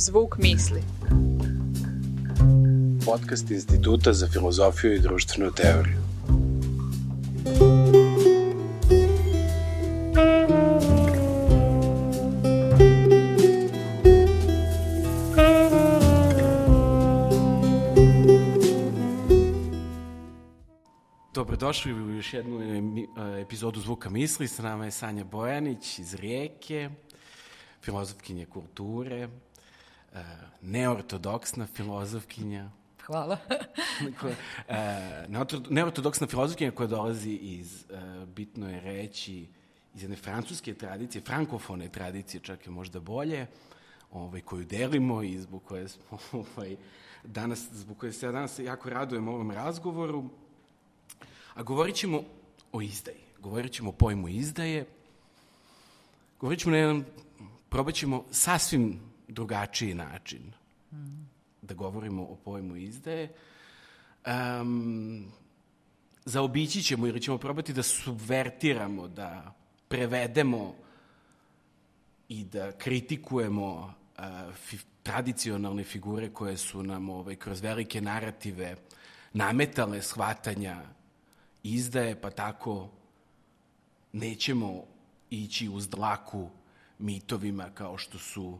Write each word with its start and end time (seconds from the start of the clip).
Zvuk 0.00 0.38
misli. 0.38 0.82
Podcast 3.06 3.50
Instituta 3.50 4.12
za 4.12 4.28
filozofiju 4.28 4.94
i 4.94 4.98
društvenu 4.98 5.52
teoriju. 5.52 5.96
Dobrodošli 21.34 21.92
u 21.92 22.10
još 22.10 22.34
jednu 22.34 22.60
epizodu 23.40 23.80
Zvuka 23.80 24.10
misli. 24.10 24.48
Sa 24.48 24.62
nama 24.62 24.84
je 24.84 24.90
Sanja 24.90 25.24
Bojanić 25.24 25.98
iz 25.98 26.14
Rijeke, 26.14 26.90
filozofkinja 27.82 28.46
kulture, 28.46 29.28
neortodoksna 30.62 31.66
filozofkinja. 31.66 32.70
Hvala. 33.06 33.38
neortodoksna 35.70 36.26
filozofkinja 36.26 36.70
koja 36.70 36.86
dolazi 36.86 37.30
iz, 37.30 37.84
bitno 38.26 38.70
je 38.70 38.80
reći, 38.80 39.46
iz 39.94 40.02
jedne 40.02 40.16
francuske 40.16 40.74
tradicije, 40.74 41.22
frankofone 41.22 41.88
tradicije, 41.88 42.40
čak 42.40 42.66
je 42.66 42.72
možda 42.72 43.00
bolje, 43.00 43.46
ovaj, 44.12 44.40
koju 44.40 44.64
delimo 44.64 45.22
i 45.22 45.38
zbog 45.38 45.64
koje 45.64 45.88
smo 45.88 46.18
ovaj, 46.56 46.76
danas, 47.24 47.68
zbog 47.72 47.96
koje 47.98 48.12
se 48.12 48.26
ja 48.26 48.32
danas 48.32 48.58
jako 48.58 48.90
radujem 48.90 49.28
ovom 49.28 49.50
razgovoru. 49.50 50.24
A 51.54 51.62
govorit 51.62 51.96
ćemo 51.96 52.22
o 52.72 52.82
izdaji. 52.82 53.20
Govorit 53.40 53.72
ćemo 53.72 53.90
o 53.90 53.92
pojmu 53.92 54.28
izdaje. 54.28 54.86
Govorit 56.40 56.60
ćemo 56.60 56.72
na 56.72 56.78
jedan, 56.78 57.04
probat 57.68 57.94
ćemo 57.94 58.24
sasvim 58.30 59.07
drugačiji 59.28 59.94
način 59.94 60.52
mm. 60.92 61.28
da 61.62 61.74
govorimo 61.74 62.22
o 62.22 62.36
pojmu 62.36 62.76
izdaje. 62.76 63.32
Um, 64.26 65.24
zaobići 66.24 66.82
ćemo 66.82 67.06
ili 67.06 67.20
ćemo 67.20 67.38
probati 67.38 67.72
da 67.72 67.82
subvertiramo, 67.82 69.08
da 69.08 69.54
prevedemo 69.88 70.74
i 72.28 72.44
da 72.44 72.72
kritikujemo 72.72 73.94
uh, 74.18 74.54
fi, 74.54 74.78
tradicionalne 75.02 75.84
figure 75.84 76.32
koje 76.32 76.56
su 76.56 76.82
nam 76.82 77.10
ovaj, 77.10 77.36
kroz 77.36 77.60
velike 77.60 78.00
narative 78.00 78.76
nametale 79.32 80.02
shvatanja 80.02 80.82
izdaje, 81.62 82.20
pa 82.20 82.30
tako 82.30 82.90
nećemo 84.12 84.84
ići 85.30 85.68
uz 85.68 85.88
dlaku 85.88 86.50
mitovima 86.98 87.70
kao 87.74 87.98
što 87.98 88.18
su 88.18 88.58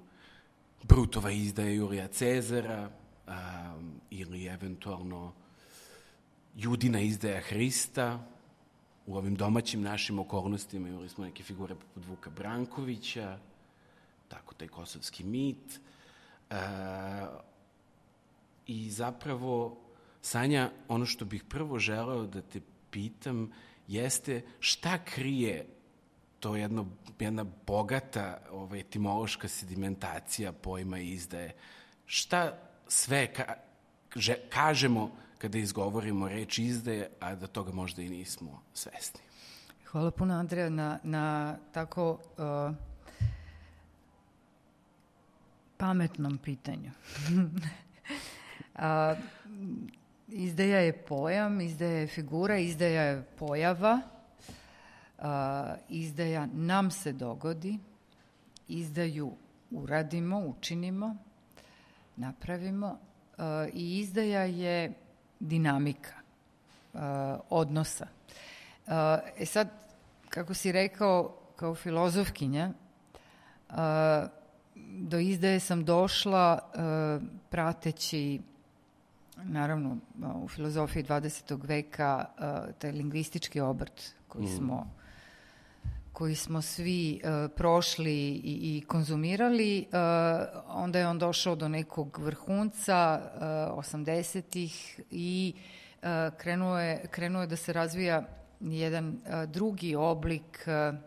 Brutova 0.82 1.30
izdaja 1.30 1.70
Julija 1.70 2.08
Cezara 2.08 2.90
um, 3.26 4.00
ili 4.10 4.46
eventualno 4.46 5.32
Judina 6.56 7.00
izdaja 7.00 7.40
Hrista. 7.40 8.26
U 9.06 9.16
ovim 9.16 9.34
domaćim 9.34 9.82
našim 9.82 10.18
okolnostima 10.18 10.88
imali 10.88 11.08
smo 11.08 11.24
neke 11.24 11.42
figure 11.42 11.74
poput 11.74 12.06
Vuka 12.06 12.30
Brankovića, 12.30 13.38
tako 14.28 14.54
taj 14.54 14.68
kosovski 14.68 15.24
mit. 15.24 15.80
Uh, 16.50 16.56
I 18.66 18.90
zapravo, 18.90 19.76
Sanja, 20.22 20.70
ono 20.88 21.06
što 21.06 21.24
bih 21.24 21.44
prvo 21.48 21.78
želeo 21.78 22.26
da 22.26 22.42
te 22.42 22.60
pitam 22.90 23.52
jeste 23.88 24.42
šta 24.60 24.98
krije 25.04 25.66
to 26.40 26.56
jedno, 26.56 26.86
jedna 27.18 27.44
bogata 27.66 28.38
ovaj, 28.50 28.80
etimološka 28.80 29.48
sedimentacija 29.48 30.52
pojma 30.52 30.98
izdaje. 30.98 31.54
Šta 32.06 32.58
sve 32.88 33.32
ka, 33.32 33.54
že, 34.16 34.36
kažemo 34.48 35.10
kada 35.38 35.58
izgovorimo 35.58 36.28
reč 36.28 36.58
izdaje, 36.58 37.10
a 37.20 37.34
da 37.34 37.46
toga 37.46 37.72
možda 37.72 38.02
i 38.02 38.08
nismo 38.08 38.62
svesni? 38.74 39.20
Hvala 39.84 40.10
puno, 40.10 40.34
Andreja, 40.34 40.68
na, 40.70 40.98
na 41.02 41.56
tako 41.72 42.10
uh, 42.10 42.74
pametnom 45.76 46.38
pitanju. 46.38 46.90
uh, 48.74 48.82
Izdaja 50.28 50.78
je 50.78 50.92
pojam, 50.92 51.60
izdaja 51.60 51.98
je 51.98 52.06
figura, 52.06 52.58
izdaja 52.58 53.02
je 53.02 53.22
pojava, 53.38 54.00
izdaja 55.88 56.46
nam 56.52 56.90
se 56.90 57.12
dogodi, 57.12 57.78
izdaju 58.68 59.32
uradimo, 59.70 60.38
učinimo, 60.38 61.16
napravimo 62.16 62.98
i 63.72 63.98
izdaja 63.98 64.42
je 64.42 64.92
dinamika 65.40 66.14
odnosa. 67.50 68.06
E 69.36 69.46
sad, 69.46 69.68
kako 70.28 70.54
si 70.54 70.72
rekao, 70.72 71.34
kao 71.56 71.74
filozofkinja, 71.74 72.72
do 74.76 75.18
izdaje 75.18 75.60
sam 75.60 75.84
došla 75.84 76.58
prateći 77.50 78.40
naravno 79.36 79.96
u 80.42 80.48
filozofiji 80.48 81.04
20. 81.04 81.66
veka 81.66 82.24
taj 82.78 82.92
lingvistički 82.92 83.60
obrt 83.60 84.14
koji 84.28 84.44
mm. 84.44 84.56
smo 84.56 84.97
koji 86.18 86.34
smo 86.34 86.62
svi 86.62 87.20
uh, 87.24 87.50
prošli 87.56 88.12
i, 88.28 88.76
i 88.76 88.84
konzumirali, 88.86 89.86
uh, 89.86 89.98
onda 90.66 90.98
je 90.98 91.08
on 91.08 91.18
došao 91.18 91.56
do 91.56 91.68
nekog 91.68 92.18
vrhunca 92.18 93.20
uh, 93.34 93.40
80-ih 93.78 95.00
i 95.10 95.54
uh, 96.02 96.08
krenuo, 96.38 96.78
je, 96.78 97.06
krenuo 97.10 97.40
je 97.40 97.46
da 97.46 97.56
se 97.56 97.72
razvija 97.72 98.22
jedan 98.60 99.08
uh, 99.08 99.44
drugi 99.50 99.94
oblik 99.94 100.66
uh, 100.66 100.98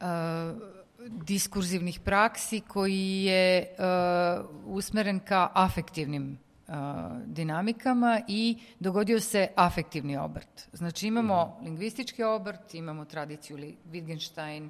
uh, 0.00 0.06
diskurzivnih 1.08 2.00
praksi 2.00 2.60
koji 2.60 3.24
je 3.24 3.74
uh, 3.78 4.46
usmeren 4.66 5.20
ka 5.20 5.50
afektivnim 5.54 6.38
dinamikama 7.26 8.20
i 8.28 8.58
dogodio 8.80 9.20
se 9.20 9.48
afektivni 9.56 10.16
obrt. 10.16 10.68
Znači 10.72 11.06
imamo 11.06 11.58
mm. 11.60 11.64
lingvistički 11.64 12.22
obrt, 12.22 12.74
imamo 12.74 13.04
tradiciju 13.04 13.56
Wittgenstein, 13.90 14.68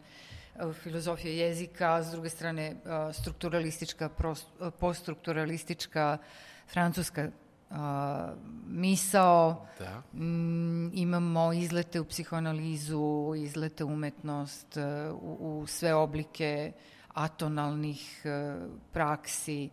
uh, 0.65 0.75
filozofija 0.75 1.47
jezika, 1.47 2.03
s 2.03 2.11
druge 2.11 2.29
strane 2.29 2.75
uh, 2.75 3.15
strukturalistička, 3.15 4.11
uh, 4.25 4.73
poststrukturalistička 4.81 6.19
francuska 6.73 7.31
misao, 8.67 9.67
da. 9.79 10.03
Mm, 10.19 10.91
imamo 10.95 11.53
izlete 11.53 12.01
u 12.01 12.05
psihoanalizu, 12.05 13.35
izlete 13.37 13.85
u 13.85 13.89
umetnost, 13.89 14.77
u, 15.12 15.61
u 15.61 15.67
sve 15.67 15.95
oblike 15.95 16.73
atonalnih 17.15 18.23
praksi, 18.93 19.71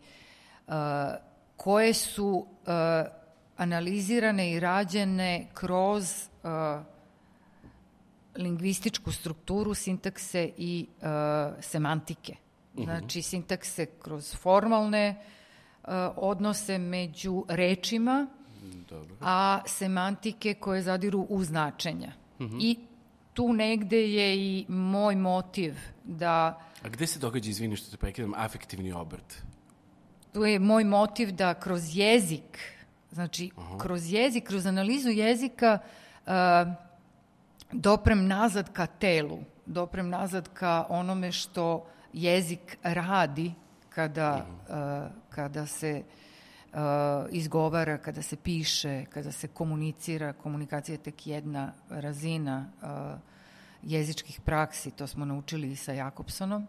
koje 1.57 1.93
su 1.93 2.27
uh, 2.27 2.45
analizirane 3.57 4.51
i 4.51 4.59
rađene 4.59 5.47
kroz 5.53 6.29
uh, 6.43 6.49
lingvističku 8.35 9.11
strukturu 9.11 9.73
sintakse 9.73 10.49
i 10.57 10.87
uh, 10.97 11.07
semantike. 11.61 12.35
Mhm. 12.75 12.83
Znači, 12.83 13.21
sintakse 13.21 13.85
kroz 13.85 14.35
formalne 14.35 15.25
odnose 16.15 16.77
među 16.77 17.45
rečima, 17.47 18.27
Dobro. 18.89 19.15
a 19.21 19.61
semantike 19.65 20.53
koje 20.53 20.81
zadiru 20.81 21.25
u 21.29 21.43
značenja. 21.43 22.11
Mhm. 22.39 22.57
I 22.61 22.77
tu 23.33 23.53
negde 23.53 23.97
je 23.97 24.35
i 24.37 24.65
moj 24.67 25.15
motiv 25.15 25.75
da... 26.03 26.59
A 26.83 26.89
gde 26.89 27.07
se 27.07 27.19
događa, 27.19 27.49
izvini 27.49 27.75
što 27.75 27.91
te 27.91 27.97
prekidam, 27.97 28.33
afektivni 28.35 28.91
obrt? 28.91 29.44
Tu 30.33 30.45
je 30.45 30.59
moj 30.59 30.83
motiv 30.83 31.31
da 31.31 31.53
kroz 31.53 31.97
jezik, 31.97 32.59
znači 33.12 33.51
Aha. 33.57 33.77
kroz 33.77 34.12
jezik, 34.12 34.44
kroz 34.44 34.65
analizu 34.65 35.09
jezika 35.09 35.80
uh, 36.25 36.31
doprem 37.71 38.27
nazad 38.27 38.74
ka 38.74 38.85
telu, 38.85 39.39
doprem 39.65 40.09
nazad 40.09 40.50
ka 40.53 40.85
onome 40.89 41.31
što 41.31 41.85
jezik 42.13 42.77
radi 42.83 43.53
kada, 43.89 44.45
uh, 44.69 44.75
kada 45.30 45.65
se 45.65 46.03
uh, 46.74 46.80
izgovara, 47.31 47.97
kada 47.97 48.21
se 48.21 48.35
piše, 48.35 49.06
kada 49.06 49.31
se 49.31 49.47
komunicira. 49.47 50.33
Komunikacija 50.33 50.94
je 50.94 51.03
tek 51.03 51.27
jedna 51.27 51.74
razina 51.89 52.65
uh, 52.81 52.89
jezičkih 53.83 54.41
praksi, 54.41 54.91
to 54.91 55.07
smo 55.07 55.25
naučili 55.25 55.71
i 55.71 55.75
sa 55.75 55.91
Jakobsonom. 55.91 56.68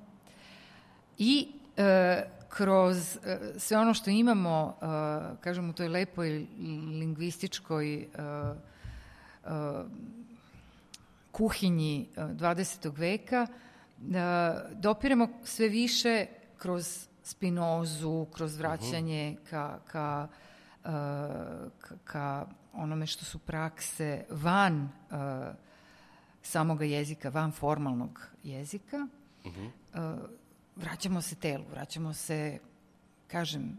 I 1.19 1.49
e, 1.77 2.23
kroz 2.57 3.17
e, 3.17 3.39
sve 3.59 3.79
ono 3.79 3.95
što 3.95 4.11
imamo, 4.11 4.77
e, 4.83 4.87
kažem, 5.41 5.71
u 5.71 5.73
toj 5.73 5.89
lepoj 5.89 6.47
lingvističkoj 7.01 7.95
e, 7.95 8.07
kuhinji 11.33 12.09
20. 12.17 12.87
E, 12.87 12.91
veka, 12.97 13.47
dopiremo 14.75 15.29
sve 15.45 15.69
više 15.69 16.27
kroz 16.59 17.09
Spinozu, 17.25 18.27
kroz 18.33 18.57
vraćanje 18.57 19.37
ka, 19.51 19.79
ka, 19.87 20.29
uh, 20.85 20.91
ka, 21.79 21.95
ka 22.05 22.47
onome 22.73 23.07
što 23.07 23.25
su 23.25 23.39
prakse 23.39 24.25
van 24.31 24.83
uh, 24.83 25.19
samoga 26.43 26.85
jezika, 26.85 27.29
van 27.29 27.53
formalnog 27.53 28.21
jezika, 28.43 29.07
uh, 29.45 29.51
vraćamo 30.77 31.23
se 31.23 31.35
telu, 31.35 31.65
vraćamo 31.71 32.13
se, 32.13 32.59
kažem, 33.27 33.77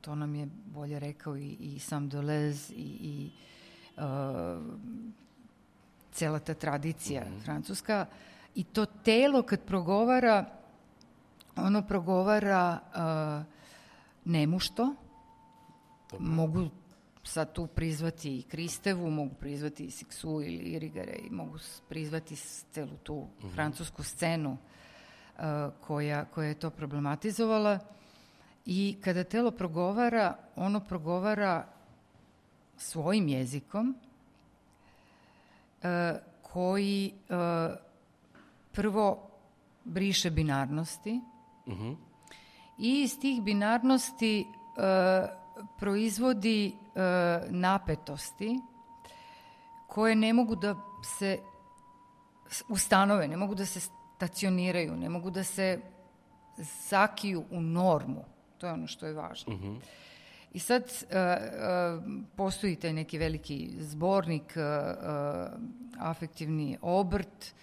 to 0.00 0.14
nam 0.14 0.34
je 0.34 0.48
bolje 0.66 0.98
rekao 0.98 1.36
i, 1.36 1.56
i 1.60 1.78
sam 1.78 2.08
Deleuze 2.08 2.74
i, 2.74 2.96
i 3.00 3.30
uh, 3.96 4.62
cela 6.12 6.38
ta 6.38 6.54
tradicija 6.54 7.26
francuska, 7.44 8.06
i 8.54 8.64
to 8.64 8.86
telo 8.86 9.42
kad 9.42 9.64
progovara, 9.64 10.44
ono 11.56 11.82
progovara 11.82 12.78
uh, 12.94 13.46
nemušto, 14.24 14.94
mogu 16.18 16.68
sad 17.22 17.52
tu 17.52 17.66
prizvati 17.66 18.38
i 18.38 18.42
Kristevu, 18.42 19.10
mogu 19.10 19.34
prizvati 19.34 19.84
i 19.84 19.90
Siksu 19.90 20.42
ili 20.42 20.70
Irigare 20.70 21.18
i 21.26 21.30
mogu 21.30 21.58
prizvati 21.88 22.36
celu 22.72 22.96
tu 23.02 23.26
francusku 23.54 24.02
scenu. 24.02 24.50
uh, 24.50 24.58
koja, 25.86 26.24
koja 26.24 26.48
je 26.48 26.54
to 26.54 26.70
problematizovala. 26.70 27.78
I 28.66 28.96
kada 29.04 29.24
telo 29.24 29.50
progovara, 29.50 30.36
ono 30.56 30.80
progovara 30.80 31.66
svojim 32.76 33.28
jezikom 33.28 33.94
uh, 35.82 35.88
koji 36.42 37.12
uh, 37.28 37.76
prvo 38.72 39.30
briše 39.84 40.30
binarnosti 40.30 41.20
i 42.78 43.02
iz 43.02 43.20
tih 43.20 43.42
binarnosti 43.42 44.46
uh, 44.46 45.28
proizvodi 45.78 46.72
uh, 46.74 47.50
napetosti 47.50 48.60
koje 49.86 50.14
ne 50.14 50.32
mogu 50.32 50.56
da 50.56 50.74
se 51.02 51.38
ustanove, 52.68 53.28
ne 53.28 53.36
mogu 53.36 53.54
da 53.54 53.66
se 53.66 53.80
stacioniraju, 54.18 54.96
ne 54.96 55.08
mogu 55.08 55.30
da 55.30 55.44
se 55.44 55.78
zakiju 56.88 57.44
u 57.50 57.60
normu. 57.60 58.24
To 58.58 58.66
je 58.66 58.72
ono 58.72 58.86
što 58.86 59.06
je 59.06 59.14
važno. 59.14 59.78
I 60.52 60.58
sad 60.58 60.82
uh, 60.82 60.90
uh, 60.90 62.02
postoji 62.36 62.76
taj 62.76 62.92
neki 62.92 63.18
veliki 63.18 63.70
zbornik, 63.78 64.56
uh, 64.56 64.62
uh, 64.62 66.08
afektivni 66.10 66.78
obrt, 66.82 67.54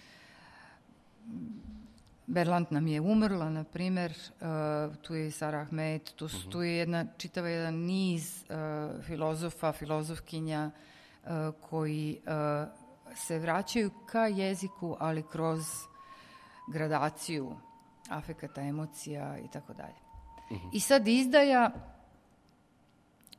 Berlant 2.26 2.70
nam 2.70 2.86
je 2.86 3.00
umrla, 3.00 3.50
na 3.50 3.64
primer, 3.64 4.10
uh, 4.10 4.96
tu 5.02 5.14
je 5.14 5.28
i 5.28 5.30
Sara 5.30 5.60
Ahmed, 5.60 6.10
tu, 6.16 6.28
su, 6.28 6.48
tu 6.50 6.62
je 6.62 6.72
jedna, 6.76 7.04
čitava 7.16 7.48
jedan 7.48 7.74
niz 7.74 8.44
uh, 8.48 9.04
filozofa, 9.04 9.72
filozofkinja 9.72 10.70
uh, 10.70 11.30
koji 11.60 12.18
uh, 12.26 12.68
se 13.14 13.38
vraćaju 13.38 13.90
ka 14.06 14.26
jeziku, 14.26 14.96
ali 15.00 15.22
kroz 15.22 15.62
gradaciju 16.66 17.56
afekata, 18.08 18.60
emocija 18.60 19.38
i 19.38 19.48
tako 19.52 19.74
dalje. 19.74 20.06
I 20.72 20.80
sad 20.80 21.08
izdaja, 21.08 21.70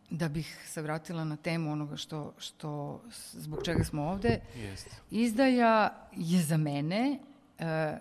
da 0.10 0.30
bih 0.30 0.64
se 0.66 0.82
vratila 0.82 1.24
na 1.24 1.36
temu 1.36 1.72
onoga 1.72 1.98
što, 1.98 2.34
što 2.38 3.02
zbog 3.32 3.60
čega 3.66 3.84
smo 3.84 4.04
ovde, 4.04 4.40
Jeste. 4.56 4.90
Izdaja 5.12 6.08
je 6.12 6.42
za 6.42 6.58
mene 6.58 7.20
e, 7.60 7.98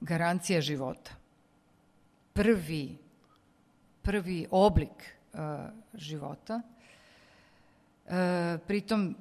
garancija 0.00 0.60
života. 0.60 1.10
Prvi, 2.32 2.96
prvi 4.02 4.46
oblik 4.50 4.90
e, 4.90 5.38
života. 5.94 6.62
E, 8.06 8.58
pritom 8.66 9.16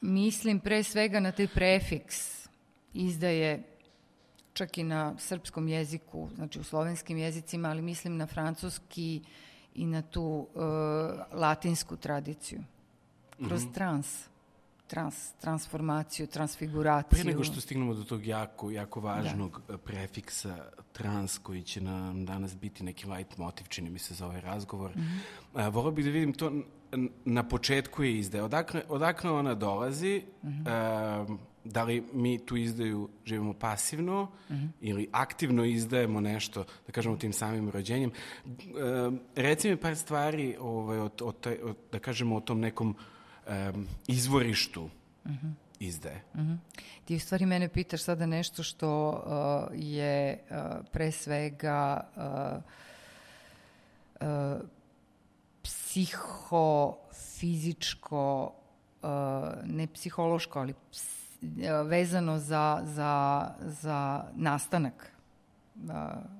mislim 0.00 0.60
pre 0.60 0.82
svega 0.82 1.20
na 1.20 1.32
taj 1.32 1.48
prefiks 1.48 2.48
izdaje 2.94 3.62
čak 4.58 4.78
i 4.78 4.84
na 4.84 5.14
srpskom 5.18 5.68
jeziku, 5.68 6.28
znači 6.34 6.60
u 6.60 6.64
slovenskim 6.64 7.18
jezicima, 7.18 7.68
ali 7.68 7.82
mislim 7.82 8.16
na 8.16 8.26
francuski 8.26 9.22
i 9.74 9.86
na 9.86 10.02
tu 10.02 10.46
e, 10.54 10.58
latinsku 11.36 11.96
tradiciju. 11.96 12.60
Kroz 13.48 13.62
trans, 13.74 14.28
trans, 14.86 15.32
transformaciju, 15.40 16.26
transfiguraciju. 16.26 17.10
Pre 17.10 17.24
nego 17.24 17.44
što 17.44 17.60
stignemo 17.60 17.94
do 17.94 18.04
tog 18.04 18.26
jako, 18.26 18.70
jako 18.70 19.00
važnog 19.00 19.60
da. 19.68 19.78
prefiksa 19.78 20.70
trans 20.92 21.38
koji 21.38 21.62
će 21.62 21.80
nam 21.80 22.26
danas 22.26 22.56
biti 22.56 22.84
neki 22.84 23.06
light 23.06 23.38
motiv, 23.38 23.64
čini 23.68 23.90
mi 23.90 23.98
se, 23.98 24.14
za 24.14 24.26
ovaj 24.26 24.40
razgovor, 24.40 24.96
mm 24.96 25.00
-hmm. 25.54 25.72
volao 25.72 25.90
bih 25.90 26.04
da 26.04 26.10
vidim 26.10 26.32
to 26.32 26.52
na 27.24 27.48
početku 27.48 28.02
je 28.02 28.18
izdaja. 28.18 28.44
Odakle, 28.44 28.82
odakle 28.88 29.30
ona 29.30 29.54
dolazi? 29.54 30.22
Mm 30.42 30.48
-hmm. 30.48 31.38
Da 31.72 31.84
li 31.84 32.04
mi 32.12 32.46
tu 32.46 32.56
izdaju 32.56 33.08
živimo 33.24 33.52
pasivno 33.52 34.24
mm 34.24 34.54
-hmm. 34.54 34.68
ili 34.80 35.08
aktivno 35.12 35.64
izdajemo 35.64 36.20
nešto, 36.20 36.64
da 36.86 36.92
kažemo 36.92 37.16
tim 37.16 37.32
samim 37.32 37.70
rođenjem. 37.70 38.10
E, 38.10 38.12
reci 39.36 39.70
mi 39.70 39.76
par 39.76 39.96
stvari 39.96 40.56
ovaj, 40.60 40.98
o, 40.98 41.10
o, 41.22 41.32
taj, 41.32 41.54
o, 41.54 41.74
da 41.92 41.98
kažemo 41.98 42.36
o 42.36 42.40
tom 42.40 42.60
nekom 42.60 42.96
um, 43.46 43.86
izvorištu 44.06 44.90
mm 45.26 45.30
-hmm. 45.30 45.52
izdaje. 45.80 46.22
Mm 46.34 46.40
-hmm. 46.40 46.56
Ti 47.04 47.16
u 47.16 47.20
stvari 47.20 47.46
mene 47.46 47.68
pitaš 47.68 48.02
sada 48.02 48.26
nešto 48.26 48.62
što 48.62 49.08
uh, 49.08 49.14
je 49.74 50.38
uh, 50.50 50.56
pre 50.92 51.10
svega 51.12 52.00
uh, 52.16 52.22
uh, 54.20 54.28
psihofizičko, 55.62 57.22
uh, 59.02 59.08
ne 59.64 59.86
psihološko, 59.86 60.58
ali 60.58 60.74
ps, 60.90 61.02
uh, 61.02 61.27
vezano 61.84 62.38
za, 62.38 62.82
za, 62.84 63.44
za 63.60 64.24
nastanak 64.34 65.12
uh, 65.74 65.90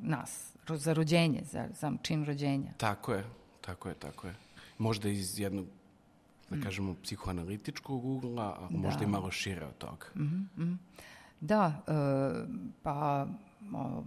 nas, 0.01 0.53
za 0.69 0.93
rođenje, 0.93 1.43
za, 1.45 1.69
za 1.81 1.93
čin 2.03 2.25
rođenja. 2.25 2.73
Tako 2.77 3.13
je, 3.13 3.25
tako 3.61 3.89
je, 3.89 3.95
tako 3.95 4.27
je. 4.27 4.35
Možda 4.79 5.09
iz 5.09 5.39
jednog, 5.39 5.67
da 6.51 6.61
kažemo, 6.63 6.95
psihoanalitičkog 7.03 8.05
ugla, 8.05 8.59
a 8.61 8.67
možda 8.71 9.05
i 9.05 9.07
malo 9.07 9.31
šire 9.31 9.67
od 9.67 9.79
toga. 9.79 10.07
Da, 11.41 11.83
e, 11.87 11.93
pa 12.83 13.27
o, 13.75 14.03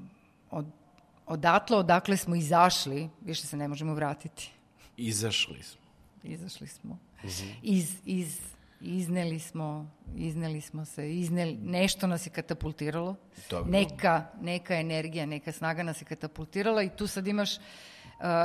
od, 0.52 0.66
odatle, 1.26 1.78
odakle 1.78 2.18
smo 2.18 2.36
izašli, 2.36 3.10
više 3.22 3.48
se 3.48 3.58
ne 3.58 3.68
možemo 3.68 3.94
vratiti. 3.94 4.52
Izašli 4.98 5.64
smo. 5.64 5.82
Izašli 6.24 6.68
smo. 6.68 6.98
Iz, 7.62 7.96
iz, 8.06 8.40
izneli 8.82 9.40
smo, 9.40 9.92
izneli 10.16 10.62
smo 10.62 10.86
se, 10.86 11.14
izneli, 11.16 11.58
nešto 11.64 12.08
nas 12.08 12.26
je 12.26 12.30
katapultiralo. 12.30 13.16
Dobro. 13.50 13.72
Neka, 13.72 14.26
neka 14.42 14.76
energija, 14.76 15.26
neka 15.26 15.52
snaga 15.52 15.84
nas 15.84 16.02
je 16.02 16.06
katapultirala 16.06 16.84
i 16.84 16.90
tu 16.90 17.08
sad 17.08 17.28
imaš 17.28 17.58
uh, 17.58 17.64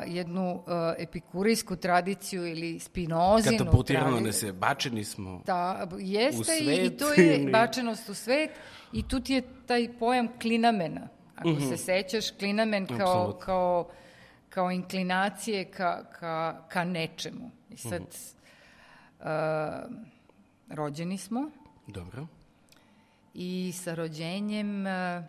jednu 0.07 0.55
uh, 0.55 0.63
epikurijsku 0.99 1.77
tradiciju 1.77 2.47
ili 2.47 2.79
spinozinu 2.79 3.59
Katapultirano 3.59 4.21
nas 4.21 4.43
je, 4.43 4.53
bačeni 4.53 5.05
smo. 5.05 5.43
Da, 5.47 5.89
jeste 5.99 6.53
u 6.53 6.55
i, 6.55 6.65
i 6.65 6.65
svet 6.65 6.99
to 6.99 7.13
je 7.13 7.39
bačenost 7.53 8.09
u 8.09 8.15
svet 8.15 8.51
i 8.93 9.09
tu 9.09 9.21
ti 9.21 9.33
je 9.33 9.43
taj 9.67 9.99
pojam 9.99 10.29
klinamena. 10.41 11.09
Ako 11.37 11.61
se 11.61 11.77
sećaš, 11.77 12.31
klinamen 12.31 12.87
kao, 12.87 13.33
kao, 13.33 13.89
kao 14.49 14.71
inklinacije 14.71 15.65
ka, 15.65 16.05
ka, 16.13 16.65
ka 16.69 16.85
nečemu. 16.85 17.51
I 17.71 17.77
sad, 17.77 18.03
Mhm. 18.03 18.11
uh, 19.21 20.07
rođeni 20.69 21.19
smo. 21.19 21.51
Dobro. 21.87 22.27
i 23.39 23.73
sa 23.73 23.95
rođenjem 23.95 24.85
uh, 24.87 25.25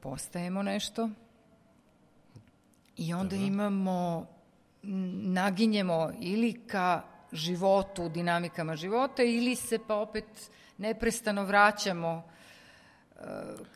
postajemo 0.00 0.62
nešto. 0.62 1.10
I 2.96 3.14
onda 3.14 3.36
imamo, 3.36 4.26
n- 4.82 5.32
naginjemo 5.32 6.12
ili 6.20 6.52
ka 6.66 7.02
životu, 7.32 8.08
dinamikama 8.08 8.76
života 8.76 9.22
ili 9.22 9.56
se 9.56 9.78
pa 9.86 9.96
opet 9.96 10.50
neprestano 10.78 11.44
vraćamo 11.44 12.22
uh, 13.16 13.22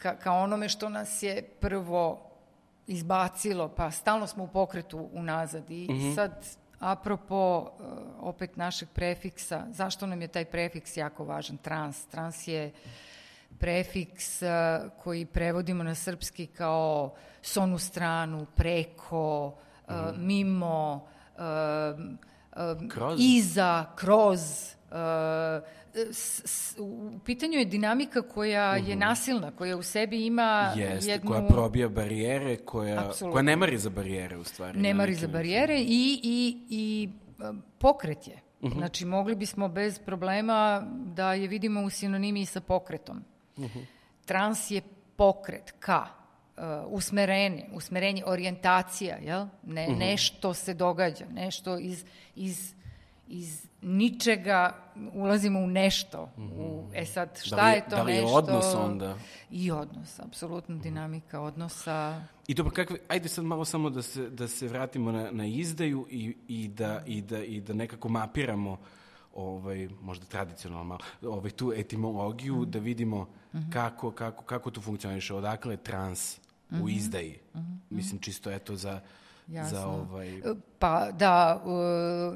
ka, 0.02 0.16
ka 0.16 0.32
onome 0.32 0.68
što 0.68 0.88
nas 0.88 1.22
je 1.22 1.42
prvo 1.60 2.30
izbacilo, 2.86 3.68
pa 3.68 3.90
stalno 3.90 4.26
smo 4.26 4.44
u 4.44 4.48
pokretu 4.48 5.08
unazad. 5.12 5.70
I 5.70 6.12
sad 6.14 6.46
apropo 6.78 7.60
uh, 7.60 7.68
opet 8.20 8.56
našeg 8.56 8.88
prefiksa, 8.88 9.66
zašto 9.70 10.06
nam 10.06 10.22
je 10.22 10.28
taj 10.28 10.44
prefiks 10.44 10.96
jako 10.96 11.24
važan, 11.24 11.56
trans? 11.56 12.06
Trans 12.06 12.48
je 12.48 12.72
prefiks 13.58 14.42
uh, 14.42 14.48
koji 15.02 15.26
prevodimo 15.26 15.82
na 15.84 15.94
srpski 15.94 16.46
kao 16.46 17.14
s 17.42 17.56
onu 17.56 17.78
stranu, 17.78 18.46
preko, 18.54 19.46
uh, 19.88 19.94
mimo, 20.16 21.06
uh, 21.38 21.42
uh, 22.74 22.88
Kroz? 22.88 23.20
iza, 23.20 23.86
kroz, 23.96 24.40
s, 26.12 26.42
s, 26.44 26.76
u 26.78 27.10
pitanju 27.24 27.58
je 27.58 27.64
dinamika 27.64 28.22
koja 28.22 28.76
je 28.76 28.96
nasilna, 28.96 29.50
koja 29.50 29.76
u 29.76 29.82
sebi 29.82 30.26
ima 30.26 30.72
Jeste, 30.76 31.10
jednu... 31.10 31.30
koja 31.30 31.42
probija 31.42 31.88
barijere, 31.88 32.56
koja, 32.56 33.00
Apsolutno. 33.00 33.32
koja 33.32 33.42
ne 33.42 33.56
mari 33.56 33.78
za 33.78 33.90
barijere 33.90 34.36
u 34.36 34.44
stvari. 34.44 34.78
ne 34.78 34.94
mari 34.94 35.14
za 35.14 35.20
način. 35.20 35.32
barijere 35.32 35.80
i, 35.80 36.20
i, 36.22 36.58
i 36.68 37.08
a, 37.40 37.52
pokret 37.78 38.28
je. 38.28 38.40
Znači, 38.62 39.04
mogli 39.04 39.36
bismo 39.36 39.68
bez 39.68 39.98
problema 39.98 40.86
da 40.92 41.34
je 41.34 41.48
vidimo 41.48 41.82
u 41.82 41.90
sinonimiji 41.90 42.46
sa 42.46 42.60
pokretom. 42.60 43.24
Trans 44.24 44.70
je 44.70 44.82
pokret 45.16 45.74
ka, 45.78 46.06
uh, 46.56 46.62
usmerenje, 46.86 47.66
usmerenje, 47.72 48.22
orijentacija, 48.26 49.16
jel? 49.16 49.46
Ne, 49.62 49.88
nešto 49.88 50.54
se 50.54 50.74
događa, 50.74 51.24
nešto 51.32 51.78
iz, 51.78 52.04
iz, 52.34 52.74
iz 53.28 53.66
ničega 53.82 54.74
ulazimo 55.14 55.60
u 55.60 55.66
nešto. 55.66 56.30
U, 56.38 56.84
e 56.94 57.06
sad, 57.06 57.40
šta 57.42 57.56
Da 57.56 57.62
li 57.64 57.74
je- 57.74 57.84
to 57.84 57.90
da 57.90 58.02
li 58.02 58.12
je 58.12 58.20
nešto? 58.20 58.34
odnos 58.34 58.64
onda? 58.74 59.16
I 59.50 59.70
odnos, 59.70 60.18
apsolutno 60.18 60.76
dinamika 60.76 61.40
odnosa. 61.40 62.22
I 62.48 62.54
dobro, 62.54 62.72
kakve, 62.72 62.98
ajde 63.08 63.28
sad 63.28 63.44
malo 63.44 63.64
samo 63.64 63.90
da 63.90 64.02
se, 64.02 64.30
da 64.30 64.48
se 64.48 64.68
vratimo 64.68 65.12
na, 65.12 65.30
na 65.30 65.46
izdaju 65.46 66.06
i, 66.10 66.36
i, 66.48 66.68
da, 66.68 67.02
i, 67.06 67.22
da, 67.22 67.44
i 67.44 67.60
da 67.60 67.72
nekako 67.72 68.08
mapiramo 68.08 68.78
ovaj, 69.34 69.88
možda 70.00 70.26
tradicionalno 70.26 70.84
malo, 70.84 71.00
ovaj, 71.24 71.50
tu 71.50 71.72
etimologiju, 71.72 72.56
Mhm. 72.56 72.70
da 72.70 72.78
vidimo 72.78 73.28
kako, 73.70 74.10
kako, 74.10 74.44
kako 74.44 74.70
to 74.70 74.80
funkcioniše, 74.80 75.34
odakle 75.34 75.72
je 75.72 75.76
trans 75.78 76.38
u 76.82 76.88
izdaji. 76.88 77.38
Mislim, 77.90 78.20
čisto 78.20 78.50
eto 78.50 78.76
za, 78.76 79.00
za 79.48 79.54
Mhm. 79.54 79.56
Jasno. 79.56 80.06
ovaj... 80.10 80.40
Pa 80.78 81.10
da, 81.10 81.62
uh, 81.64 81.70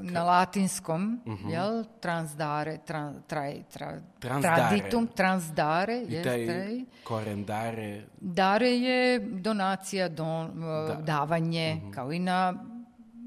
na 0.03 0.23
latinskom, 0.23 1.19
jel, 1.47 1.83
transdare, 1.99 2.77
tran, 2.77 3.23
traj, 3.27 3.63
tra, 3.65 3.91
Transdare. 4.19 4.55
traditum, 4.57 5.07
transdare, 5.07 5.95
I 5.99 6.13
jest, 6.13 6.23
taj 6.23 6.45
traj. 6.45 6.79
koren 7.03 7.45
dare, 7.45 8.01
Dare 8.17 8.69
je 8.69 8.99
donacija, 9.21 10.09
don, 10.09 10.45
uh, 10.45 10.97
davanje, 10.99 11.75
Mhm. 11.75 11.91
kao 11.91 12.11
i 12.11 12.19
na 12.19 12.53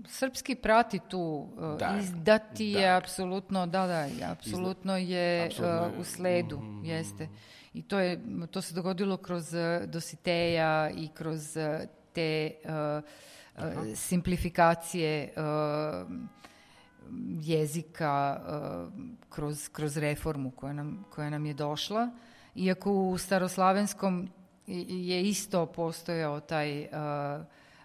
srpski 0.06 0.54
prati 0.56 1.00
tu 1.00 1.20
uh, 1.50 1.78
Dar. 1.78 1.98
izdati 1.98 2.66
je 2.66 2.82
Dar. 2.82 2.96
apsolutno, 2.96 3.66
da, 3.66 3.86
da, 3.86 4.00
je, 4.00 4.24
apsolutno 4.24 4.96
je 4.96 5.46
Apsolutno 5.46 5.88
uh, 5.88 6.00
u 6.00 6.04
sledu, 6.04 6.58
Mhm, 6.58 6.84
jeste. 6.84 7.28
I 7.74 7.82
to 7.82 7.98
je, 7.98 8.20
to 8.50 8.62
se 8.62 8.74
dogodilo 8.74 9.16
kroz 9.16 9.54
uh, 9.54 9.60
Dositeja 9.86 10.90
i 10.90 11.08
kroz 11.08 11.56
uh, 11.56 11.62
te 12.12 12.50
uh, 12.64 13.04
uh, 13.58 13.62
simplifikacije 13.94 15.32
uh, 15.36 16.10
jezika 17.40 18.40
uh, 18.40 18.92
kroz, 19.28 19.68
kroz 19.68 19.96
reformu 19.96 20.50
koja 20.50 20.72
nam, 20.72 21.04
koja 21.10 21.30
nam 21.30 21.46
je 21.46 21.54
došla. 21.54 22.10
Iako 22.54 22.92
u 22.92 23.18
staroslavenskom 23.18 24.28
je 24.88 25.22
isto 25.22 25.66
postojao 25.66 26.40
taj 26.40 26.82
uh, 26.82 26.88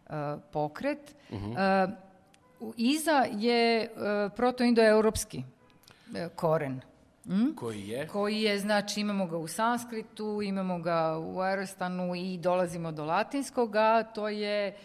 uh, 0.09 0.15
pokret. 0.51 1.15
Uh, 1.31 1.39
u- 2.59 2.73
iza 2.77 3.25
je 3.31 3.89
uh, 3.95 4.31
protoindoeuropski 4.35 5.37
uh, 5.37 6.31
koren. 6.35 6.81
Koji 7.55 7.87
je... 7.87 8.07
koji 8.07 8.41
je, 8.41 8.59
znači 8.59 8.99
imamo 9.01 9.27
ga 9.27 9.37
u 9.37 9.47
sanskritu, 9.47 10.41
imamo 10.41 10.79
ga 10.79 11.17
u 11.17 11.39
arostanu 11.39 12.15
i 12.15 12.37
dolazimo 12.37 12.91
do 12.91 13.05
latinskog, 13.05 13.75
a 13.75 14.03
to 14.03 14.29
je 14.29 14.75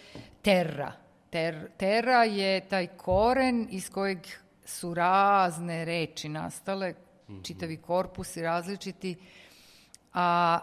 terra. 0.47 0.93
Ter, 1.31 1.71
terra 1.76 2.25
je 2.25 2.61
taj 2.69 2.87
koren 2.87 3.67
iz 3.71 3.91
kojeg 3.91 4.19
su 4.65 4.95
razne 4.95 5.85
reči 5.85 6.29
nastale, 6.29 6.95
čitavi 7.43 7.76
korpusi 7.76 8.43
različiti, 8.43 9.17
a 10.15 10.59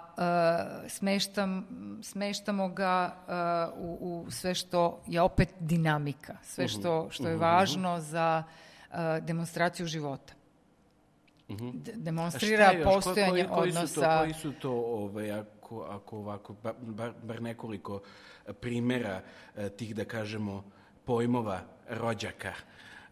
e, 0.85 0.89
smeštam, 0.89 1.67
smeštamo 2.03 2.69
ga 2.69 3.15
e, 3.27 3.33
u, 3.77 4.23
u 4.25 4.31
sve 4.31 4.55
što 4.55 5.01
je 5.07 5.21
opet 5.21 5.49
dinamika, 5.59 6.37
sve 6.43 6.67
što, 6.67 7.07
što 7.11 7.27
je 7.27 7.35
važno 7.35 7.99
za 7.99 8.43
e, 8.91 8.95
demonstraciju 9.21 9.87
života. 9.87 10.33
D- 11.49 11.91
A 11.91 11.97
demonstrira 11.97 12.71
postojanje 12.83 13.31
koji, 13.31 13.47
koji 13.47 13.71
Su 13.71 13.77
odnosa. 13.77 14.01
to, 14.01 14.19
koji 14.19 14.33
su 14.33 14.51
to, 14.51 14.71
ovaj, 14.71 15.43
ako, 15.75 15.93
ako 15.93 16.17
ovako, 16.17 16.55
ba- 16.55 16.73
bar, 16.79 17.11
bar 17.23 17.41
nekoliko 17.41 18.01
primjera 18.53 19.21
eh, 19.55 19.69
tih, 19.69 19.95
da 19.95 20.05
kažemo, 20.05 20.63
pojmova 21.05 21.59
rođaka 21.89 22.53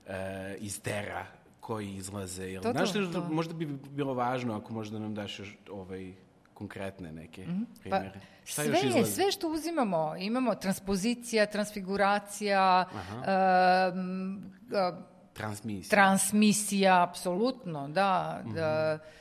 eh, 0.07 0.13
iz 0.59 0.81
tera 0.81 1.25
koji 1.59 1.89
izlaze? 1.89 2.43
Jel, 2.43 2.61
To, 2.61 2.69
to, 2.69 2.73
znaš, 2.73 2.89
što 2.89 3.05
to. 3.07 3.21
možda 3.23 3.53
bi 3.53 3.65
bilo 3.65 4.13
važno 4.13 4.55
ako 4.55 4.73
možda 4.73 4.99
nam 4.99 5.15
daš 5.15 5.39
još 5.39 5.57
ovaj, 5.71 6.13
konkretne 6.53 7.11
neke 7.11 7.45
Pa, 7.45 7.79
primjere. 7.81 8.19
Šta 8.43 8.63
sve 8.63 8.79
je, 8.79 9.05
sve 9.05 9.31
što 9.31 9.49
uzimamo, 9.49 10.15
imamo 10.17 10.55
transpozicija, 10.55 11.45
transfiguracija, 11.45 12.85
em, 12.91 14.43
a, 14.73 15.01
Transmisija. 15.33 15.89
transmisija, 15.91 17.03
apsolutno, 17.03 17.87
da, 17.89 18.41
Mhm. 18.45 18.55
da 18.55 18.91
em, 18.93 19.20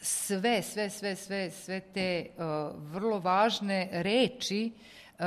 sve, 0.00 0.62
sve, 0.62 0.90
sve, 0.90 1.16
sve, 1.16 1.50
sve 1.50 1.80
te 1.80 2.26
uh, 2.36 2.44
vrlo 2.92 3.18
važne 3.18 3.88
reči 3.92 4.72
uh, 4.72 5.20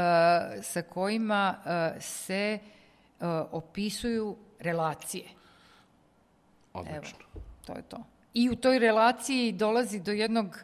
sa 0.62 0.82
kojima 0.82 1.56
uh, 1.58 2.02
se 2.02 2.60
opisuju 3.52 4.38
relacije. 4.60 5.24
Odlično. 6.74 7.26
To 7.66 7.74
je 7.74 7.82
to. 7.82 8.04
I 8.34 8.50
u 8.50 8.56
toj 8.56 8.80
relaciji 8.80 9.52
dolazi 9.52 10.00
do 10.00 10.12
jednog 10.12 10.64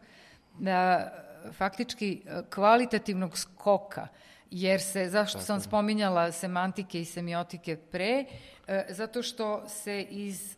faktički 1.54 2.22
kvalitativnog 2.50 3.38
skoka, 3.38 4.08
jer 4.52 4.82
se, 4.82 5.10
zašto 5.10 5.40
sam 5.40 5.62
spominjala 5.62 6.32
semantike 6.32 7.02
i 7.02 7.06
semiotike 7.06 7.78
pre, 7.78 8.26
e, 8.68 8.86
zato 8.90 9.24
što 9.24 9.70
se 9.70 10.02
iz 10.02 10.58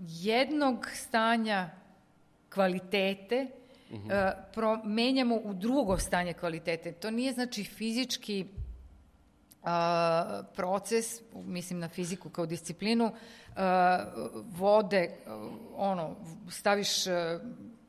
jednog 0.00 0.86
stanja 0.94 1.70
kvalitete 2.54 3.46
a, 4.10 4.32
promenjamo 4.54 5.36
u 5.36 5.54
drugo 5.54 5.98
stanje 5.98 6.32
kvalitete. 6.32 6.92
To 6.92 7.10
nije 7.10 7.32
znači 7.32 7.64
fizički 7.64 8.46
a, 9.64 10.42
proces, 10.56 11.06
mislim 11.34 11.78
na 11.78 11.88
fiziku 11.88 12.28
kao 12.28 12.46
disciplinu, 12.46 13.12
a, 13.56 14.04
vode, 14.56 15.10
a, 15.26 15.48
ono, 15.76 16.16
staviš 16.50 17.06
a, 17.06 17.40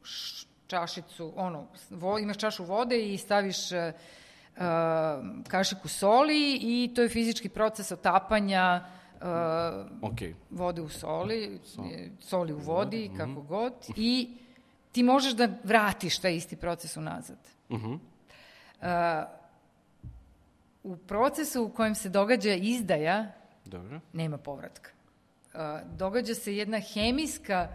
š- 0.03 0.47
čašicu, 0.67 1.33
ono, 1.35 1.67
vo, 1.89 2.19
imaš 2.19 2.37
čašu 2.37 2.63
vode 2.63 3.13
i 3.13 3.17
staviš 3.17 3.57
a, 3.71 3.91
kašiku 5.47 5.87
soli 5.87 6.59
i 6.61 6.91
to 6.95 7.01
je 7.01 7.09
fizički 7.09 7.49
proces 7.49 7.91
otapanja 7.91 8.85
a, 9.21 9.87
Ok. 10.01 10.19
vode 10.49 10.81
u 10.81 10.89
soli, 10.89 11.59
soli 12.19 12.53
u 12.53 12.57
vodi, 12.57 13.11
kako 13.17 13.41
god, 13.41 13.73
i 13.95 14.37
ti 14.91 15.03
možeš 15.03 15.33
da 15.33 15.49
vratiš 15.63 16.19
taj 16.19 16.35
isti 16.35 16.55
proces 16.55 16.97
unazad. 16.97 17.37
Mhm. 17.71 17.93
A, 18.81 19.25
u 20.83 20.97
procesu 20.97 21.63
u 21.63 21.69
kojem 21.69 21.95
se 21.95 22.09
događa 22.09 22.53
izdaja, 22.53 23.31
Dobro. 23.65 23.99
nema 24.13 24.37
povratka. 24.37 24.89
A, 25.53 25.81
događa 25.97 26.33
se 26.35 26.57
jedna 26.57 26.79
hemijska 26.79 27.67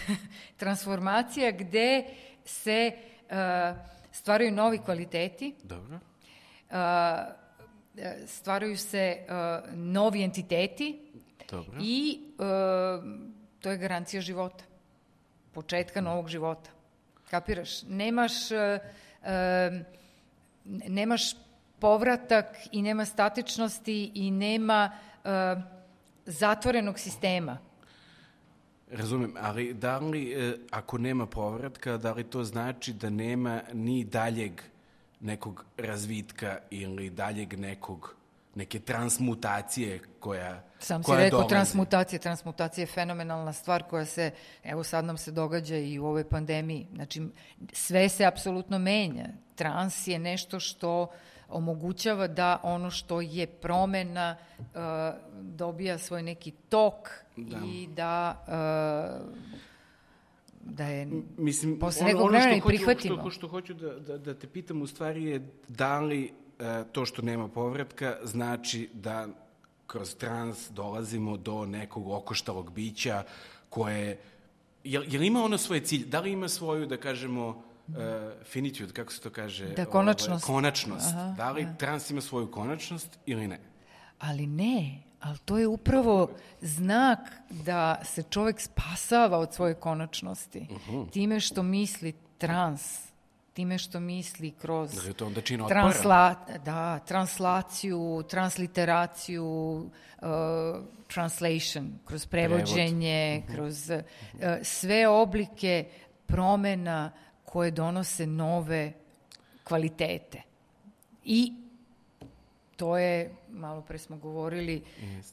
transformacija 0.60 1.50
gde 1.50 2.04
se 2.44 2.92
a, 3.30 3.74
stvaraju 4.12 4.52
novi 4.52 4.78
kvaliteti, 4.78 5.54
Dobro. 5.62 5.98
e, 6.70 7.39
stvaraju 8.26 8.76
se 8.76 9.16
a, 9.28 9.60
novi 9.74 10.22
entiteti 10.22 11.00
Dobro. 11.50 11.78
i 11.80 12.20
a, 12.38 13.02
to 13.60 13.70
je 13.70 13.78
garancija 13.78 14.20
života. 14.20 14.64
Početka 15.52 16.00
novog 16.00 16.28
života. 16.28 16.70
Kapiraš? 17.30 17.82
Nemaš, 17.82 18.50
e, 18.50 18.78
e, 19.22 19.84
nemaš 20.64 21.22
povratak 21.78 22.46
i 22.72 22.82
nema 22.82 23.04
statičnosti 23.04 24.10
i 24.14 24.30
nema 24.30 24.90
e, 25.24 25.28
zatvorenog 26.26 26.98
sistema. 26.98 27.58
Razumem, 28.90 29.34
ali 29.40 29.74
da 29.74 29.98
li, 29.98 30.32
e, 30.32 30.56
ako 30.70 30.98
nema 30.98 31.26
povratka, 31.26 31.96
da 31.96 32.12
li 32.12 32.24
to 32.24 32.44
znači 32.44 32.92
da 32.92 33.10
nema 33.10 33.60
ni 33.72 34.04
daljeg 34.04 34.62
nekog 35.20 35.64
razvitka 35.76 36.58
ili 36.70 37.10
daljeg 37.10 37.58
nekog, 37.58 38.14
neke 38.54 38.80
transmutacije 38.80 40.00
koja, 40.20 40.62
Sam 40.78 41.02
si 41.02 41.06
koja 41.06 41.18
rekao 41.18 41.38
dolazi? 41.38 41.48
transmutacija. 41.48 42.18
Transmutacija 42.18 42.82
je 42.82 42.86
fenomenalna 42.86 43.52
stvar 43.52 43.82
koja 43.82 44.04
se, 44.04 44.30
evo 44.64 44.84
sad 44.84 45.04
nam 45.04 45.16
se 45.16 45.30
događa 45.32 45.76
i 45.76 45.98
u 45.98 46.06
ovoj 46.06 46.28
pandemiji. 46.28 46.86
Znači, 46.94 47.22
sve 47.72 48.08
se 48.08 48.24
apsolutno 48.24 48.78
menja. 48.78 49.26
Trans 49.54 50.06
je 50.06 50.18
nešto 50.18 50.60
što 50.60 51.10
omogućava 51.48 52.26
da 52.26 52.60
ono 52.62 52.90
što 52.90 53.20
je 53.20 53.46
promena 53.46 54.36
uh, 54.58 54.64
dobija 55.32 55.98
svoj 55.98 56.22
neki 56.22 56.50
tok 56.50 57.08
da. 57.36 57.58
i 57.66 57.86
da 57.86 58.44
uh, 59.22 59.50
da 60.60 60.84
je 60.84 61.08
Mislim, 61.38 61.78
posle 61.78 62.02
ono, 62.02 62.08
nekog 62.08 62.22
ono 62.22 62.30
vremena 62.30 62.56
i 62.56 62.60
prihvatimo. 62.66 63.20
Što, 63.20 63.30
što 63.30 63.48
hoću 63.48 63.74
da, 63.74 63.94
da, 63.94 64.18
da 64.18 64.34
te 64.34 64.46
pitam 64.46 64.82
u 64.82 64.86
stvari 64.86 65.24
je 65.24 65.50
da 65.68 66.00
li 66.00 66.24
e, 66.58 66.84
to 66.92 67.06
što 67.06 67.22
nema 67.22 67.48
povratka 67.48 68.16
znači 68.24 68.88
da 68.94 69.28
kroz 69.90 70.14
trans 70.14 70.70
dolazimo 70.70 71.36
do 71.36 71.66
nekog 71.66 72.08
okoštalog 72.08 72.72
bića 72.72 73.22
koje, 73.68 74.18
jel, 74.84 75.04
jel 75.08 75.22
ima 75.22 75.42
ono 75.42 75.58
svoje 75.58 75.80
cilj, 75.80 76.06
da 76.06 76.20
li 76.20 76.32
ima 76.32 76.48
svoju, 76.48 76.86
da 76.86 76.96
kažemo, 76.96 77.48
uh, 77.48 77.94
finitude, 78.44 78.92
kako 78.92 79.12
se 79.12 79.20
to 79.20 79.30
kaže? 79.30 79.66
Da, 79.74 79.84
konačnost. 79.84 80.30
Ovaj, 80.30 80.56
konačnost. 80.56 81.08
Aha, 81.08 81.34
da 81.36 81.50
li 81.50 81.64
da. 81.64 81.74
trans 81.74 82.10
ima 82.10 82.20
svoju 82.20 82.50
konačnost 82.50 83.18
ili 83.26 83.48
ne? 83.48 83.60
Ali 84.18 84.46
ne, 84.46 85.02
ali 85.20 85.38
to 85.44 85.58
je 85.58 85.66
upravo 85.66 86.30
znak 86.60 87.18
da 87.50 88.00
se 88.04 88.22
čovek 88.22 88.60
spasava 88.60 89.38
od 89.38 89.54
svoje 89.54 89.74
konačnosti. 89.74 90.66
Time 91.10 91.40
što 91.40 91.62
misli 91.62 92.14
trans, 92.38 93.10
time 93.52 93.78
što 93.78 94.00
misli 94.00 94.50
kroz 94.50 94.94
Da 94.94 95.02
je 95.02 95.12
to 95.12 95.26
onda 95.26 95.40
čin 95.40 95.62
transla, 95.68 96.34
da, 96.64 96.98
translaciju, 96.98 98.22
transliteraciju, 98.28 99.44
uh, 100.22 100.28
translation, 101.06 101.98
kroz 102.04 102.26
prevođenje, 102.26 103.42
kroz 103.54 103.90
uh, 103.90 104.00
sve 104.62 105.08
oblike 105.08 105.88
promena 106.26 107.12
koje 107.44 107.70
donose 107.70 108.26
nove 108.26 108.92
kvalitete. 109.64 110.42
I 111.24 111.52
to 112.76 112.98
je, 112.98 113.34
malo 113.52 113.82
pre 113.82 113.98
smo 113.98 114.16
govorili, 114.16 114.82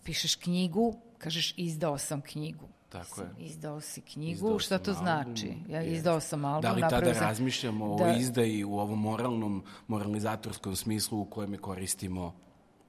pišeš 0.04 0.36
knjigu, 0.36 0.86
kažeš 1.18 1.54
izdao 1.58 1.98
sam 1.98 2.22
knjigu. 2.22 2.68
Tako 2.90 3.22
je. 3.22 3.28
Izdao 3.40 3.82
si 3.82 4.02
knjigu, 4.04 4.32
Izdao 4.34 4.60
šta 4.60 4.78
to 4.78 4.92
album, 4.92 5.04
znači? 5.04 5.54
Ja 5.70 5.82
jest. 5.82 5.98
izdao 5.98 6.20
sam 6.20 6.46
album, 6.46 6.62
Da 6.62 6.72
li 6.72 6.82
tada 6.82 7.14
sam- 7.14 7.24
razmišljamo 7.24 7.86
o 7.86 7.98
Da. 7.98 8.14
izdaji 8.14 8.64
u 8.64 8.74
ovom 8.74 9.00
moralnom, 9.02 9.64
moralizatorskom 9.88 10.76
smislu 10.76 11.22
u 11.22 11.26
kojem 11.26 11.54
je 11.54 11.60
koristimo 11.60 12.36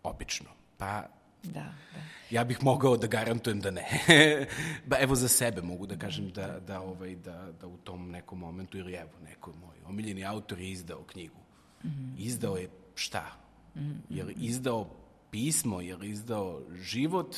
obično? 0.03 0.47
Pa 0.77 1.03
Da, 1.43 1.51
da. 1.95 2.03
Ja 2.31 2.45
bih 2.45 2.59
mogao 2.63 2.97
da 2.97 3.07
garantujem 3.07 3.61
da 3.61 3.71
ne. 3.71 3.85
ba, 4.87 4.97
evo 4.99 5.15
za 5.15 5.29
sebe 5.29 5.63
mogu 5.63 5.87
da 5.87 5.97
kažem 5.97 6.31
da, 6.31 6.61
da, 6.61 6.81
ovaj, 6.81 7.15
da, 7.17 7.53
da 7.61 7.67
u 7.67 7.77
tom 7.77 8.11
nekom 8.11 8.39
momentu, 8.39 8.79
ili 8.79 8.93
evo, 8.95 9.11
neko 9.21 9.53
moj 9.53 9.77
omiljeni 9.87 10.25
autor 10.25 10.61
je 10.61 10.71
izdao 10.71 11.03
knjigu. 11.03 11.37
Izdao 12.19 12.57
je 12.57 12.69
šta? 12.95 13.25
Je 14.11 14.25
li 14.25 14.35
izdao 14.35 14.87
pismo, 15.31 15.81
je 15.81 15.97
li 15.97 16.11
izdao 16.11 16.63
život? 16.75 17.37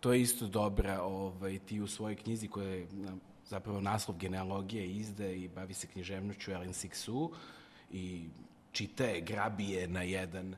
To 0.00 0.12
je 0.12 0.20
isto 0.20 0.46
dobra, 0.46 1.02
ovaj, 1.02 1.58
ti 1.58 1.80
u 1.80 1.86
svojoj 1.86 2.16
knjizi 2.16 2.48
koja 2.48 2.68
je 2.68 2.86
zapravo 3.46 3.80
naslov 3.80 4.18
genealogije 4.18 4.86
izde 4.86 5.36
i 5.36 5.48
bavi 5.48 5.74
se 5.74 5.86
književnoću 5.86 6.52
Ellen 6.52 6.72
Sixu 6.72 7.30
i 7.92 8.28
čita 8.72 9.04
je, 9.04 9.20
grabi 9.20 9.68
je 9.68 9.88
na 9.88 10.02
jedan 10.02 10.54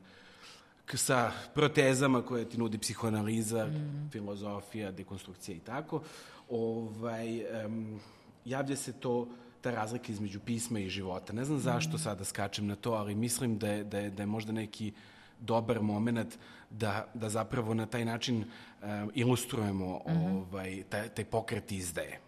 sa 0.93 1.31
protezama 1.53 2.21
koje 2.21 2.49
ti 2.49 2.57
nudi 2.57 2.77
psihoanaliza, 2.77 3.65
mm. 3.65 4.09
filozofija, 4.11 4.91
dekonstrukcija 4.91 5.57
i 5.57 5.59
tako, 5.59 6.01
ovaj, 6.49 7.43
um, 7.65 7.99
javlja 8.45 8.75
se 8.75 8.93
to 8.93 9.27
ta 9.61 9.71
razlika 9.71 10.11
između 10.11 10.39
pisma 10.39 10.79
i 10.79 10.89
života. 10.89 11.33
Ne 11.33 11.45
znam 11.45 11.59
zašto 11.59 11.97
sada 11.97 12.23
skačem 12.23 12.67
na 12.67 12.75
to, 12.75 12.91
ali 12.91 13.15
mislim 13.15 13.57
da 13.57 13.67
je, 13.67 13.83
da 13.83 13.99
je, 13.99 14.09
da 14.09 14.23
je 14.23 14.27
možda 14.27 14.51
neki 14.51 14.93
dobar 15.39 15.81
moment 15.81 16.37
da, 16.69 17.07
da 17.13 17.29
zapravo 17.29 17.73
na 17.73 17.85
taj 17.85 18.05
način 18.05 18.43
um, 18.43 19.11
ilustrujemo 19.13 20.01
ovaj, 20.05 20.83
taj, 20.89 21.09
taj 21.09 21.25
pokret 21.25 21.71
izdaje 21.71 22.19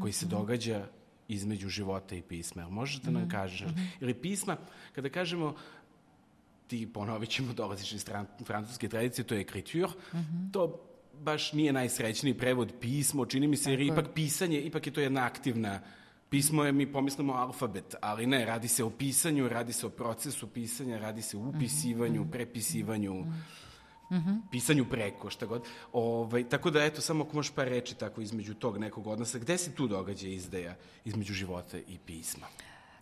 koji 0.00 0.12
se 0.12 0.26
događa 0.26 0.86
između 1.28 1.68
života 1.68 2.14
i 2.14 2.22
pisma. 2.22 2.62
Jel 2.62 2.70
možeš 2.70 3.00
da 3.00 3.10
nam 3.10 3.28
kažeš? 3.28 3.68
Ili 4.00 4.14
pisma, 4.14 4.56
kada 4.94 5.08
kažemo 5.08 5.54
ti 6.66 6.92
ponovit 6.92 7.30
ćemo, 7.30 7.52
dolaziš 7.62 7.92
iz 7.92 8.04
francuske 8.46 8.88
tradicije, 8.88 9.24
to 9.24 9.34
je 9.34 9.40
ekritur, 9.40 9.90
to 10.52 10.86
baš 11.20 11.52
nije 11.52 11.72
najsrećniji 11.72 12.34
prevod 12.34 12.72
pismo, 12.80 13.26
čini 13.26 13.48
mi 13.48 13.56
se, 13.56 13.70
jer 13.70 13.80
ipak 13.80 14.06
pisanje, 14.14 14.60
ipak 14.60 14.86
je 14.86 14.92
to 14.92 15.00
jedna 15.00 15.24
aktivna 15.24 15.80
Pismo 16.30 16.64
je, 16.64 16.72
mi 16.72 16.92
pomislimo, 16.92 17.32
alfabet, 17.32 17.94
ali 18.00 18.26
ne, 18.26 18.44
radi 18.44 18.68
se 18.68 18.84
o 18.84 18.90
pisanju, 18.90 19.48
radi 19.48 19.72
se 19.72 19.86
o 19.86 19.90
procesu 19.90 20.46
pisanja, 20.46 20.98
radi 20.98 21.22
se 21.22 21.36
o 21.36 21.40
upisivanju, 21.40 22.26
prepisivanju, 22.30 23.24
pisanju 24.50 24.84
preko, 24.84 25.30
šta 25.30 25.46
god. 25.46 25.62
Ovaj, 25.92 26.48
tako 26.48 26.70
da, 26.70 26.84
eto, 26.84 27.00
samo 27.00 27.24
ako 27.24 27.36
možeš 27.36 27.52
par 27.52 27.68
reči 27.68 27.94
tako 27.94 28.20
između 28.20 28.54
tog 28.54 28.78
nekog 28.78 29.06
odnosa, 29.06 29.38
gde 29.38 29.58
se 29.58 29.74
tu 29.74 29.88
događa 29.88 30.28
izdaja 30.28 30.74
između 31.04 31.34
života 31.34 31.78
i 31.78 31.98
pisma? 32.06 32.46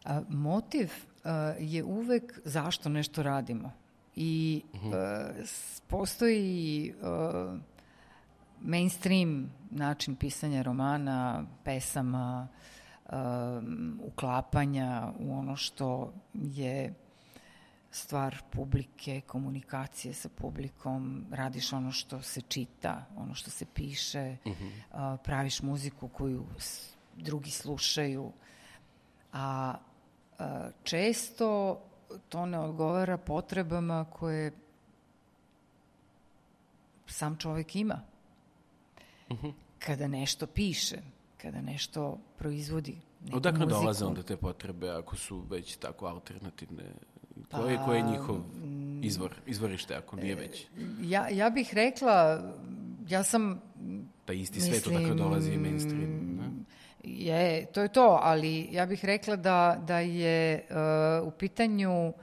A, 0.04 0.20
motiv 0.28 0.90
a, 1.24 1.30
je 1.58 1.84
uvek 1.84 2.40
zašto 2.44 2.88
nešto 2.88 3.22
radimo. 3.22 3.72
I 4.16 4.62
a, 4.94 5.30
s- 5.44 5.80
postoji 5.80 6.94
a, 7.02 7.58
mainstream 8.60 9.50
način 9.70 10.16
pisanja 10.16 10.62
romana, 10.62 11.44
pesama, 11.64 12.48
a, 13.06 13.60
uklapanja 14.02 15.12
u 15.18 15.34
ono 15.34 15.56
što 15.56 16.12
je 16.34 16.94
stvar 17.90 18.36
publike, 18.50 19.20
komunikacije 19.20 20.14
sa 20.14 20.28
publikom, 20.28 21.26
radiš 21.30 21.72
ono 21.72 21.92
što 21.92 22.22
se 22.22 22.40
čita, 22.40 23.06
ono 23.16 23.34
što 23.34 23.50
se 23.50 23.66
piše, 23.74 24.36
a, 24.92 25.16
praviš 25.24 25.62
muziku 25.62 26.08
koju 26.08 26.46
drugi 27.16 27.50
slušaju, 27.50 28.32
a, 29.32 29.74
često 30.82 31.80
to 32.28 32.46
ne 32.46 32.58
odgovara 32.58 33.16
potrebama 33.18 34.04
koje 34.04 34.52
sam 37.06 37.36
čovek 37.36 37.76
ima. 37.76 38.00
Kada 39.78 40.08
nešto 40.08 40.46
piše, 40.46 40.98
kada 41.42 41.60
nešto 41.60 42.18
proizvodi. 42.38 43.00
neku 43.24 43.36
Odakle 43.36 43.64
muziku. 43.64 43.80
dolaze 43.80 44.04
onda 44.04 44.22
te 44.22 44.36
potrebe 44.36 44.90
ako 44.90 45.16
su 45.16 45.40
već 45.50 45.76
tako 45.76 46.06
alternativne? 46.06 46.84
Ko 47.52 47.66
je, 47.66 47.78
ko 47.84 47.94
je 47.94 48.02
njihov 48.02 48.36
izvor, 49.02 49.34
izvorište 49.46 49.94
ako 49.94 50.16
nije 50.16 50.34
već? 50.34 50.66
Ja, 51.00 51.28
ja 51.28 51.50
bih 51.50 51.74
rekla, 51.74 52.42
ja 53.08 53.22
sam 53.22 53.60
Pa 54.26 54.32
isti 54.32 54.60
svet 54.60 54.86
odakle 54.86 55.14
dolazi 55.14 55.52
i 55.52 55.58
mainstream. 55.58 56.36
Ne? 56.36 56.50
Je, 57.04 57.66
to 57.66 57.82
je 57.82 57.88
to, 57.88 58.18
ali 58.22 58.68
ja 58.72 58.86
bih 58.86 59.04
rekla 59.04 59.36
da, 59.36 59.82
da 59.86 59.98
je 59.98 60.66
uh, 61.22 61.28
u 61.28 61.30
pitanju 61.30 62.08
uh, 62.08 62.14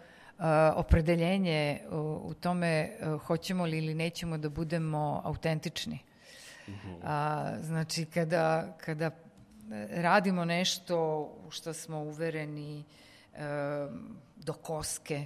opredeljenje 0.75 1.80
uh, 1.89 1.95
u 2.25 2.34
tome 2.34 2.89
uh, 2.89 3.21
hoćemo 3.21 3.65
li 3.65 3.78
ili 3.78 3.93
nećemo 3.93 4.38
da 4.38 4.49
budemo 4.49 5.21
autentični. 5.23 5.99
A, 7.04 7.51
znači, 7.62 8.06
kada, 8.06 8.75
kada 8.86 9.12
radimo 9.89 10.45
nešto 10.45 11.19
u 11.47 11.51
što 11.51 11.73
smo 11.73 11.99
uvereni 11.99 12.80
uh, 12.80 12.86
do 14.45 14.54
koske, 14.54 15.26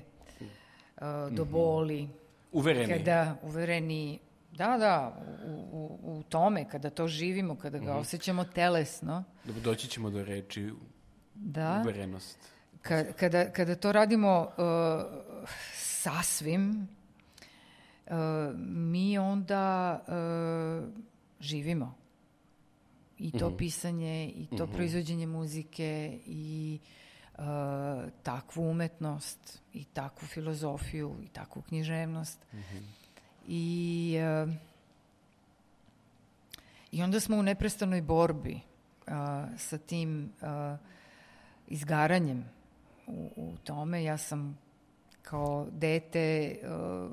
uh, 1.01 1.35
do 1.35 1.45
boli, 1.45 2.09
Uvereni. 2.51 2.93
kada 2.93 3.35
uvereni 3.43 4.19
da, 4.51 4.77
da, 4.77 5.23
u, 5.45 5.51
u, 5.71 5.99
u 6.03 6.23
tome, 6.23 6.69
kada 6.69 6.89
to 6.89 7.07
živimo, 7.07 7.55
kada 7.55 7.77
ga 7.77 7.95
osjećamo 7.95 8.43
telesno, 8.43 9.23
Dobro, 9.45 9.61
doći 9.61 9.87
ćemo 9.87 10.09
do 10.09 10.23
reči 10.23 10.71
da, 11.35 11.81
uverenost. 11.83 12.37
ka, 12.81 13.03
kada, 13.13 13.51
kada 13.51 13.75
to 13.75 13.91
radimo 13.91 14.41
uh, 14.41 15.49
sasvim, 15.75 16.87
uh, 18.05 18.13
mi 18.57 19.17
onda 19.17 19.99
uh, 20.07 20.89
živimo. 21.39 21.99
I 23.17 23.31
to 23.31 23.57
pisanje, 23.57 24.25
i 24.35 24.57
to 24.57 24.67
proizvođenje 24.67 25.27
muzike, 25.27 26.19
i 26.25 26.79
uh, 26.81 26.87
takvu 28.23 28.69
umetnost, 28.69 29.61
i 29.73 29.83
takvu 29.83 30.27
filozofiju, 30.27 31.15
i 31.23 31.27
takvu 31.27 31.61
književnost. 31.61 32.45
I, 33.47 34.17
uh, 34.45 34.53
I 36.91 37.03
onda 37.03 37.19
smo 37.19 37.37
u 37.37 37.43
neprestanoj 37.43 38.01
borbi 38.01 38.53
uh, 39.07 39.13
sa 39.57 39.77
tim 39.77 40.31
uh, 40.41 40.77
izgaranjem 41.67 42.45
u, 43.07 43.31
u 43.35 43.53
tome. 43.63 44.03
Ja 44.03 44.17
sam 44.17 44.57
kao 45.21 45.67
dete 45.71 46.57
uh, 46.63 47.11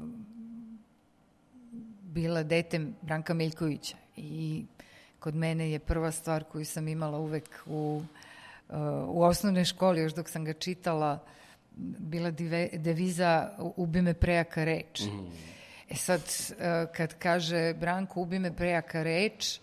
bila 2.03 2.43
dete 2.43 2.87
Branka 3.03 3.35
Miljkovića 3.35 3.97
i 4.17 4.65
kod 5.19 5.35
mene 5.35 5.71
je 5.71 5.79
prva 5.79 6.13
stvar 6.13 6.45
koju 6.45 6.65
sam 6.65 6.89
imala 6.89 7.19
uvek 7.19 7.63
u, 7.67 8.03
uh, 8.03 8.07
u 9.09 9.23
osnovnoj 9.23 9.65
školi, 9.65 10.01
još 10.01 10.15
dok 10.15 10.29
sam 10.29 10.45
ga 10.45 10.53
čitala, 10.53 11.19
bila 11.77 12.31
dive, 12.31 12.69
deviza 12.73 13.51
ubi 13.59 14.03
me 14.03 14.15
prejaka 14.15 14.65
reč. 14.65 15.03
E 15.89 15.95
sad, 15.95 16.21
uh, 16.21 16.57
kad 16.97 17.15
kaže 17.19 17.75
Branko 17.75 18.21
ubi 18.21 18.39
me 18.39 18.57
prejaka 18.57 19.03
reč, 19.03 19.61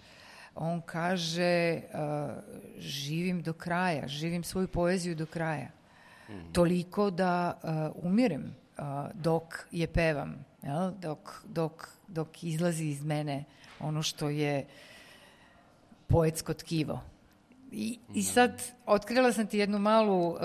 on 0.55 0.81
kaže 0.81 1.81
uh, 1.81 2.31
živim 2.77 3.41
do 3.41 3.53
kraja, 3.53 4.07
živim 4.07 4.43
svoju 4.43 4.67
poeziju 4.67 5.15
do 5.15 5.25
kraja. 5.25 5.67
Toliko 6.51 7.09
da 7.09 7.59
uh, 7.63 8.05
umirem 8.05 8.55
dok 9.13 9.67
je 9.71 9.87
pevam, 9.87 10.45
jel? 10.63 10.91
Dok, 10.91 11.43
dok, 11.45 11.89
dok 12.07 12.43
izlazi 12.43 12.85
iz 12.85 13.03
mene 13.03 13.43
ono 13.79 14.03
što 14.03 14.29
je 14.29 14.65
poetsko 16.07 16.53
tkivo. 16.53 17.01
I, 17.75 17.99
I 18.13 18.23
sad 18.23 18.61
otkrila 18.85 19.31
sam 19.31 19.47
ti 19.47 19.57
jednu 19.57 19.79
malu 19.79 20.27
uh, 20.29 20.39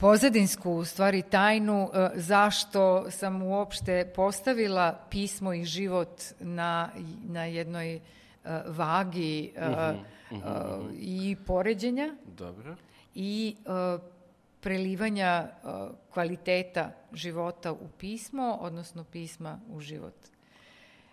pozadinsku 0.00 0.70
u 0.70 0.84
stvari 0.84 1.22
tajnu 1.22 1.82
uh, 1.82 1.90
zašto 2.14 3.10
sam 3.10 3.42
uopšte 3.42 4.12
postavila 4.14 5.06
pismo 5.10 5.52
i 5.52 5.64
život 5.64 6.22
na, 6.40 6.88
na 7.28 7.44
jednoj 7.44 7.96
uh, 7.96 8.50
vagi 8.66 9.52
uh, 9.56 9.96
uh, 10.30 10.38
i 10.98 11.36
poređenja 11.46 12.14
Dobro. 12.26 12.76
i 13.14 13.56
uh, 13.64 14.00
prelivanja 14.60 15.48
uh, 15.62 15.70
kvaliteta 16.12 16.90
života 17.12 17.72
u 17.72 17.88
pismo, 17.98 18.58
odnosno 18.60 19.04
pisma 19.04 19.60
u 19.68 19.80
život. 19.80 20.14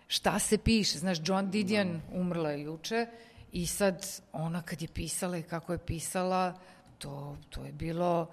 Šta 0.06 0.38
se 0.38 0.58
piše? 0.58 0.98
Znaš, 0.98 1.18
John 1.24 1.50
Didion 1.50 2.00
umrla 2.12 2.50
je 2.50 2.62
juče 2.62 3.06
i 3.52 3.66
sad 3.66 4.06
ona 4.32 4.62
kad 4.62 4.82
je 4.82 4.88
pisala 4.88 5.38
i 5.38 5.42
kako 5.42 5.72
je 5.72 5.78
pisala, 5.78 6.58
to, 6.98 7.36
to 7.50 7.64
je 7.64 7.72
bilo 7.72 8.30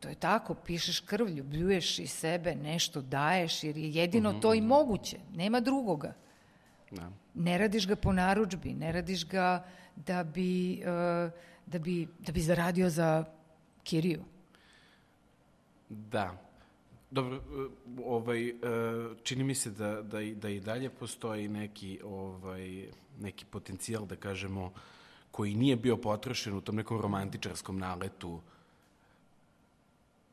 to 0.00 0.08
je 0.08 0.14
tako, 0.14 0.54
pišeš 0.54 1.00
krvlju, 1.00 1.44
bljuješ 1.44 1.98
iz 1.98 2.10
sebe, 2.10 2.54
nešto 2.54 3.00
daješ, 3.00 3.64
jer 3.64 3.76
je 3.76 3.90
jedino 3.90 4.32
to 4.32 4.54
i 4.54 4.60
moguće, 4.60 5.18
nema 5.34 5.60
drugoga. 5.60 6.14
Da. 6.90 7.10
Ne 7.34 7.58
radiš 7.58 7.86
ga 7.86 7.96
po 7.96 8.12
naručbi, 8.12 8.74
ne 8.74 8.92
radiš 8.92 9.28
ga 9.28 9.64
da 9.96 10.24
bi, 10.24 10.82
uh, 10.82 11.32
da 11.66 11.78
bi, 11.78 12.08
da 12.18 12.32
bi 12.32 12.40
zaradio 12.40 12.90
za 12.90 13.24
kiriju. 13.84 14.24
Da. 15.88 16.36
Dobro, 17.10 17.36
e, 17.36 17.40
ovaj, 18.04 18.48
e, 18.48 18.52
čini 19.22 19.44
mi 19.44 19.54
se 19.54 19.70
da, 19.70 20.02
da, 20.02 20.20
i- 20.20 20.34
da 20.34 20.48
i 20.48 20.60
dalje 20.60 20.90
postoji 20.90 21.48
neki, 21.48 22.00
ovaj, 22.04 22.88
neki 23.20 23.44
potencijal, 23.44 24.06
da 24.06 24.16
kažemo, 24.16 24.72
koji 25.30 25.54
nije 25.54 25.76
bio 25.76 25.96
potrošen 25.96 26.54
u 26.54 26.60
tom 26.60 26.76
nekom 26.76 27.00
romantičarskom 27.00 27.78
naletu 27.78 28.40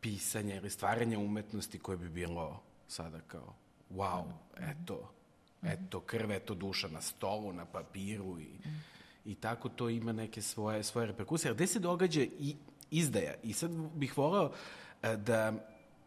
pisanja 0.02 0.56
ili 0.56 0.70
stvaranja 0.70 1.20
umetnosti 1.20 1.80
koje 1.80 1.98
bi 1.98 2.10
bilo 2.10 2.60
sada 2.88 3.20
kao 3.28 3.54
wow, 3.92 4.24
eto, 4.58 5.10
eto 5.64 6.00
krv, 6.00 6.32
eto 6.32 6.56
duša 6.56 6.88
na 6.88 7.02
stolu, 7.02 7.54
na 7.54 7.66
papiru 7.66 8.40
i, 8.40 8.48
i 9.26 9.36
tako 9.36 9.70
to 9.70 9.90
ima 9.90 10.12
neke 10.12 10.42
svoje, 10.42 10.84
svoje 10.84 11.08
reperkusije. 11.08 11.54
Gde 11.54 11.68
se 11.68 11.80
događa 11.80 12.22
i 12.22 12.56
izdaja? 12.92 13.34
I 13.44 13.54
sad 13.54 13.72
bih 13.72 14.18
voleo 14.18 14.52
e, 15.02 15.18
da, 15.18 15.54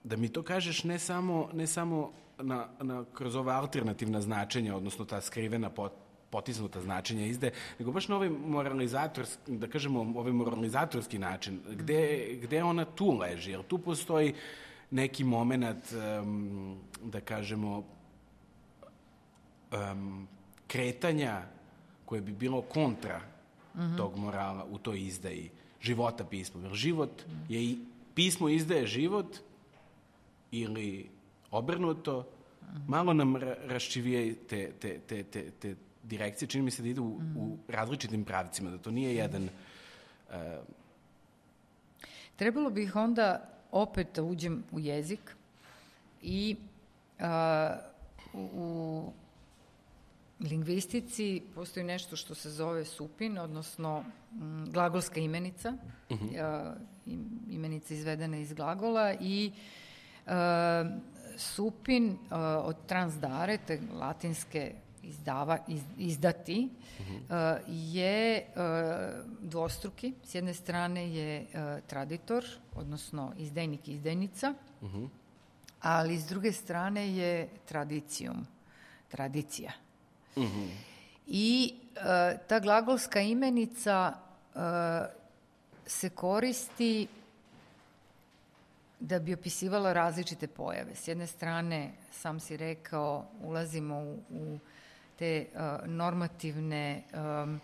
da 0.04 0.16
mi 0.16 0.28
to 0.28 0.42
kažeš 0.42 0.84
ne 0.84 0.98
samo, 0.98 1.48
ne 1.52 1.66
samo 1.66 2.12
na, 2.38 2.68
na, 2.80 3.04
kroz 3.14 3.36
ova 3.36 3.54
alternativna 3.54 4.20
značenja, 4.20 4.76
odnosno 4.76 5.04
ta 5.04 5.20
skrivena 5.20 5.70
pot, 5.70 5.92
potisnuta 6.30 6.80
značenja 6.80 7.26
izde, 7.26 7.50
nego 7.78 7.92
baš 7.92 8.08
na 8.08 8.16
ovaj 8.16 8.28
moralizatorski, 8.30 9.56
da 9.56 9.66
kažemo, 9.66 10.00
ovaj 10.00 10.32
moralizatorski 10.32 11.18
način, 11.18 11.60
gde, 11.70 12.28
gde 12.42 12.62
ona 12.62 12.84
tu 12.84 13.18
leži, 13.18 13.50
jer 13.50 13.62
tu 13.62 13.78
postoji 13.78 14.34
neki 14.90 15.24
moment, 15.24 15.84
um, 15.92 16.78
da 17.02 17.20
kažemo, 17.20 17.84
um, 19.72 20.28
kretanja 20.66 21.42
koje 22.04 22.20
bi 22.20 22.32
bilo 22.32 22.62
kontra 22.62 23.20
tog 23.96 24.16
morala 24.16 24.64
u 24.70 24.78
toj 24.78 25.00
izdaji 25.00 25.50
života 25.80 26.24
pisma. 26.24 26.62
Jer 26.62 26.74
život 26.74 27.22
je 27.48 27.64
i, 27.64 27.78
pismo 28.14 28.48
izdaje 28.48 28.86
život 28.86 29.36
ili 30.50 31.10
obrnuto, 31.50 32.26
malo 32.88 33.12
nam 33.12 33.36
ra 33.36 33.56
raščivije 33.66 34.34
te, 34.34 34.72
te, 34.80 34.98
te, 34.98 35.22
te, 35.22 35.50
te 35.50 35.74
direkcije. 36.06 36.48
Čini 36.48 36.64
mi 36.64 36.70
se 36.70 36.82
da 36.82 36.88
ide 36.88 37.00
u, 37.00 37.20
u 37.36 37.58
različitim 37.68 38.24
pravcima, 38.24 38.70
da 38.70 38.78
to 38.78 38.90
nije 38.90 39.14
jedan... 39.16 39.48
Trebalo 42.36 42.70
bi 42.70 42.82
ih 42.82 42.96
onda 42.96 43.48
opet 43.72 44.08
da 44.14 44.22
uđem 44.22 44.64
u 44.72 44.80
jezik 44.80 45.36
i 46.22 46.56
a, 47.20 47.76
u, 48.34 49.12
lingvistici 50.40 51.42
postoji 51.54 51.84
nešto 51.84 52.16
što 52.16 52.34
se 52.34 52.50
zove 52.50 52.84
supin, 52.84 53.38
odnosno 53.38 54.04
m, 54.32 54.66
glagolska 54.72 55.20
imenica, 55.20 55.72
a, 56.40 56.74
im- 57.06 57.40
imenica 57.50 57.94
izvedena 57.94 58.36
iz 58.36 58.52
glagola 58.52 59.14
i 59.20 59.52
a, 60.26 60.84
supin 61.36 62.18
a, 62.30 62.62
od 62.64 62.76
transdare, 62.86 63.58
te 63.66 63.80
latinske 63.92 64.74
izdava, 65.08 65.58
iz, 65.68 65.82
izdati, 65.98 66.68
a, 67.28 67.56
je 67.66 68.42
a, 68.56 69.22
dvostruki. 69.40 70.14
S 70.24 70.34
jedne 70.34 70.54
strane 70.54 71.14
je 71.14 71.46
a, 71.54 71.78
traditor, 71.86 72.44
odnosno 72.74 73.32
izdajnik 73.38 73.88
i 73.88 73.92
izdajnica, 73.92 74.54
ali 75.80 76.18
s 76.18 76.26
druge 76.26 76.52
strane 76.52 77.16
je 77.16 77.48
tradicijum, 77.64 78.46
tradicija. 79.08 79.72
I 81.26 81.74
e, 81.94 82.38
ta 82.48 82.60
glagolska 82.60 83.20
imenica 83.20 84.12
e, 84.12 84.58
se 85.86 86.10
koristi 86.10 87.06
da 89.00 89.18
bi 89.18 89.34
opisivala 89.34 89.92
različite 89.92 90.46
pojave. 90.46 90.94
S 90.94 91.08
jedne 91.08 91.26
strane, 91.26 91.92
sam 92.12 92.40
si 92.40 92.56
rekao, 92.56 93.26
ulazimo 93.42 93.98
u, 93.98 94.18
u 94.30 94.58
te 95.18 95.46
uh, 95.54 95.88
normativne 95.88 97.02
um, 97.12 97.60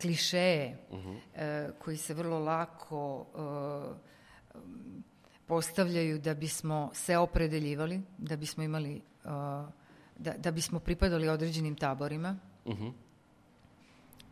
klišeje 0.00 0.76
e, 1.34 1.70
koji 1.78 1.96
se 1.96 2.14
vrlo 2.14 2.38
lako 2.38 3.18
uh, 3.20 3.96
postavljaju 5.46 6.18
da 6.18 6.34
bismo 6.34 6.90
se 6.94 7.16
opredeljivali, 7.16 8.00
da 8.18 8.36
bismo 8.36 8.62
imali 8.62 9.02
uh, 9.24 9.30
da, 10.18 10.32
da 10.38 10.50
bismo 10.50 10.80
pripadali 10.80 11.28
određenim 11.28 11.74
taborima, 11.74 12.38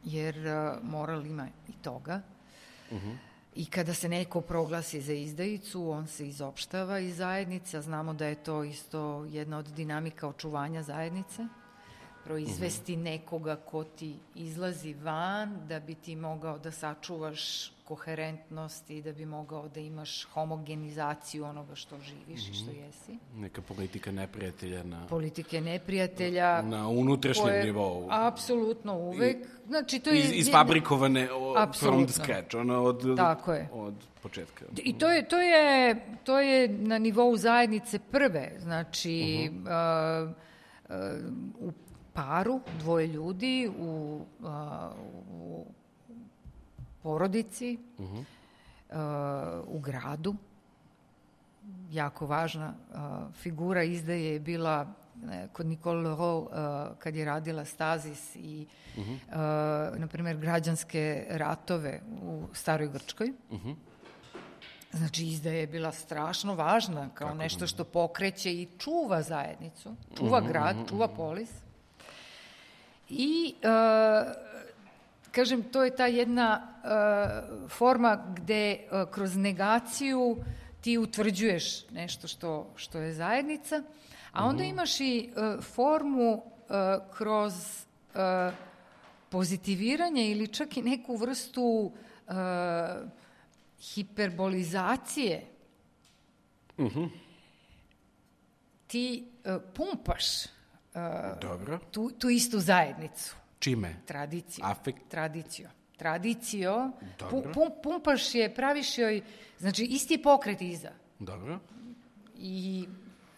jer 0.04 0.36
uh, 0.38 0.82
moral 0.82 1.26
ima 1.26 1.48
i 1.68 1.72
toga. 1.82 2.20
I 3.54 3.66
kada 3.66 3.94
se 3.94 4.08
neko 4.08 4.40
proglasi 4.40 5.00
za 5.00 5.12
izdajicu, 5.12 5.90
on 5.90 6.06
se 6.06 6.28
izopštava 6.28 6.98
iz 6.98 7.16
zajednice, 7.16 7.80
znamo 7.80 8.14
da 8.14 8.26
je 8.26 8.34
to 8.34 8.64
isto 8.64 9.24
jedna 9.24 9.58
od 9.58 9.66
dinamika 9.66 10.28
očuvanja 10.28 10.82
zajednice. 10.82 11.46
Proizvesti 12.28 12.96
nekoga 12.96 13.56
ko 13.56 13.84
ti 13.84 14.14
izlazi 14.34 14.94
van, 14.94 15.58
da 15.68 15.80
bi 15.80 15.94
ti 15.94 16.16
mogao 16.16 16.58
da 16.58 16.70
sačuvaš 16.70 17.72
koherentnost 17.84 18.90
i 18.90 19.02
da 19.02 19.12
bi 19.12 19.26
mogao 19.26 19.68
da 19.68 19.80
imaš 19.80 20.24
homogenizaciju 20.24 21.44
onoga 21.44 21.74
što 21.74 21.96
živiš 21.98 22.48
i 22.48 22.54
što 22.54 22.70
jesi. 22.70 23.18
Neka 23.34 23.62
politika 23.62 24.12
neprijatelja 24.12 24.82
na, 24.82 25.06
Politike 25.06 25.60
neprijatelja. 25.60 26.62
na 26.62 26.88
unutrašnjem 26.88 27.46
koje- 27.46 27.64
nivou. 27.64 28.06
Apsolutno 28.10 28.94
uvek. 28.94 29.36
Znači, 29.66 29.98
to 29.98 30.10
je... 30.10 30.18
Iz, 30.18 30.32
isfabrikovane 30.32 31.28
o, 31.32 31.52
from 31.52 31.62
Apsolutno. 31.62 32.08
scratch, 32.14 32.54
ono 32.54 32.82
od, 32.82 33.16
Tako 33.16 33.52
je. 33.52 33.68
od 33.72 33.94
početka. 34.22 34.64
I 34.76 34.98
to 34.98 35.10
je, 35.10 35.28
to 35.28 35.40
je, 35.40 35.96
to 36.24 36.38
je 36.40 36.68
na 36.68 36.98
nivou 36.98 37.36
zajednice 37.36 37.98
prve, 38.00 38.52
znači 38.58 39.50
uh 40.24 40.48
u 41.60 41.72
paru, 42.18 42.60
dvoje 42.78 43.06
ljudi, 43.06 43.70
u, 43.78 44.20
a, 44.44 44.90
u 45.30 45.66
porodici, 47.02 47.78
a, 48.90 49.62
u 49.66 49.78
gradu. 49.78 50.34
Jako 51.90 52.26
važna 52.26 52.74
a, 52.94 53.26
figura 53.42 53.82
izdaje 53.82 54.32
je 54.32 54.40
bila 54.40 54.86
kod 55.52 55.66
Nicole 55.66 56.02
Leroux 56.02 56.48
a, 56.52 56.90
kad 56.98 57.16
je 57.16 57.24
radila 57.24 57.64
Stazis 57.64 58.36
i, 58.36 58.66
a, 59.32 59.90
na 59.96 60.06
primjer, 60.06 60.36
građanske 60.36 61.26
ratove 61.30 62.00
u 62.22 62.42
Staroj 62.52 62.88
Grčkoj. 62.88 63.32
Znači, 64.92 65.26
izdaja 65.26 65.56
je 65.56 65.66
bila 65.66 65.92
strašno 65.92 66.54
važna 66.54 67.08
kao 67.14 67.34
nešto 67.34 67.66
što 67.66 67.84
pokreće 67.84 68.52
i 68.52 68.68
čuva 68.78 69.22
zajednicu, 69.22 69.94
čuva 70.16 70.40
grad, 70.40 70.76
čuva 70.88 71.08
polis. 71.08 71.50
I, 73.10 73.54
e, 73.62 73.68
kažem, 75.32 75.62
to 75.62 75.84
je 75.84 75.96
ta 75.96 76.06
jedna 76.06 76.60
e, 76.60 77.68
forma 77.68 78.34
gde 78.36 78.70
e, 78.70 78.78
kroz 79.10 79.36
negaciju 79.36 80.36
ti 80.80 80.98
utvrđuješ 80.98 81.90
nešto 81.90 82.28
što, 82.28 82.72
što 82.76 82.98
je 82.98 83.14
zajednica, 83.14 83.82
a 84.32 84.44
onda 84.44 84.64
imaš 84.64 85.00
i 85.00 85.30
uh, 85.30 85.64
formu 85.64 86.32
uh, 86.32 86.42
kroz 87.16 87.52
uh, 87.54 88.54
pozitiviranje 89.28 90.30
ili 90.30 90.48
čak 90.48 90.76
i 90.76 90.82
neku 90.82 91.16
vrstu 91.16 91.62
uh, 92.26 92.34
hiperbolizacije. 93.80 95.46
Ti 98.86 99.24
uh, 99.44 99.62
pumpaš 99.74 100.24
uh, 101.32 101.40
Dobro. 101.40 101.78
tu, 101.90 102.10
tu 102.10 102.28
istu 102.28 102.60
zajednicu. 102.60 103.36
Čime? 103.58 103.96
Tradiciju. 104.06 104.64
Afekt. 104.64 105.08
Tradicio. 105.08 105.68
Tradicio. 105.96 106.90
Pu, 107.18 107.36
Dobro. 107.36 107.52
pum, 107.52 107.72
pumpaš 107.82 108.34
je, 108.34 108.54
praviš 108.54 108.98
joj, 108.98 109.22
znači 109.58 109.84
isti 109.84 110.22
pokret 110.22 110.62
iza. 110.62 110.90
Dobro. 111.18 111.58
I 112.38 112.88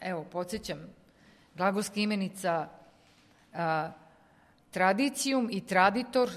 evo, 0.01 0.25
podsjećam, 0.25 0.79
glagolska 1.57 2.01
imenica 2.01 2.69
a, 3.55 3.91
tradicijum 4.71 5.49
i 5.53 5.67
traditor 5.67 6.31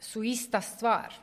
su 0.00 0.22
ista 0.22 0.60
stvar. 0.60 1.14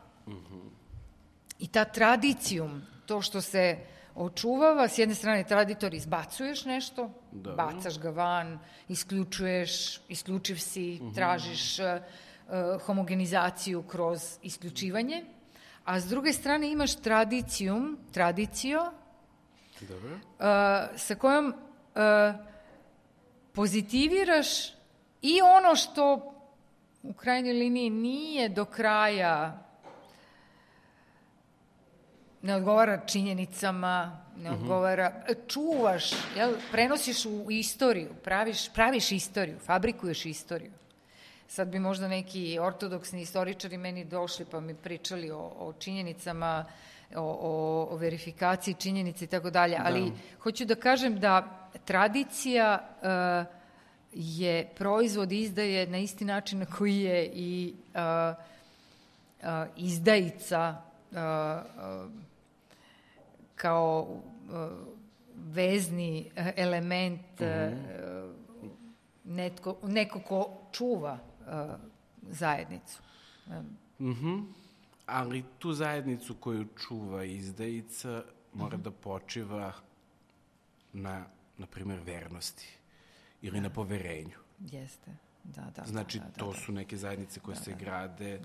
I 1.60 1.68
ta 1.68 1.86
tradicijum, 1.86 2.82
to 3.06 3.22
što 3.22 3.42
se 3.42 3.78
očuvava, 4.16 4.88
s 4.88 4.98
jedne 4.98 5.16
strane 5.16 5.44
traditor 5.44 5.94
izbacuješ 5.94 6.66
nešto, 6.66 7.10
Dobro. 7.32 7.56
bacaš 7.56 8.00
ga 8.00 8.10
van, 8.10 8.60
isključuješ, 8.88 10.02
isključiv 10.08 10.56
si, 10.56 11.00
tražiš 11.16 11.80
uh, 11.80 11.86
uh, 11.86 12.82
homogenizaciju 12.82 13.84
kroz 13.84 14.38
isključivanje, 14.42 15.26
a 15.86 16.00
s 16.00 16.06
druge 16.06 16.34
strane 16.34 16.72
imaš 16.72 16.96
tradicijum, 16.96 17.98
tradicio, 18.12 18.92
Dobro. 19.82 20.14
uh, 20.14 20.20
sa 20.96 21.16
kojom 21.16 21.48
uh, 21.48 22.36
pozitiviraš 23.52 24.74
i 25.22 25.42
ono 25.42 25.76
što 25.76 26.34
u 27.04 27.14
krajnjoj 27.14 27.54
liniji 27.54 27.90
nije 27.90 28.50
do 28.50 28.66
kraja 28.66 29.66
ne 32.42 32.56
odgovara 32.56 33.06
činjenicama, 33.06 34.22
ne 34.38 34.52
odgovara, 34.52 35.24
čuvaš, 35.48 36.12
jel, 36.36 36.54
prenosiš 36.72 37.26
u 37.26 37.52
istoriju, 37.52 38.10
praviš, 38.24 38.74
praviš 38.74 39.12
istoriju, 39.12 39.60
fabrikuješ 39.60 40.26
istoriju. 40.26 40.72
Sad 41.48 41.68
bi 41.68 41.80
možda 41.80 42.08
neki 42.08 42.60
ortodoksni 42.60 43.22
istoričari 43.22 43.78
meni 43.78 44.06
došli 44.06 44.46
pa 44.52 44.60
mi 44.60 44.76
pričali 44.76 45.32
o, 45.32 45.40
o 45.40 45.74
činjenicama, 45.80 46.66
o, 47.16 47.22
o, 47.22 47.88
o 47.92 47.96
verifikaciji 47.96 48.74
činjenica 48.74 49.26
i 49.26 49.28
tako 49.28 49.50
dalje, 49.50 49.78
ali 49.80 50.12
hoću 50.40 50.66
da 50.66 50.76
kažem 50.76 51.20
da 51.20 51.68
tradicija 51.86 52.90
uh, 53.02 53.62
je 54.14 54.70
proizvod 54.76 55.32
izdaje 55.32 55.88
na 55.88 55.98
isti 55.98 56.26
način 56.26 56.60
na 56.60 56.66
koji 56.66 56.98
je 56.98 57.32
i 57.34 57.74
uh, 57.94 58.36
uh, 59.42 59.48
izdajica 59.76 60.82
uh, 61.12 61.18
uh, 61.18 62.31
kao 63.62 64.08
uh, 64.10 64.20
vezni 65.36 66.32
uh, 66.38 66.46
element 66.56 67.42
uh, 67.42 67.48
netko, 69.24 69.78
neko 69.84 70.20
ko 70.20 70.58
čuva 70.72 71.20
uh, 71.40 71.76
zajednicu. 72.30 73.02
Mhm. 74.00 74.40
Ali 75.06 75.44
tu 75.60 75.74
zajednicu 75.74 76.36
koju 76.36 76.66
čuva 76.88 77.24
izdajica 77.24 78.24
mora 78.54 78.78
da 78.78 78.92
počiva 78.92 79.74
na, 80.94 81.26
na 81.58 81.66
primjer, 81.66 82.00
vernosti 82.06 82.68
ili 83.42 83.62
na 83.62 83.70
poverenju. 83.70 84.38
Jeste. 84.60 85.12
Da, 85.44 85.72
da, 85.76 85.84
Znači, 85.86 86.20
da, 86.20 86.26
da, 86.26 86.32
to 86.32 86.52
da. 86.52 86.58
su 86.58 86.72
neke 86.72 86.98
zajednice 86.98 87.40
koje 87.40 87.58
se 87.58 87.76
grade 87.80 88.42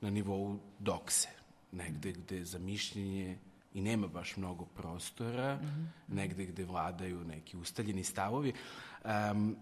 na 0.00 0.10
nivou 0.10 0.58
dokse, 0.78 1.28
negde 1.72 2.12
gde 2.12 2.44
za 2.44 2.58
mišljenje 2.58 3.38
i 3.76 3.80
nema 3.80 4.08
baš 4.08 4.36
mnogo 4.36 4.64
prostora, 4.64 5.58
negde 6.08 6.46
gde 6.46 6.64
vladaju 6.64 7.24
neki 7.24 7.56
ustaljeni 7.56 8.04
stavovi. 8.04 8.52
Um, 9.04 9.56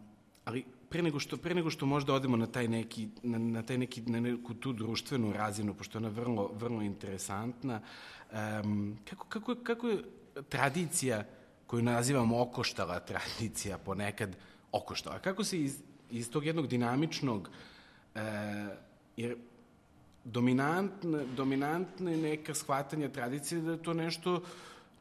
ali 0.44 0.64
pre 0.88 1.02
nego 1.02 1.18
što 1.20 1.36
pre 1.36 1.54
nego 1.54 1.70
što 1.70 1.86
možda 1.86 2.14
odemo 2.14 2.36
na 2.36 2.46
taj 2.46 2.68
neki 2.68 3.08
na, 3.22 3.38
na 3.38 3.62
taj 3.62 3.78
neki 3.78 4.02
na 4.02 4.20
neku 4.20 4.54
tu 4.54 4.72
društvenu 4.72 5.32
razinu 5.32 5.74
pošto 5.74 5.98
ona 5.98 6.08
vrlo 6.08 6.50
vrlo 6.54 6.82
interesantna 6.82 7.80
um, 8.62 8.98
kako 9.10 9.26
kako 9.26 9.54
kako 9.54 9.88
je 9.88 10.02
tradicija 10.48 11.24
koju 11.66 11.82
nazivamo 11.82 12.40
okoštala 12.40 13.00
tradicija 13.00 13.78
ponekad 13.78 14.36
okoštala 14.72 15.18
kako 15.18 15.44
se 15.44 15.60
iz 15.60 15.82
iz 16.10 16.30
tog 16.30 16.46
jednog 16.46 16.66
dinamičnog 16.66 17.50
e, 18.14 18.20
jer 19.16 19.36
dominantna, 20.24 21.24
dominantna 21.36 22.10
je 22.10 22.16
neka 22.16 22.54
shvatanja 22.54 23.08
tradicije 23.08 23.60
da 23.60 23.72
je 23.72 23.82
to 23.82 23.94
nešto 23.94 24.42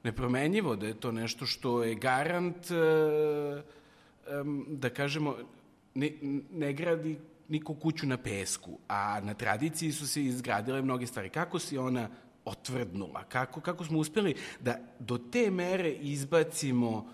nepromenjivo, 0.03 0.75
da 0.75 0.87
je 0.87 0.93
to 0.93 1.11
nešto 1.11 1.45
što 1.45 1.83
je 1.83 1.95
garant, 1.95 2.71
e, 2.71 3.63
da 4.67 4.89
kažemo, 4.89 5.35
ne, 5.95 6.11
ne 6.51 6.73
gradi 6.73 7.17
niko 7.47 7.73
kuću 7.73 8.07
na 8.07 8.17
pesku, 8.17 8.77
a 8.87 9.19
na 9.23 9.33
tradiciji 9.33 9.91
su 9.91 10.07
se 10.07 10.23
izgradile 10.23 10.81
mnoge 10.81 11.07
stvari. 11.07 11.29
Kako 11.29 11.59
si 11.59 11.77
ona 11.77 12.09
otvrdnula? 12.45 13.23
Kako, 13.23 13.61
kako 13.61 13.85
smo 13.85 13.99
uspeli 13.99 14.35
da 14.59 14.79
do 14.99 15.17
te 15.17 15.51
mere 15.51 15.91
izbacimo 15.91 17.09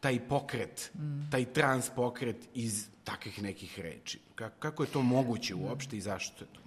taj 0.00 0.28
pokret, 0.28 0.92
taj 1.30 1.44
trans 1.44 1.90
pokret 1.96 2.48
iz 2.54 2.88
takvih 3.04 3.42
nekih 3.42 3.80
reči? 3.80 4.20
Kako, 4.34 4.56
kako 4.58 4.82
je 4.82 4.90
to 4.90 5.02
moguće 5.02 5.54
uopšte 5.54 5.96
i 5.96 6.00
zašto 6.00 6.44
je 6.44 6.48
to 6.52 6.65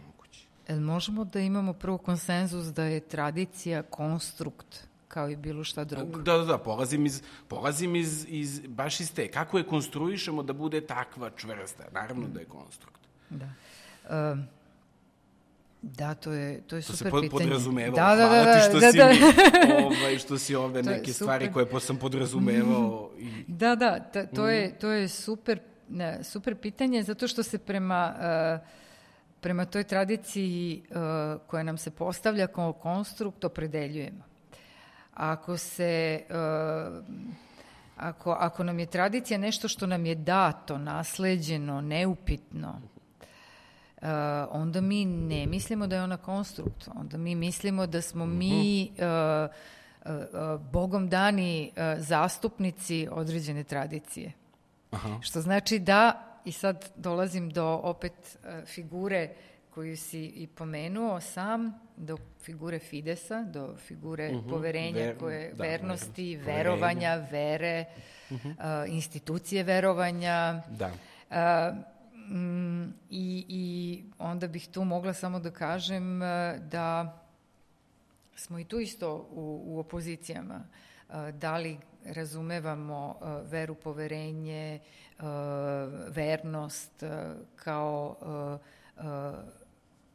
Jel 0.69 0.79
možemo 0.79 1.25
da 1.25 1.39
imamo 1.39 1.73
prvo 1.73 1.97
konsenzus 1.97 2.65
da 2.65 2.83
je 2.83 2.99
tradicija 2.99 3.81
konstrukt 3.83 4.65
kao 5.07 5.29
i 5.29 5.35
bilo 5.35 5.63
šta 5.63 5.83
drugo? 5.83 6.17
Da, 6.17 6.37
da, 6.37 6.45
da, 6.45 6.57
polazim 6.57 7.05
iz, 7.05 7.21
polazim 7.47 7.95
iz, 7.95 8.25
iz, 8.29 8.61
baš 8.67 8.99
iz 8.99 9.13
te. 9.13 9.27
Kako 9.27 9.57
je 9.57 9.63
konstruišemo 9.63 10.43
da 10.43 10.53
bude 10.53 10.81
takva 10.81 11.29
čvrsta? 11.29 11.83
Naravno 11.91 12.27
da 12.27 12.39
je 12.39 12.45
konstrukt. 12.45 12.99
Da. 13.29 13.49
Um, 14.31 14.43
da, 15.81 16.13
to 16.13 16.31
je, 16.31 16.61
to 16.61 16.75
je 16.75 16.81
To 16.81 16.87
se 16.87 16.97
super 16.97 17.11
pod, 17.11 17.21
pitanje. 17.21 17.43
podrazumevalo. 17.43 17.95
Da, 17.95 18.15
da, 18.15 18.27
Hvala 18.27 18.43
da, 18.43 18.53
ti 18.53 18.59
da, 18.59 18.69
što 18.69 18.79
da, 18.79 18.91
si 18.91 18.97
da. 18.97 19.07
mi, 19.07 19.85
ovaj, 19.85 20.17
što 20.17 20.37
si 20.37 20.55
ove 20.55 20.83
To 20.83 20.89
neke 20.89 21.13
stvari 21.13 21.51
koje 21.53 21.79
sam 21.79 21.97
podrazumevao. 21.97 23.11
I, 23.19 23.43
Da, 23.47 23.75
da, 23.75 23.99
ta, 23.99 24.25
to, 24.25 24.41
Mhm. 24.43 24.51
je, 24.51 24.79
to 24.79 24.89
je 24.89 25.07
super, 25.07 25.59
ne, 25.89 26.23
super 26.23 26.55
pitanje 26.55 27.03
zato 27.03 27.27
što 27.27 27.43
se 27.43 27.57
prema, 27.57 28.15
uh, 28.15 28.67
prema 29.41 29.65
toj 29.65 29.83
tradiciji 29.83 30.83
uh, 30.89 30.95
koja 31.47 31.63
nam 31.63 31.77
se 31.77 31.91
postavlja 31.91 32.47
kao 32.47 32.73
konstrukt 32.73 33.43
opredeljujemo. 33.43 34.23
Ako 35.13 35.57
se 35.57 36.21
uh, 36.29 37.05
ako, 37.97 38.31
ako 38.31 38.63
nam 38.63 38.79
je 38.79 38.85
tradicija 38.85 39.37
nešto 39.37 39.67
što 39.67 39.87
nam 39.87 40.05
je 40.05 40.15
dato, 40.15 40.77
nasleđeno, 40.77 41.81
neupitno, 41.81 42.81
Uh, 44.01 44.07
onda 44.51 44.81
mi 44.81 45.05
ne 45.05 45.45
mislimo 45.45 45.87
da 45.87 45.95
je 45.95 46.03
ona 46.03 46.17
konstrukt. 46.17 46.89
Onda 46.95 47.17
mi 47.17 47.35
mislimo 47.35 47.87
da 47.87 48.01
smo 48.01 48.25
mi 48.25 48.91
uh, 48.91 49.49
uh, 50.05 50.61
bogom 50.61 51.09
dani 51.09 51.71
zastupnici 51.97 53.07
određene 53.11 53.63
tradicije. 53.63 54.31
aha. 54.91 55.17
Što 55.21 55.41
znači 55.41 55.79
da, 55.79 56.28
i 56.45 56.51
sad 56.51 56.89
dolazim 56.95 57.49
do 57.49 57.65
opet 57.83 58.13
uh, 58.43 58.65
figure 58.65 59.29
koju 59.69 59.97
si 59.97 60.25
i 60.25 60.47
pomenuo 60.47 61.21
sam, 61.21 61.79
do 61.97 62.17
figure 62.41 62.79
Fidesa, 62.79 63.43
do 63.43 63.75
figure 63.75 64.33
poverenja, 64.49 64.99
Ver- 65.05 65.17
koje, 65.17 65.53
da, 65.53 65.63
vernosti, 65.63 66.35
ver- 66.37 66.45
verovanja, 66.45 67.15
vere, 67.31 67.85
uh, 68.29 68.37
institucije 68.87 69.63
verovanja, 69.63 70.61
Da. 70.69 70.91
Uh, 71.29 71.77
mm, 72.31 72.83
i, 73.09 73.45
I 73.49 74.03
onda 74.19 74.47
bih 74.47 74.67
tu 74.67 74.83
mogla 74.83 75.13
samo 75.13 75.39
da 75.39 75.51
kažem 75.51 76.21
uh, 76.21 76.27
da 76.71 77.17
smo 78.35 78.59
i 78.59 78.63
tu 78.63 78.79
isto 78.79 79.27
u, 79.31 79.63
u 79.65 79.79
opozicijama. 79.79 80.55
Uh, 80.55 80.88
da 81.33 81.57
li 81.57 81.77
razumevamo 82.05 83.15
uh, 83.21 83.51
veru, 83.51 83.75
poverenje, 83.75 84.79
uh, 85.19 85.25
vernost 86.09 87.03
uh, 87.03 87.09
kao 87.55 88.15
uh, 88.21 89.05
uh, 89.05 89.33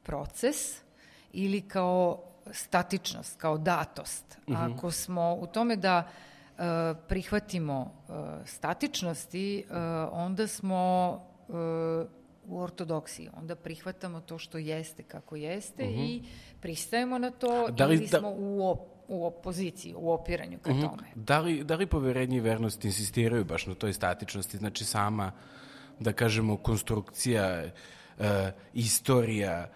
proces 0.02 0.56
ili 1.32 1.60
kao 1.60 2.22
statičnost, 2.50 3.40
kao 3.40 3.58
datost. 3.58 4.38
Ako 4.56 4.90
smo 4.90 5.34
u 5.34 5.46
tome 5.46 5.76
da 5.76 6.08
uh, 6.58 6.64
prihvatimo 7.08 7.80
uh, 8.08 8.14
statičnosti, 8.44 9.64
uh, 9.70 9.76
onda 10.12 10.46
smo 10.46 11.10
uh, 11.48 11.54
u 12.46 12.60
ortodoksiji. 12.60 13.28
Onda 13.36 13.54
prihvatamo 13.56 14.20
to 14.20 14.38
što 14.38 14.58
jeste 14.58 15.02
kako 15.02 15.36
jeste 15.36 15.82
i 15.84 16.22
pristajemo 16.60 17.18
na 17.18 17.30
to 17.30 17.68
Da 17.70 17.86
li 17.86 17.94
ili 17.96 18.06
da- 18.06 18.18
smo 18.18 18.30
u 18.30 18.58
op- 18.60 18.93
u 19.08 19.26
opoziciji, 19.26 19.94
u 19.96 20.10
opiranju 20.10 20.58
ka 20.58 20.70
tome. 20.70 21.02
Da 21.14 21.38
li, 21.38 21.64
da 21.64 21.74
li 21.74 21.86
poverenje 21.86 22.36
i 22.36 22.40
vernost 22.40 22.84
insistiraju 22.84 23.44
baš 23.44 23.66
na 23.66 23.74
toj 23.74 23.92
statičnosti? 23.92 24.56
Znači 24.56 24.84
sama, 24.84 25.32
da 26.00 26.12
kažemo, 26.12 26.56
konstrukcija, 26.56 27.64
e, 28.18 28.52
istorija, 28.74 29.70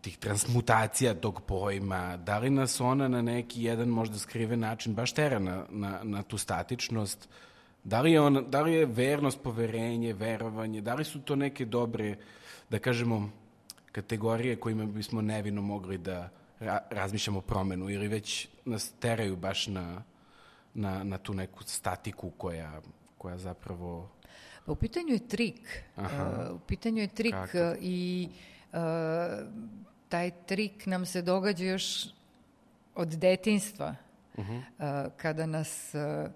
tih 0.00 0.18
transmutacija 0.18 1.14
tog 1.14 1.40
pojma, 1.40 2.16
da 2.16 2.38
li 2.38 2.50
nas 2.50 2.80
ona 2.80 3.08
na 3.08 3.22
neki 3.22 3.62
jedan 3.62 3.88
možda 3.88 4.18
skriven 4.18 4.60
način 4.60 4.94
baš 4.94 5.12
tera 5.12 5.38
na, 5.38 5.64
na, 5.70 6.00
na 6.02 6.22
tu 6.22 6.38
statičnost, 6.38 7.28
da 7.84 8.00
li, 8.00 8.12
je 8.12 8.20
on, 8.20 8.44
da 8.48 8.62
li 8.62 8.72
je 8.74 8.86
vernost, 8.86 9.42
poverenje, 9.42 10.12
verovanje, 10.12 10.80
da 10.80 10.94
li 10.94 11.04
su 11.04 11.20
to 11.20 11.36
neke 11.36 11.64
dobre, 11.64 12.16
da 12.70 12.78
kažemo, 12.78 13.30
kategorije 13.92 14.56
kojima 14.56 14.86
bismo 14.86 15.22
nevino 15.22 15.62
mogli 15.62 15.98
da 15.98 16.28
ra 16.60 16.78
razmišljamo 16.90 17.40
promenu 17.40 17.90
ili 17.90 18.08
već 18.08 18.48
nas 18.64 18.92
teraju 19.00 19.36
baš 19.36 19.66
na, 19.66 20.02
na, 20.74 21.04
na 21.04 21.18
tu 21.18 21.34
neku 21.34 21.64
statiku 21.64 22.30
koja, 22.30 22.80
koja 23.18 23.38
zapravo... 23.38 24.10
Pa 24.66 24.72
u 24.72 24.76
pitanju 24.76 25.08
je 25.08 25.28
trik. 25.28 25.82
Aha. 25.96 26.48
Uh, 26.50 26.56
u 26.56 26.58
pitanju 26.58 27.02
je 27.02 27.08
trik 27.08 27.34
Kako? 27.34 27.58
uh, 27.58 27.76
i 27.80 28.28
uh, 28.72 28.78
taj 30.08 30.30
trik 30.46 30.86
nam 30.86 31.06
se 31.06 31.22
događa 31.22 31.64
još 31.64 32.06
od 32.94 33.08
detinstva. 33.08 33.94
Uh 34.36 34.46
kada 35.16 35.46
nas 35.46 35.94
uh, 35.94 36.00
uh, 36.00 36.32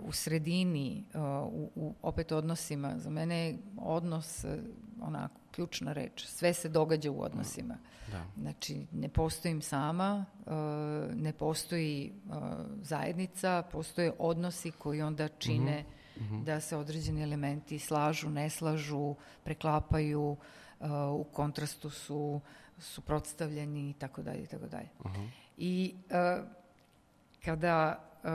u 0.00 0.12
sredini, 0.12 1.04
uh, 1.14 1.20
u, 1.52 1.70
u 1.74 1.94
opet 2.02 2.32
odnosima, 2.32 2.94
za 2.98 3.10
mene 3.10 3.46
je 3.46 3.58
odnos 3.78 4.44
uh, 4.44 4.50
onako 5.00 5.34
ključna 5.50 5.92
reč. 5.92 6.26
Sve 6.26 6.54
se 6.54 6.68
događa 6.68 7.10
u 7.10 7.22
odnosima. 7.22 7.76
Da. 8.12 8.24
Znači, 8.40 8.86
ne 8.92 9.08
postojim 9.08 9.62
sama, 9.62 10.24
uh, 10.46 10.52
ne 11.14 11.32
postoji 11.32 12.12
zajednica, 12.82 13.62
postoje 13.72 14.12
odnosi 14.18 14.70
koji 14.70 15.02
onda 15.02 15.28
čine 15.28 15.84
da 16.44 16.60
se 16.60 16.76
određeni 16.76 17.22
elementi 17.22 17.78
slažu, 17.78 18.30
ne 18.30 18.50
slažu, 18.50 19.14
preklapaju, 19.44 20.36
u 21.10 21.24
kontrastu 21.32 21.90
su 21.90 22.40
suprotstavljeni 22.78 23.90
i 23.90 23.92
tako 23.92 24.22
dalje 24.22 24.42
i 24.42 24.46
tako 24.46 24.66
dalje. 24.66 24.88
I 25.56 25.94
kada 27.44 28.04
uh, 28.22 28.30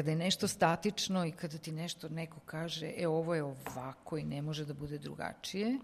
kada 0.00 0.10
je 0.10 0.16
nešto 0.16 0.48
statično 0.48 1.26
i 1.26 1.32
kada 1.32 1.58
ti 1.58 1.72
nešto 1.72 2.08
neko 2.08 2.40
kaže, 2.40 2.92
e 2.96 3.08
ovo 3.08 3.34
je 3.34 3.42
ovako 3.42 4.18
i 4.18 4.24
ne 4.24 4.42
može 4.42 4.64
da 4.64 4.74
bude 4.74 4.98
drugačije, 4.98 5.78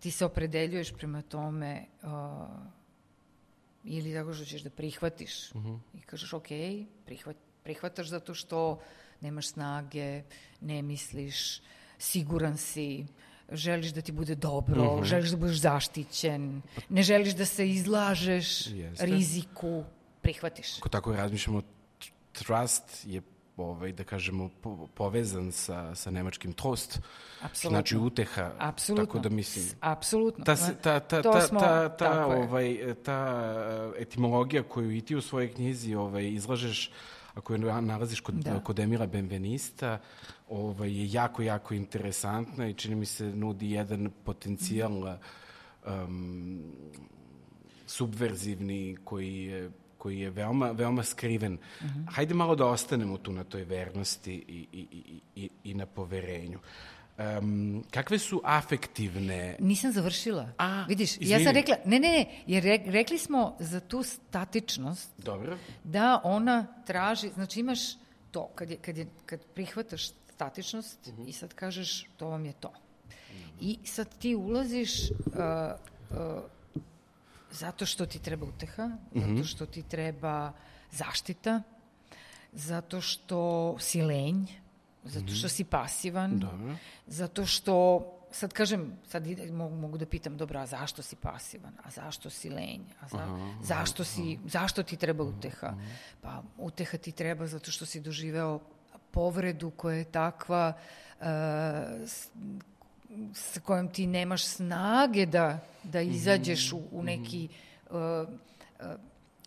ti 0.00 0.10
se 0.10 0.24
opredeljuješ 0.24 0.92
prema 0.92 1.22
tome 1.22 1.84
uh, 2.02 2.08
ili 3.84 4.14
tako 4.14 4.32
što 4.32 4.44
ćeš 4.44 4.62
da 4.62 4.70
prihvatiš 4.70 5.50
i 5.94 6.00
kažeš 6.06 6.32
ok, 6.32 6.48
prihvat, 7.04 7.36
prihvataš 7.62 8.08
zato 8.08 8.34
što 8.34 8.80
nemaš 9.20 9.48
snage, 9.48 10.22
ne 10.60 10.82
misliš, 10.82 11.60
siguran 11.98 12.56
si, 12.56 13.06
želiš 13.52 13.92
da 13.92 14.00
ti 14.00 14.12
bude 14.12 14.34
dobro, 14.34 15.04
želiš 15.04 15.30
da 15.30 15.36
budeš 15.36 15.60
zaštićen, 15.60 16.62
ne 16.88 17.02
želiš 17.02 17.34
da 17.34 17.44
se 17.44 17.68
izlažeš 17.68 18.66
Jeste. 18.66 19.06
riziku, 19.06 19.84
prihvatiš. 20.22 20.78
Ako 20.78 20.88
tako 20.88 21.12
razmišljamo, 21.12 21.62
trust 22.38 22.84
je 23.04 23.22
ovaj, 23.56 23.92
da 23.92 24.04
kažemo, 24.04 24.50
po, 24.60 24.86
povezan 24.88 25.52
sa, 25.52 25.94
sa 25.94 26.10
nemačkim 26.10 26.52
trost, 26.52 26.90
što 26.90 27.02
Apsolutno. 27.42 27.70
znači 27.70 27.96
uteha. 27.98 28.52
Apsolutno. 28.58 29.06
Tako 29.06 29.18
da 29.18 29.28
mislim, 29.28 29.64
Apsolutno. 29.80 30.44
ta, 30.44 30.56
ta, 30.74 31.00
ta, 31.00 31.22
To 31.22 31.32
ta, 31.32 31.40
smo- 31.40 31.60
ta, 31.60 31.88
ta, 31.90 32.26
ovaj, 32.26 32.78
ta 32.96 33.50
etimologija 33.98 34.62
koju 34.62 34.90
i 34.92 35.00
ti 35.00 35.16
u 35.16 35.20
svojoj 35.20 35.52
knjizi 35.52 35.94
ovaj, 35.94 36.28
izlažeš, 36.28 36.90
a 37.34 37.40
koju 37.40 37.58
na- 37.58 37.80
nalaziš 37.80 38.20
kod, 38.20 38.34
Da. 38.34 38.60
kod 38.60 38.78
Emira 38.78 39.06
Benvenista, 39.06 39.98
ovaj, 40.48 40.92
je 40.92 41.12
jako, 41.12 41.42
jako 41.42 41.74
interesantna 41.74 42.68
i 42.68 42.74
čini 42.74 42.94
mi 42.94 43.06
se 43.06 43.24
nudi 43.26 43.70
jedan 43.70 44.10
potencijal 44.24 45.16
um, 45.86 46.62
subverzivni 47.86 48.96
koji 49.04 49.36
je 49.36 49.70
koji 49.98 50.20
je 50.20 50.30
veoma, 50.30 50.70
veoma 50.70 51.02
skriven. 51.02 51.58
Hajde 52.10 52.34
malo 52.34 52.54
da 52.54 52.66
ostanemo 52.66 53.18
tu 53.18 53.32
na 53.32 53.44
toj 53.44 53.64
vernosti 53.64 54.34
i, 54.34 54.66
i, 54.72 54.86
i, 54.90 55.20
i, 55.34 55.50
i 55.64 55.74
na 55.74 55.86
poverenju. 55.86 56.58
Um, 57.18 57.84
kakve 57.90 58.18
su 58.18 58.40
afektivne 58.44 59.56
Nisam 59.58 59.92
završila. 59.92 60.48
A, 60.58 60.84
Vidiš, 60.88 61.16
ja 61.20 61.38
sam 61.44 61.54
rekla, 61.54 61.76
ne, 61.84 62.00
ne, 62.00 62.08
ne, 62.08 62.26
jer 62.46 62.64
re, 62.64 62.78
rekli 62.86 63.18
smo 63.18 63.56
za 63.58 63.80
tu 63.80 64.02
statičnost 64.02 65.10
Dobro. 65.18 65.58
da 65.84 66.20
ona 66.24 66.66
traži, 66.86 67.28
znači 67.34 67.60
imaš 67.60 67.78
to, 68.30 68.50
kad, 68.54 68.70
je, 68.70 68.76
kad, 68.76 68.96
je, 68.96 69.06
kad 69.26 69.40
prihvataš 69.54 70.08
statičnost 70.34 71.08
i 71.26 71.32
sad 71.32 71.54
kažeš 71.54 72.06
to 72.16 72.28
vam 72.28 72.46
je 72.46 72.52
to. 72.52 72.72
I 73.60 73.78
sad 73.84 74.18
ti 74.18 74.34
ulaziš 74.34 75.10
uh, 75.10 75.16
uh, 76.10 76.16
zato 77.50 77.86
što 77.86 78.06
ti 78.06 78.18
treba 78.18 78.46
uteha, 78.46 78.90
zato 79.14 79.44
što 79.44 79.66
ti 79.66 79.82
treba 79.82 80.52
zaštita, 80.90 81.62
zato 82.52 83.00
što 83.00 83.76
si 83.80 84.02
lenj, 84.02 84.46
zato 85.04 85.34
što 85.34 85.48
si 85.48 85.64
pasivan, 85.64 86.38
Dobro. 86.38 86.76
zato 87.06 87.46
što 87.46 88.04
sad 88.30 88.52
kažem, 88.52 88.92
sad 89.08 89.26
ide, 89.26 89.52
mogu, 89.52 89.76
mogu 89.76 89.98
da 89.98 90.06
pitam, 90.06 90.36
dobro, 90.36 90.60
a 90.60 90.66
zašto 90.66 91.02
si 91.02 91.16
pasivan? 91.16 91.72
A 91.84 91.90
zašto 91.90 92.30
si 92.30 92.50
lenj? 92.50 92.82
A 93.00 93.08
za, 93.08 93.26
zašto, 93.62 94.04
si, 94.04 94.38
zašto 94.46 94.82
ti 94.82 94.96
treba 94.96 95.24
uteha? 95.24 95.74
Pa 96.20 96.42
uteha 96.58 96.98
ti 96.98 97.12
treba 97.12 97.46
zato 97.46 97.70
što 97.70 97.86
si 97.86 98.00
doživeo 98.00 98.60
povredu 99.10 99.70
koja 99.70 99.96
je 99.96 100.04
takva 100.04 100.72
uh, 101.20 101.26
sa 103.34 103.60
kojom 103.60 103.88
ti 103.88 104.06
nemaš 104.06 104.44
snage 104.44 105.26
da, 105.26 105.58
da 105.82 106.00
izađeš 106.00 106.72
u, 106.72 106.82
u 106.92 107.02
neki 107.02 107.48
uh, 107.90 107.96
uh, 107.96 108.86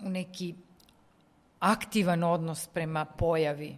u 0.03 0.09
neki 0.09 0.55
aktivan 1.59 2.23
odnos 2.23 2.67
prema 2.67 3.05
pojavi 3.05 3.77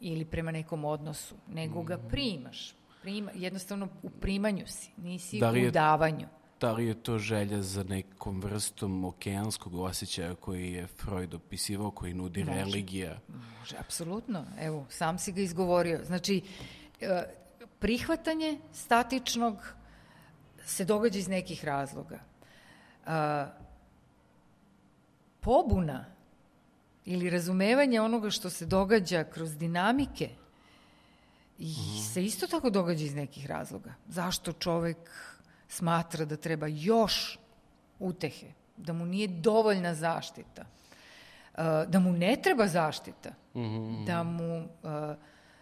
ili 0.00 0.24
prema 0.24 0.50
nekom 0.50 0.84
odnosu, 0.84 1.34
nego 1.48 1.82
ga 1.82 1.98
primaš. 1.98 2.74
Prima, 3.02 3.30
jednostavno 3.34 3.88
u 4.02 4.10
primanju 4.10 4.66
si, 4.66 4.90
nisi 4.96 5.38
Da 5.38 5.48
je- 5.48 5.68
u 5.68 5.70
davanju. 5.70 6.26
Da 6.60 6.72
li 6.72 6.86
je 6.86 6.94
to 6.94 7.18
želja 7.18 7.62
za 7.62 7.84
nekom 7.84 8.40
vrstom 8.40 9.04
okeanskog 9.04 9.74
osjećaja 9.74 10.34
koji 10.34 10.72
je 10.72 10.86
Freud 10.86 11.34
opisivao, 11.34 11.90
koji 11.90 12.14
nudi 12.14 12.44
Može. 12.44 12.58
religija? 12.58 13.18
Može, 13.58 13.76
apsolutno. 13.78 14.44
Evo, 14.60 14.86
sam 14.88 15.18
si 15.18 15.32
ga 15.32 15.40
izgovorio. 15.40 16.00
Znači, 16.04 16.42
e, 17.00 17.22
prihvatanje 17.82 18.58
statičnog 18.72 19.74
se 20.66 20.84
događa 20.84 21.18
iz 21.18 21.28
nekih 21.28 21.64
razloga. 21.64 22.18
A, 23.06 23.46
pobuna 25.40 26.04
ili 27.04 27.30
razumevanje 27.30 28.00
onoga 28.00 28.30
što 28.30 28.50
se 28.50 28.66
događa 28.66 29.24
kroz 29.24 29.56
dinamike 29.56 30.28
i 31.58 31.74
se 32.12 32.24
isto 32.24 32.46
tako 32.46 32.70
događa 32.70 33.04
iz 33.04 33.14
nekih 33.14 33.46
razloga. 33.46 33.94
Zašto 34.06 34.52
čovek 34.52 35.10
smatra 35.68 36.24
da 36.24 36.36
treba 36.36 36.66
još 36.66 37.38
utehe, 37.98 38.52
da 38.76 38.92
mu 38.92 39.06
nije 39.06 39.28
dovoljna 39.28 39.94
zaštita, 39.94 40.64
da 41.86 41.98
mu 41.98 42.12
ne 42.12 42.36
treba 42.42 42.66
zaštita, 42.66 43.30
da 44.06 44.22
mu 44.22 44.68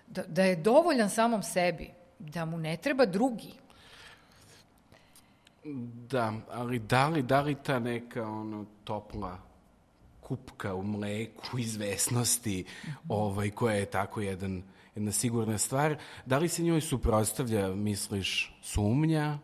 da, 0.06 0.22
da 0.28 0.42
je 0.42 0.56
dovoljan 0.56 1.10
samom 1.10 1.42
sebi, 1.42 1.99
da 2.20 2.44
mu 2.44 2.58
ne 2.58 2.76
treba 2.76 3.06
drugi. 3.06 3.52
Da, 6.08 6.32
ali 6.50 6.78
da 6.78 7.08
li, 7.08 7.22
da 7.22 7.40
li 7.40 7.54
ta 7.54 7.78
neka 7.78 8.28
ono, 8.28 8.64
topla 8.84 9.38
kupka 10.20 10.74
u 10.74 10.82
mleku 10.82 11.58
izvesnosti 11.58 12.64
ovaj, 13.08 13.50
koja 13.50 13.74
je 13.74 13.86
tako 13.86 14.20
jedan, 14.20 14.62
jedna 14.94 15.12
sigurna 15.12 15.58
stvar, 15.58 15.96
da 16.26 16.38
li 16.38 16.48
se 16.48 16.62
njoj 16.62 16.80
suprotstavlja, 16.80 17.68
misliš, 17.68 18.58
sumnja? 18.62 19.38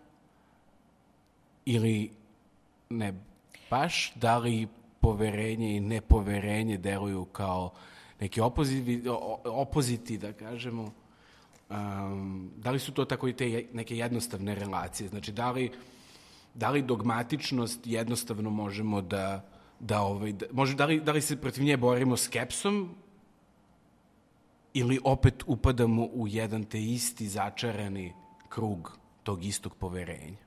Ili 1.65 2.11
ne 2.91 3.15
baš, 3.71 4.13
da 4.15 4.39
li 4.39 4.69
poverenje 5.01 5.77
i 5.77 5.81
nepoverenje 5.81 6.79
deluju 6.79 7.25
kao 7.25 7.73
neki 8.21 8.41
opoziti, 8.41 9.03
opoziti 9.45 10.19
da 10.19 10.33
kažemo, 10.33 10.93
um, 11.71 12.51
da 12.57 12.71
li 12.71 12.79
su 12.79 12.93
to 12.93 13.05
tako 13.05 13.29
i 13.29 13.33
te 13.33 13.67
neke 13.73 13.97
jednostavne 13.97 14.55
relacije? 14.55 15.09
Znači, 15.09 15.33
da 15.33 15.51
li, 15.51 15.73
da 16.55 16.71
li 16.71 16.83
dogmatičnost 16.83 17.81
jednostavno 17.85 18.51
možemo 18.51 19.03
da, 19.03 19.45
da, 19.81 20.01
ovaj, 20.01 20.33
da, 20.33 20.47
može, 20.53 20.75
da, 20.75 20.87
li, 20.87 21.01
da 21.01 21.13
li 21.13 21.21
se 21.21 21.41
protiv 21.41 21.65
nje 21.65 21.77
borimo 21.77 22.17
skepsom 22.17 22.95
ili 24.75 25.01
opet 25.05 25.43
upadamo 25.47 26.05
u 26.05 26.29
jedan 26.29 26.65
te 26.65 26.83
isti 26.83 27.29
začarani 27.29 28.13
krug 28.49 28.99
tog 29.23 29.45
istog 29.45 29.75
poverenja? 29.75 30.47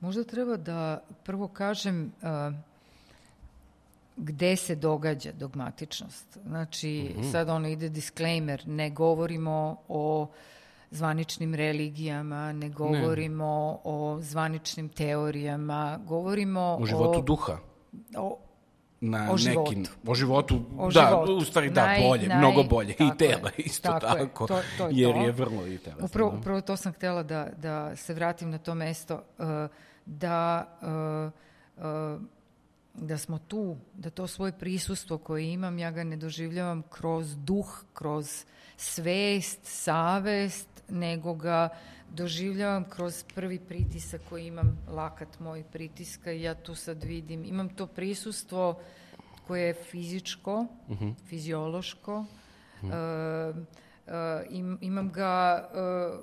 Možda 0.00 0.24
treba 0.24 0.56
da 0.56 1.04
prvo 1.24 1.48
kažem 1.48 2.12
uh, 2.22 2.54
gde 4.16 4.56
se 4.56 4.74
događa 4.74 5.32
dogmatičnost. 5.32 6.38
Znači, 6.46 7.14
mm 7.16 7.20
-hmm. 7.20 7.32
sad 7.32 7.48
ono 7.48 7.68
ide 7.68 7.88
disclaimer, 7.88 8.68
ne 8.68 8.90
govorimo 8.90 9.76
o 9.88 10.26
zvaničnim 10.90 11.54
religijama, 11.54 12.52
ne 12.52 12.68
govorimo 12.68 13.70
ne. 13.72 13.78
o 13.84 14.18
zvaničnim 14.20 14.88
teorijama, 14.88 16.00
govorimo 16.06 16.78
o... 16.80 16.86
životu 16.86 17.18
o, 17.18 17.22
duha. 17.22 17.58
O, 18.16 18.38
na 19.00 19.32
o 19.32 19.36
životu. 19.36 19.70
Nekim, 19.70 19.86
o 20.06 20.14
životu, 20.14 20.60
o 20.78 20.90
da, 20.90 21.06
životu. 21.10 21.36
u 21.36 21.40
stvari 21.40 21.70
da, 21.70 21.86
naj, 21.86 22.00
bolje, 22.00 22.28
naj, 22.28 22.38
mnogo 22.38 22.62
bolje. 22.62 22.94
I 22.98 23.10
tela 23.18 23.50
je, 23.56 23.64
isto 23.64 23.88
tako, 23.88 24.06
tako, 24.06 24.44
je, 24.44 24.48
to, 24.48 24.60
to 24.78 24.86
je 24.86 24.92
jer 24.94 25.14
to. 25.14 25.20
je 25.20 25.32
vrlo 25.32 25.66
i 25.66 25.78
tela. 25.78 25.96
Upravo, 26.00 26.34
upravo 26.40 26.60
to 26.60 26.76
sam 26.76 26.92
htela 26.92 27.22
da, 27.22 27.48
da 27.56 27.96
se 27.96 28.14
vratim 28.14 28.50
na 28.50 28.58
to 28.58 28.74
mesto, 28.74 29.14
uh, 29.14 29.46
da 30.06 30.66
uh, 30.82 31.84
uh, 31.84 32.22
da 32.94 33.18
smo 33.18 33.38
tu, 33.38 33.76
da 33.94 34.10
to 34.10 34.26
svoje 34.26 34.52
prisustvo 34.52 35.18
koje 35.18 35.52
imam, 35.52 35.78
ja 35.78 35.90
ga 35.90 36.04
ne 36.04 36.16
doživljavam 36.16 36.82
kroz 36.90 37.36
duh, 37.36 37.84
kroz 37.92 38.44
svest, 38.76 39.60
savest, 39.62 40.68
nego 40.88 41.34
ga 41.34 41.68
doživljavam 42.10 42.84
kroz 42.90 43.24
prvi 43.34 43.58
pritisak 43.58 44.20
koji 44.28 44.46
imam, 44.46 44.78
lakat 44.88 45.40
moj 45.40 45.64
pritiska 45.72 46.32
i 46.32 46.42
ja 46.42 46.54
tu 46.54 46.74
sad 46.74 47.04
vidim, 47.04 47.44
imam 47.44 47.68
to 47.68 47.86
prisustvo 47.86 48.80
koje 49.46 49.62
je 49.66 49.74
fizičko, 49.74 50.66
uh 50.88 50.96
mhm. 50.96 51.04
-huh. 51.04 51.14
fiziološko, 51.26 52.18
uh 52.18 52.26
-huh. 52.82 53.50
uh, 53.50 53.56
uh, 54.06 54.12
im, 54.50 54.78
imam 54.80 55.12
ga 55.12 55.68
uh, 55.72 56.20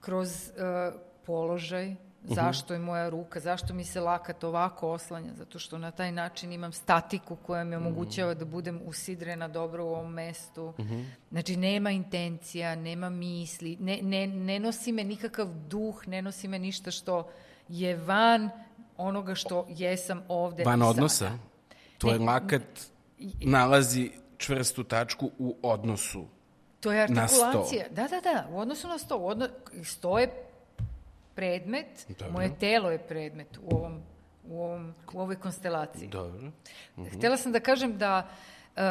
kroz 0.00 0.28
uh, 0.28 1.00
položaj. 1.26 2.05
Zašto 2.34 2.74
je 2.74 2.78
moja 2.78 3.08
ruka, 3.08 3.40
zašto 3.40 3.74
mi 3.74 3.84
se 3.84 4.00
lakat 4.00 4.44
ovako 4.44 4.90
oslanja? 4.90 5.34
Zato 5.34 5.58
što 5.58 5.78
na 5.78 5.90
taj 5.90 6.12
način 6.12 6.52
imam 6.52 6.72
statiku 6.72 7.36
koja 7.36 7.64
mi 7.64 7.76
omogućava 7.76 8.34
da 8.34 8.44
budem 8.44 8.80
usidrena 8.84 9.48
dobro 9.48 9.84
u 9.84 9.88
ovom 9.88 10.12
mestu. 10.12 10.74
Mhm. 10.80 11.00
Znači, 11.30 11.56
nema 11.56 11.90
intencija, 11.90 12.74
nema 12.74 13.10
misli, 13.10 13.76
ne, 13.80 13.98
ne, 14.02 14.26
ne 14.26 14.58
nosi 14.58 14.92
me 14.92 15.04
nikakav 15.04 15.48
duh, 15.68 16.08
ne 16.08 16.22
nosi 16.22 16.48
me 16.48 16.58
ništa 16.58 16.90
što 16.90 17.30
je 17.68 17.96
van 17.96 18.50
onoga 18.96 19.34
što 19.34 19.66
jesam 19.68 20.22
ovde 20.28 20.64
Van 20.64 20.82
odnosa? 20.82 21.30
Tvoj 21.98 22.18
lakat 22.18 22.62
nalazi 23.40 24.10
čvrstu 24.38 24.84
tačku 24.84 25.30
u 25.38 25.56
odnosu 25.62 26.26
To 26.80 26.92
je 26.92 27.02
artikulacija. 27.02 27.84
Da, 27.90 28.08
da, 28.08 28.20
da, 28.20 28.48
u 28.50 28.58
odnosu 28.58 28.88
na 28.88 28.98
sto. 28.98 29.18
U 29.18 29.26
odno... 29.26 29.48
Sto 29.84 30.18
je 30.18 30.45
predmet, 31.36 32.06
Dobro. 32.08 32.32
moje 32.32 32.58
telo 32.58 32.90
je 32.90 32.98
predmet 32.98 33.58
u 33.62 33.76
ovom 33.76 34.02
u, 34.48 34.62
ovom, 34.62 34.94
u 35.12 35.20
ovoj 35.20 35.36
konstelaciji. 35.36 36.08
Dobro. 36.08 36.46
Uh 36.96 37.04
-huh. 37.04 37.18
Htela 37.18 37.36
sam 37.36 37.52
da 37.52 37.60
kažem 37.60 37.98
da 37.98 38.28
uh, 38.76 38.82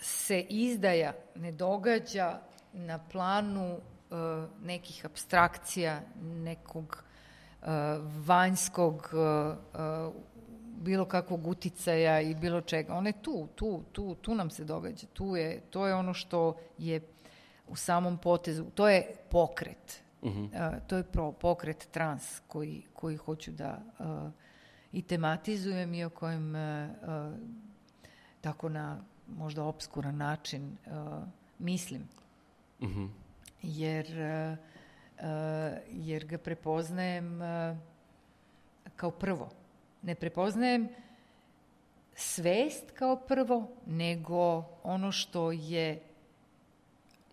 se 0.00 0.40
izdaja 0.40 1.12
ne 1.34 1.52
događa 1.52 2.38
na 2.72 2.98
planu 2.98 3.74
uh, 3.74 4.18
nekih 4.62 5.04
abstrakcija, 5.04 6.00
nekog 6.22 7.04
uh, 7.62 7.68
vanjskog 8.26 9.10
uh, 9.12 10.14
bilo 10.82 11.04
kakvog 11.04 11.46
uticaja 11.46 12.20
i 12.20 12.34
bilo 12.34 12.60
čega. 12.60 12.94
Ona 12.94 13.08
je 13.08 13.22
tu, 13.22 13.48
tu, 13.54 13.82
tu, 13.92 14.14
tu 14.14 14.34
nam 14.34 14.50
se 14.50 14.64
događa. 14.64 15.06
Tu 15.12 15.36
je, 15.36 15.60
to 15.70 15.86
je 15.86 15.94
ono 15.94 16.14
što 16.14 16.56
je 16.78 17.00
u 17.68 17.76
samom 17.76 18.18
potezu, 18.18 18.64
to 18.74 18.88
je 18.88 19.14
pokret. 19.30 20.02
Uh 20.22 20.32
-huh. 20.32 20.74
uh, 20.74 20.82
to 20.86 20.96
je 20.96 21.02
pro, 21.02 21.32
pokret 21.32 21.88
trans 21.90 22.40
koji, 22.46 22.82
koji 22.92 23.16
hoću 23.16 23.52
da 23.52 23.82
uh, 23.98 24.06
i 24.92 25.02
tematizujem 25.02 25.94
i 25.94 26.04
o 26.04 26.10
kojem 26.10 26.54
uh, 26.54 26.60
tako 28.40 28.68
na 28.68 29.04
možda 29.26 29.64
obskuran 29.64 30.16
način 30.16 30.76
mislim. 31.58 32.02
Uh 32.80 32.88
-huh. 32.88 33.08
Jer, 33.62 34.06
jer 35.88 36.26
ga 36.26 36.38
prepoznajem 36.38 37.40
kao 38.96 39.10
prvo. 39.10 39.50
Ne 40.02 40.14
prepoznajem 40.14 40.88
svest 42.14 42.90
kao 42.90 43.16
prvo, 43.16 43.68
nego 43.86 44.64
ono 44.82 45.12
što 45.12 45.52
je 45.52 46.02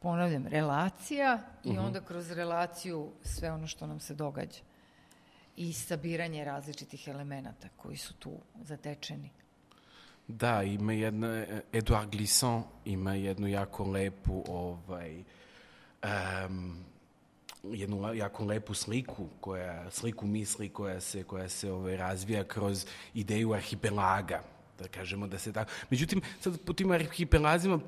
ponavljam, 0.01 0.47
relacija 0.47 1.39
i 1.63 1.69
uh 1.69 1.73
mhm. 1.73 1.83
-huh. 1.83 1.85
onda 1.85 2.01
kroz 2.01 2.31
relaciju 2.31 3.11
sve 3.23 3.51
ono 3.51 3.67
što 3.67 3.87
nam 3.87 3.99
se 3.99 4.15
događa. 4.15 4.59
I 5.55 5.73
sabiranje 5.73 6.43
različitih 6.43 7.07
elemenata 7.07 7.67
koji 7.77 7.97
su 7.97 8.13
tu 8.13 8.39
zatečeni. 8.61 9.29
Da, 10.27 10.63
ima 10.63 10.93
jedna, 10.93 11.45
Edouard 11.73 12.11
Glissant 12.11 12.65
ima 12.85 13.13
jednu 13.13 13.47
jako 13.47 13.83
lepu, 13.83 14.43
ovaj, 14.47 15.23
um, 16.47 16.83
jednu 17.63 18.13
jako 18.13 18.45
lepu 18.45 18.73
sliku, 18.73 19.27
koja, 19.41 19.91
sliku 19.91 20.27
misli 20.27 20.69
koja 20.69 21.01
se, 21.01 21.23
koja 21.23 21.49
se 21.49 21.71
ovaj, 21.71 21.97
razvija 21.97 22.43
kroz 22.43 22.85
ideju 23.13 23.53
arhipelaga, 23.53 24.43
da 24.79 24.87
kažemo 24.87 25.27
da 25.27 25.39
se 25.39 25.53
tako... 25.53 25.71
Međutim, 25.89 26.21
sad 26.39 26.61
po 26.65 26.73
tim 26.73 26.91
arhipelazima 26.91 27.79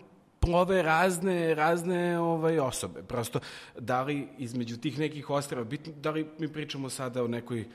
plove 0.42 0.82
razne, 0.82 1.56
razne 1.56 2.20
ovaj, 2.20 2.60
osobe. 2.60 3.04
Prosto, 3.04 3.40
da 3.80 4.02
li 4.02 4.28
između 4.38 4.78
tih 4.78 5.00
nekih 5.00 5.30
ostrava, 5.30 5.64
bitno, 5.64 5.94
da 5.94 6.12
li 6.12 6.28
mi 6.40 6.48
pričamo 6.48 6.90
sada 6.90 7.24
o 7.24 7.28
nekoj 7.28 7.66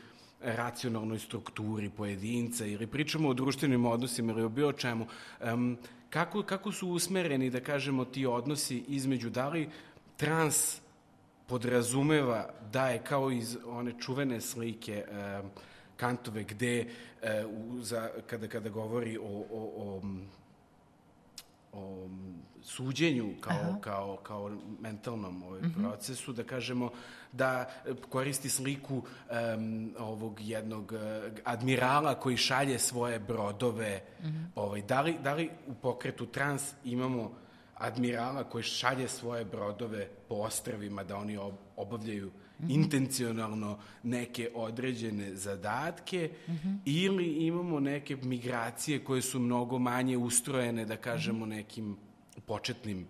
racionalnoj 0.41 1.19
strukturi 1.19 1.91
pojedinca 1.91 2.67
ili 2.67 2.87
pričamo 2.87 3.29
o 3.29 3.35
društvenim 3.35 3.87
odnosima 3.87 4.33
ili 4.33 4.43
o 4.43 4.49
bilo 4.49 4.73
čemu, 4.73 5.07
um, 5.53 5.79
kako, 6.11 6.43
kako 6.43 6.73
su 6.73 6.89
usmereni, 6.89 7.51
da 7.51 7.61
kažemo, 7.61 8.05
ti 8.05 8.27
odnosi 8.27 8.85
između, 8.89 9.31
da 9.31 9.49
li 9.49 9.71
trans 10.17 10.81
podrazumeva 11.47 12.49
da 12.73 12.89
je 12.89 12.99
kao 12.99 13.31
iz 13.31 13.57
one 13.67 13.93
čuvene 13.99 14.41
slike 14.41 15.05
um, 15.11 15.51
Kantove 15.97 16.45
gde 16.45 16.87
uh, 16.87 17.83
za, 17.83 18.11
kada, 18.27 18.49
kada 18.49 18.69
govori 18.69 19.19
o, 19.19 19.45
o, 19.51 19.73
o 19.77 20.01
o 21.77 22.09
suđenju 22.67 23.35
kao, 23.41 23.53
Aha. 23.53 23.79
kao, 23.81 24.17
kao 24.23 24.51
mentalnom 24.81 25.43
ovaj, 25.43 25.61
mm 25.61 25.65
-hmm. 25.65 25.83
procesu, 25.83 26.33
da 26.33 26.45
kažemo 26.45 26.91
da 27.33 27.71
koristi 28.09 28.49
sliku 28.49 28.95
um, 28.97 29.95
ovog 29.99 30.41
jednog 30.41 30.93
uh, 30.93 31.01
admirala 31.45 32.15
koji 32.15 32.37
šalje 32.37 32.79
svoje 32.79 33.19
brodove. 33.19 34.03
Mm 34.23 34.27
-hmm. 34.27 34.47
ovaj, 34.55 34.83
da, 34.83 35.01
li, 35.01 35.17
da 35.23 35.35
li 35.35 35.51
u 35.67 35.75
pokretu 35.75 36.27
trans 36.27 36.73
imamo 36.85 37.33
admirala 37.75 38.45
koji 38.45 38.65
šalje 38.65 39.09
svoje 39.09 39.45
brodove 39.45 40.09
po 40.29 40.35
ostravima 40.35 41.05
da 41.05 41.17
oni 41.17 41.39
obavljaju 41.77 42.27
mm 42.27 42.67
-hmm. 42.67 42.75
intencionalno 42.75 43.79
neke 44.03 44.51
određene 44.55 45.35
zadatke 45.37 46.31
mm 46.49 46.53
-hmm. 46.53 46.79
ili 46.85 47.47
imamo 47.47 47.81
neke 47.81 48.17
migracije 48.17 49.05
koje 49.05 49.23
su 49.23 49.39
mnogo 49.41 49.79
manje 49.79 50.17
ustrojene, 50.17 50.85
da 50.85 50.97
kažemo, 50.97 51.47
-hmm. 51.47 51.49
nekim 51.49 51.97
početnim 52.47 53.07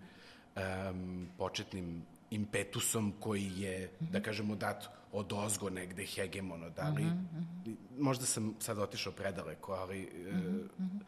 um, 0.57 1.29
početnim 1.37 2.05
impetusom 2.31 3.13
koji 3.19 3.51
je, 3.61 3.87
mm 3.87 4.05
-hmm. 4.05 4.11
da 4.11 4.21
kažemo, 4.21 4.55
dat 4.55 4.89
od 5.11 5.33
ozgo 5.33 5.69
negde 5.69 6.05
hegemono. 6.05 6.69
Da 6.69 6.89
li, 6.89 7.03
mm 7.03 7.29
-hmm. 7.65 7.75
možda 7.97 8.25
sam 8.25 8.55
sad 8.59 8.77
otišao 8.77 9.13
predaleko, 9.13 9.73
ali 9.73 10.01
mm 10.01 10.79
-hmm. 10.79 10.99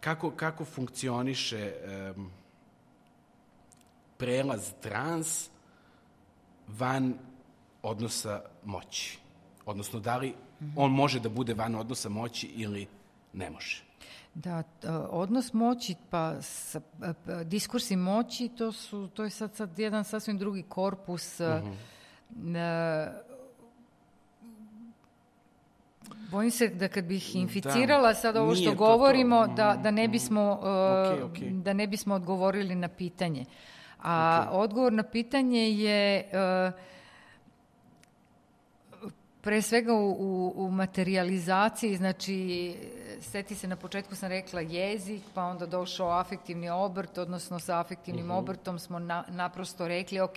kako, 0.00 0.30
kako 0.30 0.64
funkcioniše 0.64 1.74
um, 2.16 2.30
prelaz 4.16 4.72
trans 4.80 5.48
van 6.68 7.14
odnosa 7.82 8.42
moći. 8.64 9.18
Odnosno, 9.66 10.00
da 10.00 10.16
li 10.16 10.28
mm 10.28 10.64
-hmm. 10.64 10.72
on 10.76 10.90
može 10.90 11.20
da 11.20 11.28
bude 11.28 11.54
van 11.54 11.74
odnosa 11.74 12.08
moći 12.08 12.46
ili 12.46 12.86
ne 13.32 13.50
može? 13.50 13.89
Da, 14.34 14.62
odnos 15.10 15.52
moći, 15.52 15.94
pa 16.10 16.42
sa, 16.42 16.80
diskursi 17.44 17.96
moći, 17.96 18.48
to, 18.48 18.72
su, 18.72 19.08
to 19.14 19.24
je 19.24 19.30
sad, 19.30 19.54
sad 19.54 19.78
jedan 19.78 20.04
sasvim 20.04 20.38
drugi 20.38 20.62
korpus. 20.62 21.40
Mm 21.40 21.74
-hmm. 22.32 23.12
Bojim 26.30 26.50
se 26.50 26.68
da 26.68 26.88
kad 26.88 27.04
bih 27.04 27.30
da. 27.32 27.38
inficirala 27.38 28.08
da, 28.08 28.14
sad 28.14 28.36
ovo 28.36 28.54
što 28.54 28.74
govorimo, 28.74 29.46
to 29.46 29.46
to. 29.46 29.54
Da, 29.54 29.76
da, 29.82 29.90
ne 29.90 30.02
mhm. 30.02 30.12
bismo, 30.12 30.58
uh, 30.60 30.66
okay, 30.66 31.22
okay. 31.22 31.62
da 31.62 31.72
ne 31.72 31.86
bismo 31.86 32.14
odgovorili 32.14 32.74
na 32.74 32.88
pitanje. 32.88 33.44
A 33.98 34.46
okay. 34.50 34.56
odgovor 34.56 34.92
na 34.92 35.02
pitanje 35.02 35.70
je... 35.70 36.30
Uh, 36.32 36.99
pre 39.40 39.62
svega 39.62 39.94
u, 39.94 40.10
u, 40.10 40.52
u 40.56 40.70
materializaciji, 40.70 41.96
znači 41.96 42.74
seti 43.20 43.54
se, 43.54 43.68
na 43.68 43.76
početku 43.76 44.14
sam 44.14 44.28
rekla 44.28 44.60
jezik, 44.60 45.22
pa 45.34 45.44
onda 45.44 45.66
došao 45.66 46.10
afektivni 46.10 46.70
obrt, 46.70 47.18
odnosno 47.18 47.58
sa 47.58 47.80
afektivnim 47.80 48.30
uh 48.30 48.36
-huh. 48.36 48.38
obrtom 48.38 48.78
smo 48.78 48.98
na, 48.98 49.24
naprosto 49.28 49.88
rekli, 49.88 50.20
ok, 50.20 50.36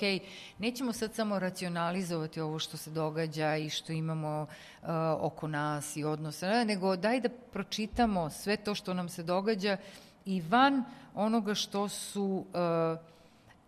nećemo 0.58 0.94
sad 0.94 1.14
samo 1.14 1.40
racionalizovati 1.40 2.42
ovo 2.42 2.60
što 2.60 2.78
se 2.78 2.90
događa 2.90 3.56
i 3.56 3.70
što 3.70 3.92
imamo 3.92 4.42
uh, 4.82 4.88
oko 5.20 5.48
nas 5.48 5.96
i 5.98 6.04
odnose, 6.04 6.66
nego 6.66 6.96
daj 6.96 7.20
da 7.20 7.30
pročitamo 7.30 8.30
sve 8.30 8.58
to 8.58 8.76
što 8.76 8.94
nam 8.94 9.10
se 9.10 9.24
događa 9.24 9.78
i 10.26 10.42
van 10.42 10.84
onoga 11.16 11.54
što 11.54 11.90
su 11.90 12.24
uh, 12.24 13.00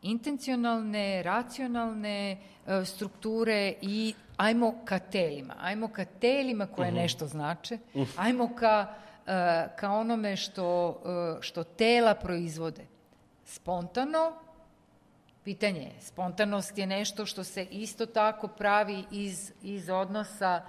intencionalne, 0.02 1.24
racionalne 1.24 2.38
uh, 2.38 2.88
strukture 2.88 3.74
i 3.82 4.14
ajmo 4.38 4.74
ka 4.86 5.00
telima, 5.00 5.56
ajmo 5.60 5.88
ka 5.88 6.06
telima 6.06 6.68
koje 6.68 6.88
uh 6.88 6.94
mhm. 6.94 6.98
-huh. 6.98 7.02
nešto 7.02 7.28
znače, 7.28 7.78
-huh. 7.94 8.08
ajmo 8.18 8.56
ka, 8.56 8.88
uh, 8.90 9.32
ka 9.76 9.92
onome 9.92 10.36
što, 10.36 10.90
uh, 10.90 11.42
što 11.42 11.64
tela 11.64 12.16
proizvode. 12.16 12.86
Spontano, 13.46 14.34
pitanje 15.44 15.82
je, 15.82 16.02
spontanost 16.02 16.78
je 16.78 16.88
nešto 16.88 17.26
što 17.26 17.44
se 17.44 17.66
isto 17.72 18.06
tako 18.06 18.48
pravi 18.48 19.04
iz, 19.12 19.52
iz 19.62 19.90
odnosa 19.90 20.62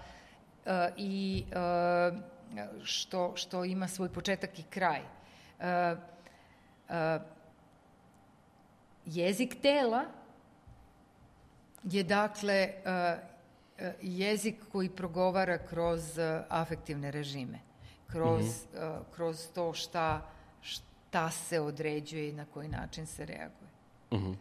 uh, 0.66 0.72
i 0.96 1.44
uh, 1.46 2.18
što, 2.82 3.32
što 3.36 3.64
ima 3.64 3.88
svoj 3.88 4.08
početak 4.08 4.58
i 4.58 4.62
kraj. 4.62 5.00
Uh, 5.00 5.98
uh, 6.88 7.22
jezik 9.06 9.56
tela 9.62 10.04
je 11.84 12.02
dakle 12.02 12.68
uh, 12.76 13.36
jezik 14.03 14.57
koji 14.72 14.91
progovara 14.91 15.59
kroz 15.59 16.18
e, 16.18 16.45
afektivne 16.49 17.11
režime, 17.11 17.59
kroz, 18.07 18.45
mm 18.45 18.79
-hmm. 18.79 19.01
kroz 19.14 19.49
to 19.55 19.74
šta, 19.74 20.31
šta 20.61 21.31
se 21.31 21.61
određuje 21.61 22.29
i 22.29 22.33
na 22.33 22.45
koji 22.45 22.68
način 22.68 23.07
se 23.07 23.27
reaguje. 23.27 23.70
Mm 24.12 24.16
-hmm. 24.16 24.37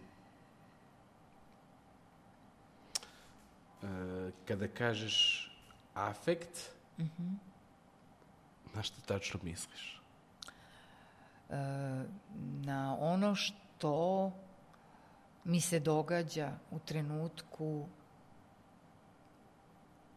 e, 3.83 4.31
kada 4.47 4.67
kažeš 4.67 5.51
afekt, 5.93 6.71
mm 6.97 7.03
-hmm. 7.03 7.35
na 8.73 8.83
što 8.83 9.01
tačno 9.01 9.39
misliš? 9.43 10.01
E, 11.49 11.55
na 12.65 12.97
ono 12.99 13.35
što 13.35 14.31
mi 15.43 15.61
se 15.61 15.79
događa 15.79 16.51
u 16.71 16.79
trenutku 16.79 17.87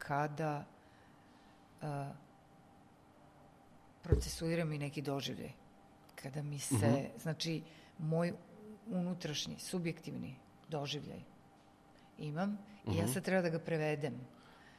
kada 0.08 0.64
a, 1.82 2.12
procesuiram 4.02 4.72
i 4.72 4.78
neki 4.78 5.02
doživljaj. 5.02 5.52
Kada 6.14 6.42
mi 6.42 6.58
se, 6.58 6.74
uh 6.74 6.82
mhm. 6.82 6.92
-huh. 6.92 7.08
znači, 7.22 7.62
moj 7.98 8.32
unutrašnji, 8.86 9.58
subjektivni 9.58 10.36
doživljaj 10.68 11.20
imam 12.18 12.50
uh 12.50 12.90
-huh. 12.90 12.94
i 12.94 12.98
ja 12.98 13.04
mhm. 13.04 13.12
sad 13.12 13.24
treba 13.24 13.42
da 13.42 13.48
ga 13.48 13.58
prevedem. 13.58 14.20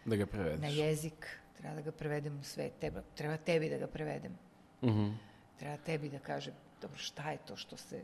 Da 0.06 0.16
ga 0.16 0.26
prevedeš. 0.26 0.62
Na 0.62 0.68
jezik, 0.68 1.40
treba 1.58 1.76
da 1.76 1.82
ga 1.82 1.92
prevedem 1.92 2.40
u 2.40 2.44
sve, 2.44 2.70
treba, 2.80 3.02
treba 3.16 3.38
tebi 3.38 3.70
da 3.70 3.78
ga 3.78 3.88
prevedem. 3.88 4.38
Uh 4.82 4.90
mhm. 4.90 5.00
-huh. 5.00 5.16
Treba 5.60 5.78
tebi 5.78 6.10
da 6.10 6.20
kažem, 6.20 6.54
dobro, 6.82 6.98
šta 6.98 7.32
je 7.32 7.38
to 7.38 7.56
što 7.56 7.78
se 7.78 8.04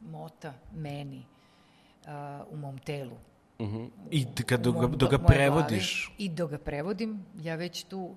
mota 0.00 0.54
meni 0.72 1.26
uh, 2.06 2.52
u 2.52 2.56
mom 2.56 2.78
telu? 2.78 3.16
Uh 3.58 3.68
-huh. 3.68 3.90
I 4.10 4.26
kad 4.46 4.60
do, 4.60 4.72
ga, 4.72 4.86
do 4.86 5.08
ga 5.08 5.18
prevodiš... 5.18 6.06
Glavi, 6.06 6.24
I 6.24 6.28
do 6.28 6.46
ga 6.46 6.58
prevodim, 6.58 7.26
ja 7.42 7.54
već 7.54 7.84
tu... 7.84 8.14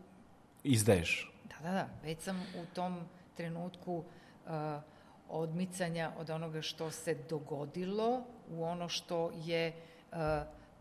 Izdaješ. 0.63 1.31
Da, 1.43 1.69
da, 1.69 1.71
da. 1.71 1.89
Već 2.03 2.19
sam 2.19 2.39
u 2.39 2.75
tom 2.75 2.99
trenutku 3.35 3.97
uh, 3.97 4.51
odmicanja 5.29 6.11
od 6.17 6.29
onoga 6.29 6.61
što 6.61 6.91
se 6.91 7.17
dogodilo 7.29 8.23
u 8.49 8.63
ono 8.63 8.89
što 8.89 9.31
je 9.45 9.73
uh, 10.11 10.17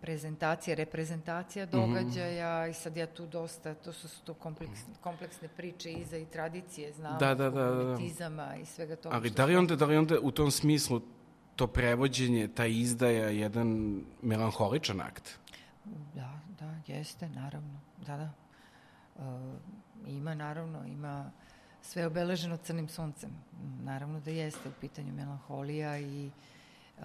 prezentacija, 0.01 0.75
reprezentacija 0.75 1.67
mhm. 1.67 1.77
događaja 1.77 2.61
mm 2.61 2.67
-hmm. 2.67 2.71
i 2.71 2.75
sad 2.75 2.97
ja 2.97 3.07
tu 3.07 3.27
dosta, 3.27 3.75
to 3.75 3.93
su 3.93 4.09
to 4.25 4.35
kompleksne, 4.35 4.95
kompleksne 5.01 5.49
priče 5.49 5.93
iza 5.93 6.17
i 6.17 6.25
tradicije, 6.25 6.93
znam, 6.93 7.19
da, 7.19 7.35
da, 7.35 7.51
da, 7.51 7.71
da. 7.71 8.57
i 8.63 8.65
svega 8.65 8.97
toga. 8.97 9.17
Ali 9.17 9.31
da 9.31 9.45
li, 9.45 9.57
onda, 9.57 9.77
da 9.77 9.85
li 9.85 9.97
onda 9.97 10.15
u 10.23 10.31
tom 10.31 10.51
smislu 10.51 11.01
to 11.57 11.67
prevođenje, 11.67 12.49
ta 12.49 12.67
izdaja 12.67 13.29
jedan 13.29 14.01
melanholičan 14.23 15.01
akt. 15.01 15.39
Da, 16.15 16.41
da, 16.61 16.75
jeste, 16.87 17.29
naravno. 17.29 17.81
Da, 18.07 18.17
da. 18.17 18.33
Uh, 19.17 19.55
ima, 20.07 20.35
naravno, 20.35 20.87
ima 20.87 21.31
sve 21.83 22.07
obeleženo 22.07 22.57
crnim 22.57 22.89
suncem. 22.89 23.31
Naravno 23.83 24.21
da 24.21 24.31
jeste 24.31 24.69
u 24.69 24.73
pitanju 24.81 25.13
melanholija 25.13 25.99
i 25.99 26.31
uh, 26.99 27.05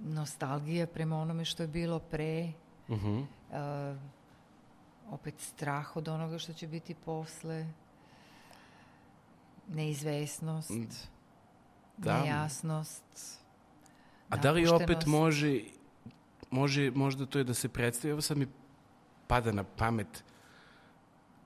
nostalgija 0.00 0.86
prema 0.86 1.18
onome 1.18 1.44
što 1.44 1.62
je 1.62 1.68
bilo 1.68 1.98
pre, 1.98 2.52
uh 2.88 2.98
-huh. 3.02 3.24
uh, 3.50 3.98
opet 5.10 5.34
strah 5.40 5.96
od 5.96 6.08
onoga 6.08 6.38
što 6.38 6.52
će 6.52 6.66
biti 6.66 6.94
posle, 6.94 7.66
neizvesnost, 9.68 10.70
mm. 10.70 10.88
da. 11.98 12.22
nejasnost. 12.22 13.38
A 14.28 14.36
da 14.36 14.50
li 14.50 14.66
opet 14.66 15.06
može, 15.06 15.60
može, 16.50 16.90
možda 16.90 17.26
to 17.26 17.38
je 17.38 17.44
da 17.44 17.54
se 17.54 17.68
predstavi, 17.68 18.12
evo 18.12 18.20
sad 18.20 18.36
mi 18.36 18.46
pada 19.26 19.52
na 19.52 19.64
pamet 19.64 20.24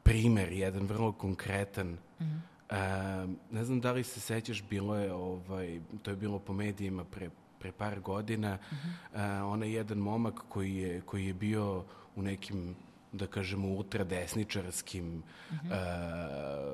primer, 0.02 0.52
jedan 0.52 0.86
vrlo 0.86 1.12
konkretan, 1.12 1.86
mm 1.86 1.98
-hmm. 2.20 2.40
Uh, 2.70 3.30
ne 3.50 3.64
znam 3.64 3.80
da 3.80 3.92
li 3.92 4.04
se 4.04 4.20
sećaš, 4.20 4.62
bilo 4.70 4.96
je, 4.96 5.12
ovaj, 5.12 5.80
to 6.02 6.10
je 6.10 6.16
bilo 6.16 6.38
po 6.38 6.52
medijima 6.52 7.04
pre, 7.04 7.30
pre 7.58 7.72
par 7.72 8.00
godina, 8.00 8.54
mm 8.54 8.74
-hmm. 8.74 9.44
uh, 9.44 9.52
onaj 9.52 9.70
jedan 9.70 9.98
momak 9.98 10.34
koji 10.48 10.76
je, 10.76 11.00
koji 11.00 11.26
je 11.26 11.34
bio 11.34 11.84
u 12.16 12.22
nekim, 12.22 12.76
da 13.12 13.26
kažemo, 13.26 13.68
ultradesničarskim 13.68 15.06
mm 15.06 15.22
-hmm. 15.50 15.70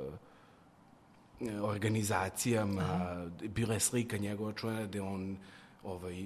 uh, 0.09 0.15
organizacijama, 1.63 2.83
Aha. 2.83 3.27
bila 3.49 3.75
je 3.75 3.81
slika 3.81 4.19
njegova 4.19 4.53
čujena 4.53 4.87
gde 4.87 5.01
on 5.01 5.37
ovaj, 5.85 6.25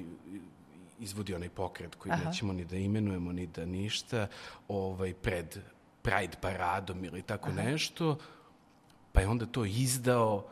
izvodi 0.99 1.35
onaj 1.35 1.49
pokret 1.49 1.95
koji 1.95 2.13
Aha. 2.13 2.25
nećemo 2.25 2.53
ni 2.53 2.65
da 2.65 2.77
imenujemo, 2.77 3.33
ni 3.33 3.47
da 3.47 3.65
ništa, 3.65 4.27
ovaj, 4.69 5.15
pred 5.15 5.59
Pride 6.03 6.37
paradom 6.41 7.05
ili 7.05 7.23
tako 7.23 7.49
Aha. 7.49 7.63
nešto, 7.63 8.19
pa 9.13 9.21
je 9.21 9.29
onda 9.29 9.47
to 9.47 9.65
izdao 9.65 10.47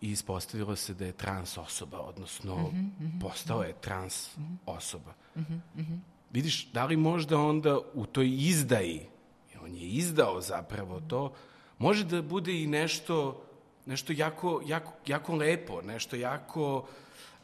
i 0.00 0.10
ispostavilo 0.10 0.76
se 0.76 0.94
da 0.94 1.06
je 1.06 1.12
trans 1.12 1.58
osoba, 1.58 2.00
odnosno 2.00 2.54
uh 2.54 2.60
-huh, 2.60 2.66
uh 2.66 3.02
-huh, 3.02 3.20
postao 3.20 3.62
je 3.62 3.74
trans 3.80 4.36
uh 4.36 4.42
-huh. 4.42 4.56
osoba. 4.66 5.14
Uh 5.34 5.42
-huh, 5.42 5.60
uh 5.74 5.80
-huh. 5.80 5.98
Vidiš, 6.30 6.72
da 6.72 6.84
li 6.84 6.96
možda 6.96 7.38
onda 7.38 7.78
u 7.94 8.06
toj 8.06 8.28
izdaji, 8.38 9.06
on 9.62 9.74
je 9.74 9.88
izdao 9.88 10.40
zapravo 10.40 11.00
to, 11.00 11.32
može 11.78 12.04
da 12.04 12.22
bude 12.22 12.62
i 12.62 12.66
nešto 12.66 13.42
nešto 13.90 14.12
jako, 14.12 14.62
jako, 14.66 14.92
jako 15.06 15.34
lepo, 15.34 15.82
nešto 15.82 16.16
jako 16.16 16.86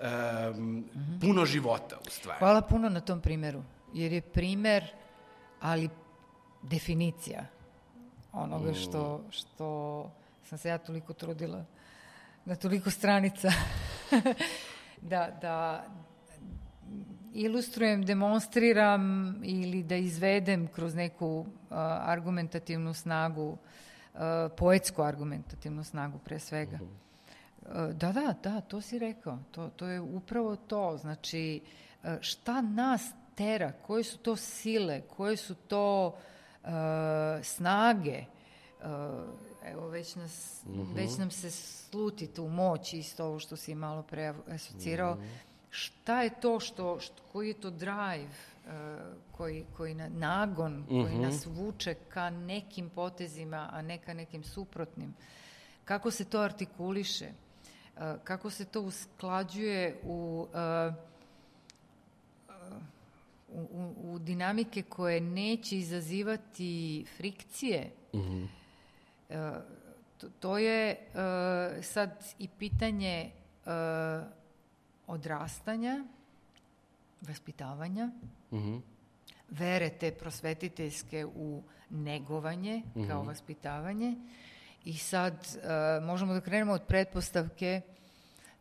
um, 0.01 0.07
mm 0.07 0.85
-hmm. 0.95 1.21
puno 1.21 1.45
života 1.45 1.97
u 2.07 2.11
stvari. 2.11 2.39
Hvala 2.39 2.63
puno 2.63 2.89
na 2.89 3.01
tom 3.01 3.21
primeru, 3.21 3.63
jer 3.95 4.13
je 4.13 4.21
primer, 4.21 4.85
ali 5.61 5.89
definicija 6.63 7.47
onoga 8.33 8.71
mm. 8.71 8.75
što, 8.75 9.25
što 9.31 9.67
sam 10.45 10.59
se 10.59 10.69
ja 10.69 10.79
toliko 10.79 11.13
trudila 11.13 11.65
na 12.45 12.55
toliko 12.57 12.91
stranica 12.91 13.51
da, 15.13 15.39
da 15.41 15.85
ilustrujem, 17.35 18.05
demonstriram 18.05 19.37
ili 19.45 19.83
da 19.83 19.97
izvedem 19.97 20.67
kroz 20.67 20.95
neku 20.95 21.41
uh, 21.41 21.47
argumentativnu 22.07 22.95
snagu 22.95 23.51
Uh, 23.51 23.59
poetsku 24.57 25.03
argumentativnu 25.03 25.85
snagu 25.85 26.19
pre 26.19 26.39
svega. 26.39 26.79
Uh, 26.81 27.93
da, 27.93 28.13
da, 28.13 28.35
da, 28.43 28.61
to 28.61 28.81
si 28.81 28.99
rekao. 28.99 29.39
To, 29.51 29.69
to 29.69 29.87
je 29.87 30.01
upravo 30.01 30.57
to. 30.57 30.97
Znači, 30.97 31.61
uh, 32.03 32.11
šta 32.21 32.61
nas 32.61 33.11
tera, 33.35 33.73
koje 33.87 34.05
su 34.05 34.19
to 34.19 34.37
sile, 34.37 35.01
koje 35.01 35.37
su 35.37 35.55
to 35.55 36.07
uh, 36.63 36.71
snage, 37.43 38.25
uh, 38.81 38.87
evo 39.65 39.89
već, 39.89 40.15
nas, 40.15 40.63
uh 40.65 40.71
mhm. 40.71 40.81
-huh. 40.81 40.97
već 40.97 41.19
nam 41.19 41.31
se 41.31 41.51
sluti 41.51 42.27
tu 42.27 42.49
moć 42.49 42.95
isto 42.95 43.27
ovo 43.27 43.39
što 43.39 43.57
si 43.57 43.75
malo 43.75 44.03
pre 44.03 44.35
asocirao, 44.49 45.13
uh 45.13 45.19
mhm. 45.19 45.27
-huh. 45.27 45.39
šta 45.71 46.23
je 46.23 46.41
to 46.41 46.61
što, 46.61 47.01
što, 47.01 47.23
koji 47.33 47.49
je 47.49 47.61
to 47.61 47.71
drive, 47.71 48.29
koji, 49.33 49.65
koji 49.77 49.95
na, 49.95 50.09
nagon 50.09 50.85
koji 50.89 51.01
uh 51.01 51.11
mhm. 51.11 51.19
-huh. 51.19 51.23
nas 51.23 51.47
vuče 51.47 51.95
ka 51.95 52.31
nekim 52.31 52.91
potezima, 52.91 53.69
a 53.73 53.83
ne 53.83 53.99
ka 53.99 54.15
nekim 54.15 54.45
suprotnim. 54.45 55.15
Kako 55.85 56.11
se 56.11 56.25
to 56.25 56.41
artikuliše? 56.41 57.29
Kako 58.25 58.51
se 58.51 58.65
to 58.65 58.81
usklađuje 58.81 60.01
u 60.05 60.47
u, 63.49 63.61
u, 63.61 64.13
u 64.13 64.19
dinamike 64.19 64.83
koje 64.83 65.21
neće 65.21 65.79
izazivati 65.79 67.05
frikcije, 67.17 67.91
e, 69.31 69.51
to, 70.19 70.29
to 70.41 70.59
je 70.59 70.97
sad 71.83 72.25
i 72.39 72.49
pitanje 72.49 73.31
odrastanja, 75.07 76.05
vaspitavanja, 77.21 78.11
vere 79.49 79.91
te 79.91 80.11
prosvetiteljske 80.13 81.27
u 81.27 81.63
negovanje 81.91 82.83
kao 83.09 83.23
vaspitavanje. 83.23 84.15
I 84.85 84.97
sad 84.97 85.35
e, 85.35 86.01
možemo 86.01 86.35
da 86.35 86.41
krenemo 86.41 86.73
od 86.73 86.83
pretpostavke 86.83 87.81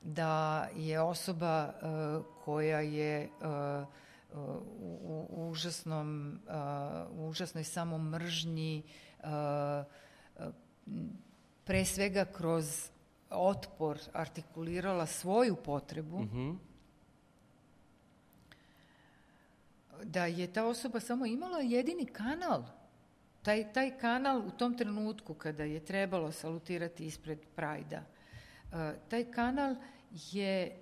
da 0.01 0.67
je 0.75 1.01
osoba 1.01 1.73
e, 1.73 1.85
koja 2.45 2.79
je 2.79 3.23
e, 3.23 3.29
u, 4.35 5.27
u 5.29 5.49
užasnom, 5.49 6.39
u 7.11 7.27
užasnoj 7.27 7.63
samomržnji 7.63 8.83
pre 11.63 11.85
svega 11.85 12.25
kroz 12.25 12.89
otpor 13.29 13.99
artikulirala 14.13 15.05
svoju 15.05 15.55
potrebu, 15.55 16.25
da 20.05 20.25
je 20.25 20.53
ta 20.53 20.65
osoba 20.65 20.99
samo 20.99 21.25
imala 21.25 21.59
jedini 21.59 22.05
kanal. 22.05 22.63
Taj, 23.41 23.73
taj 23.73 23.97
kanal 23.97 24.47
u 24.47 24.51
tom 24.51 24.77
trenutku 24.77 25.33
kada 25.33 25.63
je 25.63 25.85
trebalo 25.85 26.31
salutirati 26.31 27.05
ispred 27.05 27.39
Prajda, 27.55 28.03
taj 29.09 29.31
kanal 29.31 29.75
je 30.11 30.79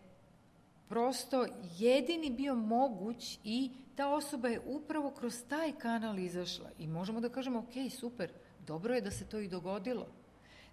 prosto 0.89 1.45
jedini 1.77 2.29
bio 2.29 2.55
moguć 2.55 3.39
i 3.43 3.71
ta 3.95 4.07
osoba 4.07 4.47
je 4.47 4.61
upravo 4.65 5.11
kroz 5.11 5.43
taj 5.49 5.71
kanal 5.71 6.19
izašla. 6.19 6.69
I 6.79 6.87
možemo 6.87 7.21
da 7.21 7.29
kažemo, 7.29 7.59
ok, 7.59 7.91
super, 7.99 8.31
dobro 8.67 8.93
je 8.93 9.01
da 9.01 9.11
se 9.11 9.25
to 9.25 9.39
i 9.39 9.47
dogodilo. 9.47 10.07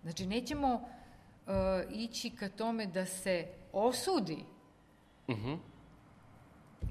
Znači, 0.03 0.27
nećemo 0.27 0.75
uh, 0.75 0.83
ići 1.91 2.31
ka 2.31 2.49
tome 2.49 2.87
da 2.87 3.07
se 3.07 3.47
osudi 3.73 4.45
uh 5.29 5.37
-huh. 5.37 5.59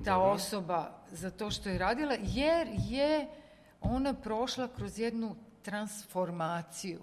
ta 0.06 0.14
Dobro. 0.14 0.32
osoba 0.32 0.99
za 1.12 1.32
to 1.32 1.52
što 1.52 1.70
je 1.70 1.78
radila, 1.78 2.16
jer 2.22 2.68
je 2.90 3.28
ona 3.82 4.14
prošla 4.14 4.68
kroz 4.68 5.00
jednu 5.00 5.36
transformaciju. 5.62 7.00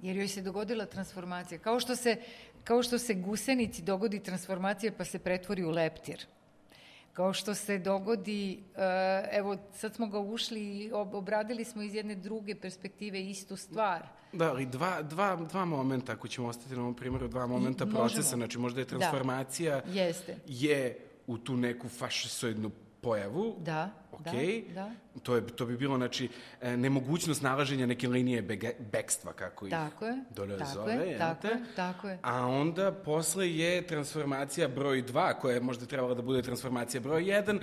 Jer 0.00 0.16
joj 0.16 0.28
se 0.28 0.42
dogodila 0.42 0.86
transformacija. 0.86 1.58
Kao 1.58 1.80
što 1.80 1.96
se, 1.96 2.16
kao 2.64 2.82
što 2.82 2.98
se 2.98 3.14
gusenici 3.14 3.82
dogodi 3.82 4.22
transformacija 4.22 4.92
pa 4.98 5.04
se 5.04 5.18
pretvori 5.18 5.64
u 5.64 5.70
leptir 5.70 6.26
kao 7.18 7.32
što 7.32 7.54
se 7.54 7.78
dogodi, 7.78 8.58
uh, 8.58 8.78
evo 9.32 9.56
sad 9.74 9.94
smo 9.94 10.06
ga 10.06 10.18
ušli 10.18 10.60
i 10.60 10.92
obradili 10.92 11.64
smo 11.64 11.82
iz 11.82 11.94
jedne 11.94 12.14
druge 12.14 12.54
perspektive 12.54 13.20
istu 13.20 13.56
stvar. 13.56 14.06
Da, 14.32 14.50
ali 14.50 14.66
dva, 14.66 15.02
dva, 15.02 15.36
dva 15.36 15.64
momenta, 15.64 16.12
ako 16.12 16.28
ćemo 16.28 16.48
ostati 16.48 16.76
na 16.76 16.82
ovom 16.82 16.94
primjeru, 16.94 17.28
dva 17.28 17.46
momenta 17.46 17.84
I, 17.84 17.90
procesa, 17.90 18.16
možemo. 18.16 18.36
znači 18.36 18.58
možda 18.58 18.80
je 18.80 18.84
da. 18.84 18.88
transformacija 18.88 19.80
da. 19.80 20.00
Jeste. 20.00 20.36
je 20.46 20.98
u 21.26 21.38
tu 21.38 21.56
neku 21.56 21.88
fašisoidnu 21.88 22.70
pojavu. 23.00 23.56
Da, 23.58 23.90
okay. 24.12 24.68
da, 24.68 24.74
da. 24.74 25.20
To, 25.22 25.34
je, 25.34 25.46
to 25.46 25.66
bi 25.66 25.76
bilo, 25.76 25.96
znači, 25.96 26.28
e, 26.60 26.76
nemogućnost 26.76 27.42
nalaženja 27.42 27.86
neke 27.86 28.08
linije 28.08 28.42
bege, 28.42 28.72
bekstva, 28.92 29.32
kako 29.32 29.66
ih 29.66 29.70
tako 29.70 30.06
je, 30.06 30.24
dolje 30.30 30.58
tako 30.58 30.70
zove. 30.70 30.94
Je, 30.94 31.18
tako 31.18 31.46
je, 31.46 31.64
tako 31.76 32.08
je. 32.08 32.18
A 32.22 32.46
onda 32.46 32.92
posle 32.92 33.50
je 33.56 33.86
transformacija 33.86 34.68
broj 34.68 35.02
2, 35.02 35.34
koja 35.40 35.54
je 35.54 35.60
možda 35.60 35.86
trebala 35.86 36.14
da 36.14 36.22
bude 36.22 36.42
transformacija 36.42 37.00
broj 37.00 37.22
1, 37.22 37.60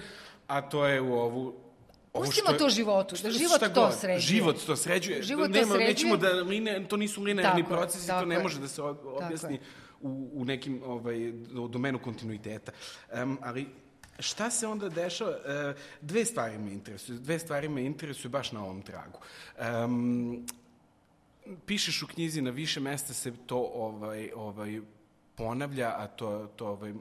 a 0.47 0.69
to 0.69 0.85
je 0.87 1.01
u 1.01 1.13
ovu 1.13 1.65
Pustimo 2.13 2.53
to 2.57 2.69
životu, 2.69 3.15
da 3.23 3.31
život 3.31 3.59
to 3.59 3.69
god, 3.81 3.93
sređuje. 3.93 4.19
Život 4.19 4.65
to 4.65 4.75
sređuje. 4.75 5.23
Život 5.23 5.49
Nema, 5.49 5.65
to 5.65 5.73
sređuje. 5.73 5.87
Nećemo 5.87 6.17
da, 6.17 6.29
line, 6.29 6.87
to 6.87 6.97
nisu 6.97 7.23
linearni 7.23 7.63
tako, 7.63 7.75
procesi, 7.75 8.07
tako 8.07 8.19
to 8.21 8.25
ne 8.25 8.39
može 8.39 8.59
da 8.59 8.67
se 8.67 8.81
objasni 8.81 9.59
u, 10.01 10.29
u 10.33 10.45
nekim 10.45 10.81
ovaj, 10.85 11.17
domenu 11.69 11.99
kontinuiteta. 11.99 12.71
Um, 13.23 13.37
ali 13.41 13.67
Šta 14.19 14.49
se 14.49 14.67
onda 14.67 14.89
dešava? 14.89 15.31
E, 15.31 15.73
dve 16.01 16.25
stvari 16.25 16.57
me 16.57 16.71
interesuju. 16.71 17.19
Dve 17.19 17.39
stvari 17.39 17.69
me 17.69 17.85
interesuju 17.85 18.31
baš 18.31 18.51
na 18.51 18.63
ovom 18.63 18.81
tragu. 18.81 19.19
Um, 19.85 20.45
pišeš 21.65 22.03
u 22.03 22.07
knjizi, 22.07 22.41
na 22.41 22.49
više 22.49 22.79
mesta 22.79 23.13
se 23.13 23.33
to 23.45 23.57
ovaj, 23.57 24.31
ovaj, 24.35 24.81
ponavlja, 25.35 25.93
a 25.97 26.07
to, 26.07 26.51
to 26.55 26.67
ovaj, 26.67 26.91
uh, 26.91 26.97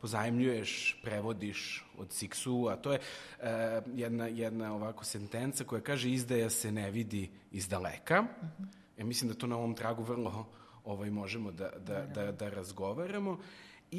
pozajemljuješ, 0.00 1.00
prevodiš 1.02 1.84
od 1.98 2.12
Siksu, 2.12 2.68
a 2.70 2.76
to 2.76 2.92
je 2.92 2.98
uh, 2.98 3.46
jedna, 3.94 4.26
jedna 4.26 4.74
ovako 4.74 5.04
sentenca 5.04 5.64
koja 5.64 5.80
kaže 5.80 6.10
izdaja 6.10 6.50
se 6.50 6.72
ne 6.72 6.90
vidi 6.90 7.30
iz 7.52 7.68
daleka. 7.68 8.20
Uh 8.20 8.48
-huh. 8.48 8.66
Ja 8.98 9.04
mislim 9.04 9.30
da 9.30 9.38
to 9.38 9.46
na 9.46 9.56
ovom 9.56 9.74
tragu 9.74 10.02
vrlo 10.02 10.46
ovaj, 10.84 11.10
možemo 11.10 11.52
da, 11.52 11.70
da, 11.86 12.06
da, 12.06 12.32
da 12.32 12.48
razgovaramo. 12.48 13.38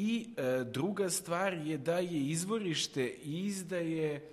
I 0.00 0.26
e, 0.36 0.64
druga 0.64 1.10
stvar 1.10 1.52
je 1.54 1.78
da 1.78 1.98
je 1.98 2.20
izvorište 2.20 3.14
i 3.24 3.46
izdaje 3.46 4.30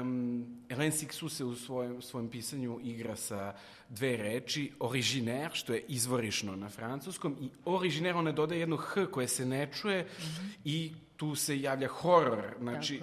um, 0.00 0.46
Sixou 0.68 1.28
se 1.28 1.44
u 1.44 1.56
svojem, 1.56 2.02
svojem 2.02 2.28
pisanju 2.28 2.80
igra 2.82 3.16
sa 3.16 3.54
dve 3.88 4.16
reči, 4.16 4.72
originaire, 4.80 5.54
što 5.54 5.74
je 5.74 5.84
izvorišno 5.88 6.56
na 6.56 6.68
francuskom, 6.68 7.36
i 7.40 7.48
originaire, 7.64 8.18
ona 8.18 8.32
dodaje 8.32 8.60
jedno 8.60 8.76
h 8.76 9.06
koje 9.06 9.28
se 9.28 9.46
ne 9.46 9.68
čuje 9.72 10.02
mm 10.02 10.06
-hmm. 10.06 10.50
i 10.64 10.92
tu 11.16 11.34
se 11.34 11.60
javlja 11.60 11.88
horor. 11.88 12.54
Znači, 12.60 13.00
uh, 13.00 13.02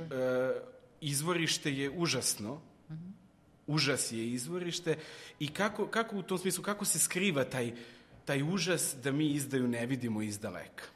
izvorište 1.01 1.73
je 1.73 1.89
užasno, 1.89 2.53
mm 2.55 2.93
-hmm. 2.93 3.11
užas 3.67 4.11
je 4.11 4.31
izvorište 4.31 4.97
i 5.39 5.47
kako, 5.47 5.87
kako 5.87 6.17
u 6.17 6.23
tom 6.23 6.37
smislu, 6.37 6.63
kako 6.63 6.85
se 6.85 6.99
skriva 6.99 7.43
taj, 7.43 7.73
taj 8.25 8.43
užas 8.43 8.95
da 9.03 9.11
mi 9.11 9.27
izdaju 9.27 9.67
ne 9.67 9.85
vidimo 9.85 10.21
iz 10.21 10.39
daleka? 10.39 10.94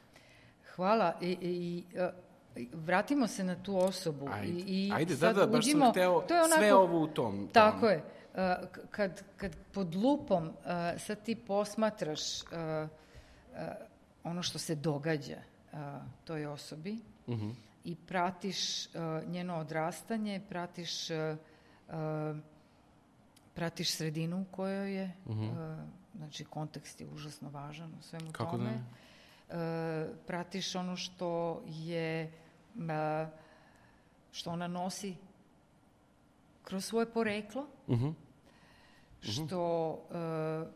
Hvala. 0.80 1.14
I, 1.20 1.38
i, 1.40 1.84
i 2.56 2.68
vratimo 2.72 3.26
se 3.26 3.44
na 3.44 3.62
tu 3.62 3.78
osobu. 3.78 4.28
Ajde, 4.32 4.52
I, 4.52 4.86
i 4.86 4.92
ajde 4.94 5.16
da, 5.16 5.32
da, 5.32 5.46
baš 5.46 5.66
uđimo, 5.66 5.84
sam 5.84 5.92
hteo 5.92 6.20
to 6.20 6.34
je 6.34 6.40
onako, 6.40 6.58
sve 6.58 6.74
ovo 6.74 7.00
u 7.00 7.06
tom. 7.06 7.38
tom. 7.38 7.48
Tako 7.52 7.88
je. 7.88 8.04
Kad, 8.90 9.22
kad 9.36 9.56
pod 9.72 9.94
lupom 9.94 10.52
sad 10.98 11.22
ti 11.22 11.34
posmatraš 11.34 12.20
ono 14.24 14.42
što 14.42 14.58
se 14.58 14.74
događa 14.74 15.36
toj 16.24 16.46
osobi 16.46 16.98
uh 17.26 17.34
mhm. 17.34 17.46
-huh. 17.46 17.54
i 17.84 17.96
pratiš 17.96 18.88
njeno 19.26 19.56
odrastanje, 19.56 20.40
pratiš 20.48 21.08
pratiš 23.54 23.90
sredinu 23.90 24.40
u 24.40 24.44
kojoj 24.50 24.94
je, 24.94 25.12
uh 25.26 25.36
mhm. 25.36 25.44
-huh. 25.44 25.84
znači 26.16 26.44
kontekst 26.44 27.00
je 27.00 27.06
užasno 27.06 27.50
važan 27.50 27.94
u 27.98 28.02
svemu 28.02 28.32
Kako 28.32 28.50
tome. 28.50 28.64
Da 28.64 28.70
ne? 28.70 28.84
E, 29.50 30.08
pratiš 30.26 30.74
ono 30.74 30.96
što 30.96 31.62
je 31.66 32.22
e, 32.22 32.30
što 34.32 34.50
ona 34.50 34.66
nosi 34.66 35.16
kroz 36.62 36.84
svoje 36.84 37.12
poreklo, 37.12 37.66
uh 37.86 37.98
-huh. 37.98 38.08
Uh 38.08 38.14
-huh. 39.22 39.46
što 39.46 39.90
uh, 39.90 40.68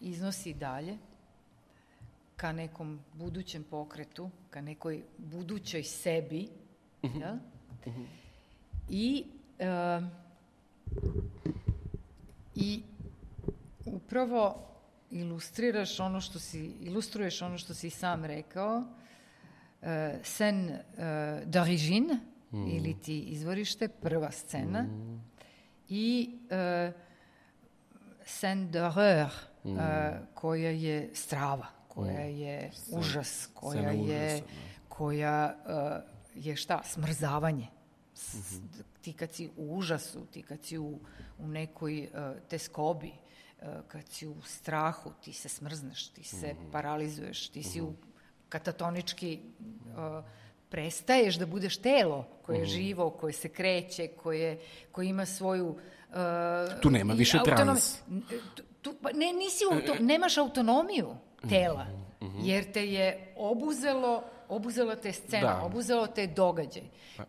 iznosi 0.00 0.54
dalje 0.54 0.98
ka 2.36 2.52
nekom 2.52 3.00
budućem 3.14 3.64
pokretu, 3.64 4.30
ka 4.50 4.60
nekoj 4.60 5.02
budućoj 5.18 5.82
sebi. 5.82 6.48
Uh 7.02 7.10
-huh. 7.10 7.20
ja? 7.20 7.38
uh 7.86 7.94
-huh. 7.94 8.06
I, 8.88 9.24
uh, 9.58 10.08
I 12.54 12.82
upravo 13.84 14.69
ilustriraš 15.10 16.00
ono 16.00 16.20
što 16.20 16.38
si, 16.38 16.72
ilustruješ 16.80 17.42
ono 17.42 17.58
što 17.58 17.74
si 17.74 17.90
sam 17.90 18.24
rekao, 18.24 18.78
uh, 18.78 19.86
scène 20.22 20.72
uh, 20.72 21.48
d'origine, 21.48 22.18
mm. 22.50 22.66
ili 22.66 23.00
ti 23.00 23.20
izvorište, 23.20 23.88
prva 23.88 24.30
scena, 24.30 24.82
mm. 24.82 25.24
i 25.88 26.30
uh, 26.44 26.94
scène 28.24 28.70
d'horreur, 28.70 29.30
mm. 29.64 29.72
uh, 29.72 29.80
koja 30.34 30.70
je 30.70 31.10
strava, 31.14 31.66
koja 31.88 32.26
mm. 32.26 32.38
je 32.38 32.70
Scena, 32.72 32.98
užas, 32.98 33.48
koja 33.54 33.90
je, 33.90 34.34
užasa, 34.34 34.44
da. 34.44 34.94
koja 34.94 35.56
uh, 35.66 36.44
je 36.44 36.56
šta, 36.56 36.82
smrzavanje. 36.84 37.66
Mm 38.34 38.38
-hmm. 38.38 38.82
Ti 39.02 39.12
kad 39.12 39.32
si 39.32 39.50
u 39.56 39.76
užasu, 39.76 40.26
ti 40.26 40.42
kad 40.42 40.64
si 40.64 40.78
u, 40.78 40.98
u 41.38 41.48
nekoj 41.48 42.02
uh, 42.02 42.48
teskobi, 42.48 43.08
uh, 43.08 43.29
kad 43.88 44.08
si 44.08 44.26
u 44.26 44.42
strahu, 44.42 45.10
ti 45.24 45.32
se 45.32 45.48
smrzneš, 45.48 46.08
ti 46.08 46.24
se 46.24 46.54
mm. 46.54 46.70
paralizuješ, 46.72 47.48
ti 47.48 47.62
si 47.62 47.80
u 47.80 47.92
katatonički 48.48 49.38
uh, 49.38 50.24
prestaješ 50.68 51.34
da 51.34 51.46
budeš 51.46 51.76
telo 51.76 52.26
koje 52.42 52.56
je 52.56 52.62
mm. 52.62 52.66
živo, 52.68 53.10
koje 53.10 53.32
se 53.32 53.48
kreće, 53.48 54.08
koje, 54.08 54.60
koje 54.92 55.08
ima 55.08 55.26
svoju... 55.26 55.66
Uh, 55.68 56.80
tu 56.80 56.90
nema 56.90 57.14
više 57.14 57.38
trans. 57.44 57.96
Tu, 58.54 58.62
tu, 58.82 58.94
pa 59.02 59.12
ne, 59.12 59.32
nisi 59.32 59.64
auto, 59.72 60.02
nemaš 60.04 60.38
autonomiju 60.38 61.16
tela, 61.48 61.86
jer 62.42 62.72
te 62.72 62.86
je 62.86 63.34
obuzelo 63.36 64.24
obuzelo 64.50 64.96
te 64.96 65.12
scena, 65.12 65.46
Da. 65.48 65.62
obuzelo 65.62 66.06
te 66.06 66.26
događaj, 66.26 66.82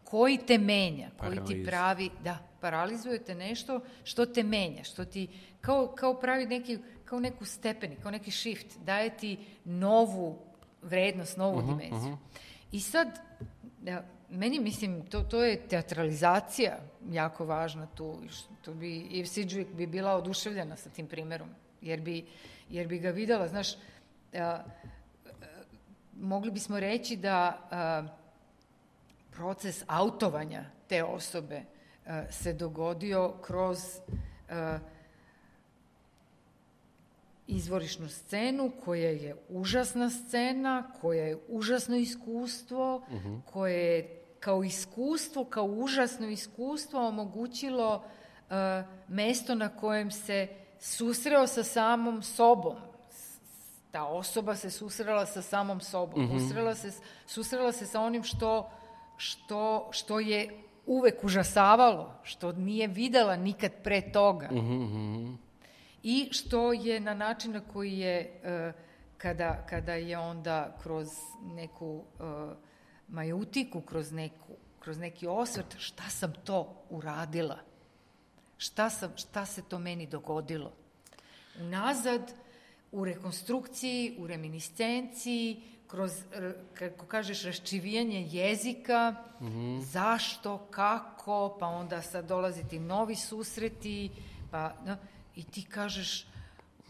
koji 0.04 0.38
te 0.38 0.58
menja, 0.58 1.10
koji 1.18 1.32
ti 1.32 1.40
Paraliz. 1.40 1.66
pravi, 1.66 2.10
da, 2.24 2.38
paralizujete 2.62 3.36
nešto 3.36 3.80
što 4.04 4.26
te 4.26 4.44
menja, 4.44 4.84
što 4.84 5.06
ti, 5.06 5.28
kao, 5.62 5.88
kao 5.90 6.14
pravi 6.14 6.46
neki, 6.46 6.78
kao 7.06 7.20
neku 7.20 7.46
stepeni, 7.46 7.96
kao 7.96 8.12
neki 8.12 8.32
shift, 8.32 8.78
daje 8.78 9.10
ti 9.12 9.38
novu 9.66 10.40
vrednost, 10.82 11.38
novu 11.38 11.58
Mhm, 11.58 11.68
dimenziju. 11.70 12.18
I 12.72 12.80
sad, 12.80 13.20
da, 13.80 14.04
meni 14.30 14.60
mislim, 14.60 15.06
to, 15.06 15.22
to 15.22 15.44
je 15.44 15.58
teatralizacija 15.60 16.78
jako 17.10 17.46
važna 17.46 17.88
tu, 17.88 18.20
i 18.26 18.30
što 18.30 18.74
bi, 18.74 18.98
i 18.98 19.26
Sidžvik 19.26 19.68
bi 19.68 19.88
bila 19.88 20.14
oduševljena 20.14 20.76
sa 20.76 20.90
tim 20.90 21.08
primerom, 21.08 21.50
jer 21.82 22.02
bi, 22.02 22.26
jer 22.70 22.88
bi 22.88 23.00
ga 23.00 23.10
videla, 23.10 23.48
znaš, 23.48 23.68
a, 24.34 24.64
mogli 26.18 26.52
bismo 26.52 26.80
reći 26.80 27.16
da 27.16 27.68
a, 27.72 28.04
proces 29.32 29.84
autovanja 29.88 30.66
te 30.88 31.04
osobe 31.04 31.62
a, 32.06 32.32
se 32.32 32.54
dogodio 32.54 33.34
kroz 33.42 33.80
a, 34.50 34.80
izvorišnu 37.48 38.10
scenu 38.10 38.72
koja 38.86 39.10
je 39.10 39.36
užasna 39.50 40.10
scena, 40.10 40.92
koja 41.02 41.24
je 41.24 41.38
užasno 41.48 41.96
iskustvo, 41.96 43.06
koje 43.46 43.96
je 43.96 44.22
kao 44.40 44.64
iskustvo, 44.64 45.46
kao 45.46 45.66
užasno 45.66 46.28
iskustvo 46.28 47.08
omogućilo 47.08 48.04
a, 48.50 48.84
mesto 49.08 49.56
na 49.56 49.70
kojem 49.70 50.12
se 50.12 50.48
susreo 50.80 51.48
sa 51.48 51.64
samom 51.64 52.24
sobom, 52.24 52.76
ta 53.92 54.06
osoba 54.06 54.56
se 54.56 54.70
susrela 54.70 55.26
sa 55.26 55.42
samom 55.42 55.82
sobom, 55.82 56.40
susrela, 56.40 56.76
se, 56.76 56.92
susrela 57.26 57.72
se 57.72 57.86
sa 57.86 58.02
onim 58.02 58.24
što, 58.24 58.70
što, 59.18 59.90
što 59.92 60.20
je 60.20 60.64
uvek 60.86 61.24
užasavalo, 61.24 62.14
što 62.24 62.52
nije 62.52 62.88
videla 62.88 63.36
nikad 63.36 63.72
pre 63.84 64.12
toga. 64.12 64.50
I 66.04 66.30
što 66.32 66.74
je 66.74 67.00
na 67.00 67.14
način 67.14 67.52
na 67.52 67.60
koji 67.60 67.98
je, 67.98 68.40
e, 68.44 68.74
kada, 69.18 69.66
kada 69.70 69.94
je 69.94 70.18
onda 70.18 70.78
kroz 70.84 71.08
neku 71.42 72.04
e, 72.20 72.24
majutiku, 73.08 73.82
kroz, 73.82 74.12
neku, 74.12 74.54
kroz 74.80 74.98
neki 74.98 75.28
osvrt, 75.28 75.76
šta 75.78 76.10
sam 76.10 76.34
to 76.44 76.84
uradila? 76.90 77.58
Šta, 78.58 78.90
sam, 78.90 79.12
šta 79.16 79.46
se 79.46 79.62
to 79.62 79.80
meni 79.80 80.08
dogodilo? 80.08 80.72
Unazad, 81.60 82.34
u 82.92 83.06
rekonstrukciji, 83.06 84.16
u 84.20 84.28
reminiscenciji, 84.28 85.62
kroz, 85.88 86.12
kako 86.74 87.06
kažeš, 87.06 87.44
raščivijanje 87.44 88.28
jezika, 88.32 89.16
zašto, 89.82 90.58
kako, 90.58 91.58
pa 91.60 91.68
onda 91.68 92.02
sad 92.02 92.26
dolazi 92.26 92.64
ti 92.70 92.80
novi 92.80 93.16
susreti, 93.16 94.12
pa, 94.52 94.74
no, 94.86 94.98
i 95.36 95.44
ti 95.44 95.64
kažeš, 95.64 96.26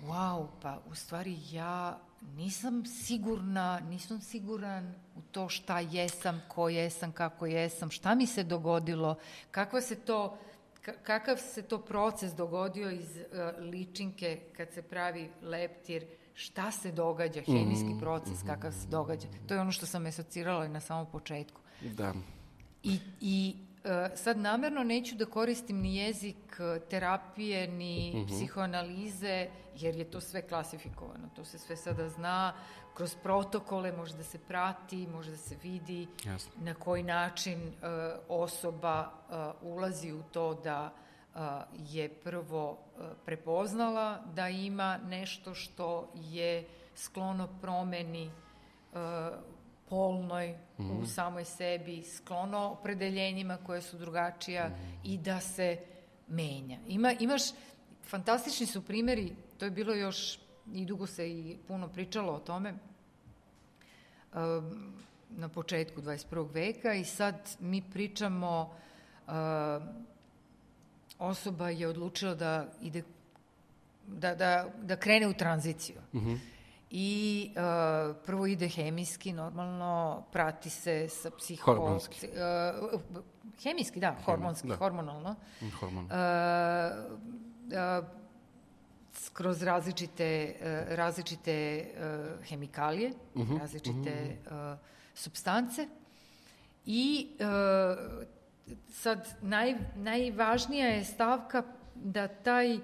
wow, 0.05 0.47
pa 0.61 0.79
u 0.91 0.95
stvari 0.95 1.37
ja 1.51 1.99
nisam 2.35 2.85
sigurna, 2.85 3.79
nisam 3.79 4.21
siguran 4.21 4.93
u 5.15 5.21
to 5.31 5.49
šta 5.49 5.79
jesam, 5.79 6.41
ko 6.47 6.69
jesam, 6.69 7.11
kako 7.11 7.45
jesam, 7.45 7.91
šta 7.91 8.15
mi 8.15 8.27
se 8.27 8.43
dogodilo, 8.43 9.15
kakva 9.51 9.81
se 9.81 9.95
to, 9.95 10.37
kakav 11.03 11.37
se 11.37 11.61
to 11.61 11.77
proces 11.77 12.33
dogodio 12.33 12.89
iz 12.89 13.15
uh, 13.15 13.63
ličinke 13.63 14.39
kad 14.57 14.73
se 14.73 14.81
pravi 14.81 15.29
leptir, 15.41 16.05
šta 16.33 16.71
se 16.71 16.91
događa, 16.91 17.41
hemijski 17.41 17.95
proces, 17.99 18.43
kakav 18.45 18.71
se 18.71 18.87
događa. 18.87 19.27
To 19.47 19.53
je 19.53 19.59
ono 19.59 19.71
što 19.71 19.85
sam 19.85 20.05
asocirala 20.05 20.67
na 20.67 20.79
samom 20.79 21.11
početku. 21.11 21.61
Da. 21.81 22.13
I, 22.83 22.99
i 23.21 23.55
e, 23.83 24.15
sad 24.15 24.37
namerno 24.37 24.83
neću 24.83 25.15
da 25.15 25.25
koristim 25.25 25.77
ni 25.77 25.95
jezik 25.95 26.59
e, 26.59 26.79
terapije, 26.89 27.67
ni 27.67 28.25
psihoanalize, 28.27 29.47
jer 29.81 29.95
je 29.95 30.11
to 30.11 30.21
sve 30.21 30.41
klasifikovano. 30.41 31.29
To 31.35 31.45
se 31.45 31.59
sve 31.59 31.75
sada 31.75 32.09
zna, 32.09 32.53
kroz 32.93 33.15
protokole 33.23 33.91
može 33.91 34.17
da 34.17 34.23
se 34.23 34.39
prati, 34.39 35.07
može 35.07 35.31
da 35.31 35.37
se 35.37 35.55
vidi 35.63 36.07
Jasno. 36.25 36.51
na 36.59 36.73
koji 36.73 37.03
način 37.03 37.59
e, 37.59 37.71
osoba 38.29 39.11
e, 39.11 39.33
ulazi 39.61 40.11
u 40.11 40.23
to 40.23 40.53
da 40.53 40.93
e, 40.93 41.39
je 41.77 42.09
prvo 42.09 42.77
prepoznala 43.25 44.21
da 44.35 44.49
ima 44.49 44.97
nešto 44.97 45.53
što 45.53 46.11
je 46.15 46.67
sklono 46.95 47.47
promeni 47.61 48.31
polnoj 49.89 50.55
u 51.01 51.05
samoj 51.05 51.45
sebi, 51.45 52.03
sklono 52.03 52.59
opredeljenjima 52.59 53.57
koje 53.57 53.81
su 53.81 53.97
drugačija 53.97 54.69
i 55.03 55.17
da 55.17 55.39
se 55.39 55.77
menja. 56.27 56.77
Ima, 56.87 57.11
imaš, 57.19 57.41
fantastični 58.03 58.65
su 58.65 58.81
primjeri, 58.81 59.35
to 59.61 59.65
je 59.65 59.71
bilo 59.71 59.93
još, 59.93 60.39
i 60.73 60.85
dugo 60.85 61.07
se 61.07 61.29
i 61.29 61.57
puno 61.67 61.87
pričalo 61.87 62.33
o 62.33 62.39
tome, 62.39 62.73
um, 64.33 64.93
na 65.29 65.49
početku 65.49 66.01
21. 66.01 66.53
veka 66.53 66.93
i 66.93 67.05
sad 67.05 67.35
mi 67.59 67.81
pričamo, 67.93 68.73
uh, 69.27 69.33
osoba 71.19 71.69
je 71.69 71.87
odlučila 71.87 72.35
da 72.35 72.67
ide 72.81 73.03
da, 74.07 74.35
da, 74.35 74.69
da 74.81 74.95
krene 74.95 75.27
u 75.27 75.33
tranziciju. 75.33 76.01
I 76.91 77.49
uh, 77.55 78.15
prvo 78.25 78.47
ide 78.47 78.67
hemijski, 78.67 79.33
normalno, 79.33 80.23
prati 80.31 80.69
se 80.69 81.09
sa 81.09 81.31
psiho... 81.37 81.65
Hormonski. 81.65 82.27
uh, 82.27 83.01
hemijski, 83.63 83.99
da, 83.99 84.15
hormonski, 84.25 84.67
da. 84.67 84.75
hormonalno. 84.75 85.35
Hormon. 85.79 86.05
Uh, 86.05 86.11
uh, 88.01 88.20
kroz 89.33 89.63
različite, 89.63 90.55
uh, 90.59 90.65
različite 90.95 91.85
uh, 91.85 91.91
hemikalije, 92.45 93.11
različite 93.59 94.37
uh, 94.45 94.51
substance. 95.13 95.87
I 96.85 97.27
uh, 97.39 97.45
sad 98.89 99.27
naj, 99.41 99.75
najvažnija 99.95 100.87
je 100.87 101.03
stavka 101.03 101.63
da 101.95 102.27
taj 102.27 102.77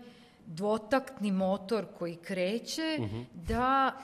dvotaktni 0.45 1.31
motor 1.31 1.85
koji 1.99 2.15
kreće 2.15 2.99
da 3.33 3.91
uh, 3.95 4.01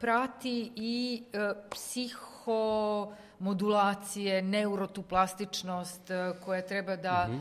prati 0.00 0.72
i 0.76 1.22
uh, 1.22 1.28
psihomodulacije, 1.70 4.42
neurotuplastičnost 4.42 6.10
uh, 6.10 6.16
koja 6.44 6.62
treba 6.62 6.96
da 6.96 7.28
uh, 7.28 7.34
uh, 7.34 7.40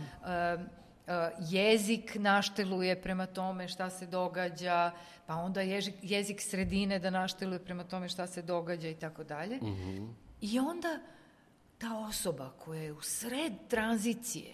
jezik 1.41 2.15
našteluje 2.15 3.01
prema 3.01 3.25
tome 3.25 3.67
šta 3.67 3.89
se 3.89 4.05
događa, 4.07 4.91
pa 5.25 5.35
onda 5.35 5.61
jezik, 5.61 5.95
jezik 6.01 6.41
sredine 6.41 6.99
da 6.99 7.09
našteluje 7.09 7.59
prema 7.59 7.83
tome 7.83 8.09
šta 8.09 8.27
se 8.27 8.41
događa 8.41 8.89
i 8.89 8.95
tako 8.95 9.23
dalje. 9.23 9.59
I 10.41 10.59
onda 10.59 10.99
ta 11.77 11.97
osoba 11.99 12.51
koja 12.55 12.81
je 12.81 12.91
u 12.93 13.01
sred 13.01 13.53
tranzicije 13.67 14.53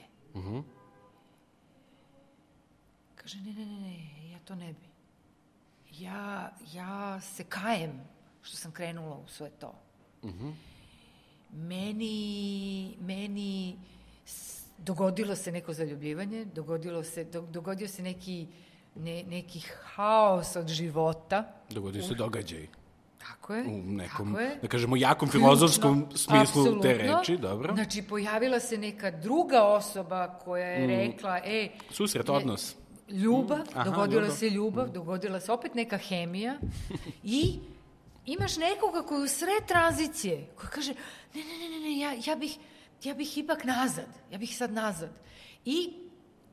kaže 3.16 3.38
ne, 3.38 3.54
ne, 3.54 3.66
ne, 3.66 3.76
ne, 3.78 4.30
ja 4.30 4.40
to 4.40 4.56
ne 4.56 4.74
bi. 4.74 4.88
Ja, 5.94 6.52
ja 6.74 7.22
se 7.22 7.44
kajem 7.44 8.02
što 8.42 8.58
sam 8.58 8.72
krenula 8.72 9.16
u 9.18 9.28
sve 9.28 9.50
to. 9.52 9.74
Meni, 11.52 12.18
meni 13.00 13.76
s- 14.26 14.57
dogodilo 14.78 15.36
se 15.36 15.52
neko 15.52 15.74
zaljubljivanje, 15.74 16.46
dogodilo 16.46 17.04
se, 17.04 17.24
do- 17.24 17.42
dogodio 17.42 17.88
se 17.88 18.04
neki, 18.04 18.48
ne, 18.96 19.24
neki 19.24 19.62
haos 19.86 20.56
od 20.56 20.68
života. 20.68 21.54
Dogodio 21.70 22.04
se 22.04 22.14
događaj. 22.14 22.68
Tako 23.20 23.54
je. 23.56 23.64
U 23.64 23.82
nekom, 23.84 24.28
tako 24.28 24.40
je. 24.40 24.60
da 24.62 24.68
kažemo, 24.68 24.96
jakom 24.96 25.30
filozofskom 25.30 26.00
Ključno, 26.00 26.18
smislu 26.18 26.64
te 26.64 26.90
apsolutno. 26.92 27.18
reči, 27.20 27.38
dobro. 27.38 27.74
Znači, 27.76 28.02
pojavila 28.02 28.60
se 28.60 28.78
neka 28.78 29.12
druga 29.12 29.64
osoba 29.64 30.40
koja 30.40 30.68
je 30.68 30.88
rekla, 30.88 31.38
e... 31.38 31.70
Susret, 31.92 32.30
odnos. 32.30 32.76
Ljubav, 33.10 33.60
Aha, 33.74 33.84
dogodila 33.84 34.22
ljubav. 34.22 34.36
se 34.36 34.50
ljubav, 34.50 34.90
dogodila 34.90 35.40
se 35.40 35.52
opet 35.52 35.76
neka 35.76 35.98
hemija 35.98 36.58
i 37.24 37.60
imaš 38.26 38.58
nekoga 38.58 39.02
koji 39.02 39.24
u 39.24 39.28
sred 39.28 39.66
tranzicije, 39.68 40.48
koji 40.56 40.70
kaže, 40.70 40.94
ne, 41.34 41.42
ne, 41.44 41.58
ne, 41.60 41.70
ne, 41.70 41.80
ne 41.80 42.00
ja, 42.00 42.14
ja, 42.26 42.36
bih, 42.36 42.58
ja 43.04 43.14
bih 43.14 43.38
ipak 43.38 43.64
nazad, 43.64 44.08
ja 44.32 44.38
bih 44.38 44.58
sad 44.58 44.72
nazad. 44.72 45.10
I 45.66 45.94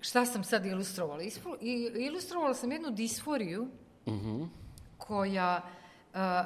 šta 0.01 0.27
sam 0.27 0.45
sad 0.45 0.67
ilustrovala? 0.67 1.23
Isfo- 1.23 1.57
i- 1.61 2.05
Ilustrovala 2.05 2.55
sam 2.55 2.73
jednu 2.73 2.91
disforiju 2.91 3.69
koja 4.99 5.63
a, 6.15 6.45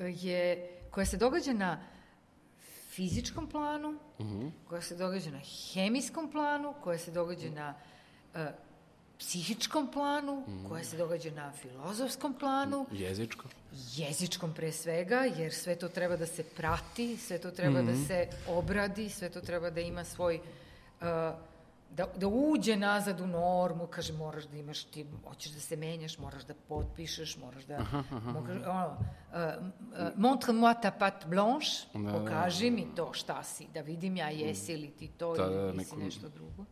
je, 0.00 0.70
koja 0.90 1.06
se 1.06 1.16
događa 1.16 1.52
na 1.52 1.80
fizičkom 2.88 3.46
planu, 3.46 3.98
koja 4.68 4.82
se 4.82 4.96
događa 4.96 5.30
na 5.30 5.40
hemijskom 5.72 6.30
planu, 6.30 6.74
koja 6.82 6.98
se 6.98 7.10
događa 7.10 7.50
na 7.50 7.74
a, 8.34 8.50
psihičkom 9.18 9.90
planu, 9.92 10.44
koja 10.68 10.84
se 10.84 10.96
događa 10.96 11.30
na 11.30 11.52
filozofskom 11.52 12.34
planu, 12.34 12.86
Jezičko. 12.92 13.48
jezičkom 13.96 14.54
pre 14.54 14.72
svega, 14.72 15.16
jer 15.36 15.54
sve 15.54 15.76
to 15.76 15.88
treba 15.88 16.16
da 16.16 16.26
se 16.26 16.42
prati, 16.44 17.16
sve 17.16 17.38
to 17.38 17.50
treba 17.50 17.82
da 17.82 17.96
se 17.96 18.28
obradi, 18.48 19.08
sve 19.08 19.28
to 19.30 19.40
treba 19.40 19.70
da 19.70 19.80
ima 19.80 20.04
svoj... 20.04 20.40
uh, 21.00 21.06
da, 21.90 22.06
da 22.16 22.26
uđe 22.28 22.76
nazad 22.76 23.20
u 23.20 23.26
normu, 23.26 23.86
kaže 23.86 24.12
moraš 24.12 24.44
da 24.44 24.56
imaš 24.56 24.84
ti, 24.84 25.06
hoćeš 25.28 25.52
da 25.52 25.60
se 25.60 25.76
menjaš, 25.76 26.18
moraš 26.18 26.42
da 26.44 26.54
potpišeš, 26.68 27.36
moraš 27.36 27.64
da... 27.64 27.78
Moraš, 28.10 28.62
ono, 28.66 28.86
uh, 28.86 29.62
uh, 29.92 30.08
montre-moi 30.16 30.74
ta 30.82 30.90
patte 30.90 31.26
blanche, 31.26 31.70
Da, 31.94 32.12
pokaži 32.12 32.70
mi 32.70 32.86
to 32.96 33.12
šta 33.12 33.42
si, 33.42 33.66
da 33.74 33.80
vidim 33.80 34.16
ja 34.16 34.28
jesi 34.30 34.76
li 34.76 34.90
ti 34.90 35.08
to 35.08 35.34
Da, 35.34 35.44
ili 35.44 35.54
da, 35.54 35.60
ili 35.62 35.84
si 35.84 35.94
neku- 35.94 36.04
nešto 36.04 36.28
drugo. 36.28 36.64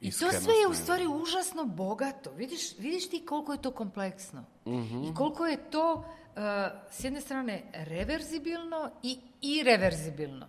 to 0.00 0.08
Iskrenost, 0.08 0.44
sve 0.44 0.54
je 0.54 0.66
u 0.68 0.74
stvari 0.74 1.06
užasno 1.06 1.64
bogato. 1.64 2.30
Vidiš, 2.36 2.78
vidiš 2.78 3.10
ti 3.10 3.24
koliko 3.26 3.52
je 3.52 3.62
to 3.62 3.70
kompleksno. 3.70 4.44
Mhm. 4.66 5.04
I 5.04 5.14
koliko 5.14 5.46
je 5.46 5.70
to, 5.70 5.94
uh, 5.94 6.42
s 6.90 7.04
jedne 7.04 7.20
strane, 7.20 7.62
reverzibilno 7.72 8.90
i 9.02 9.18
irreverzibilno. 9.42 10.46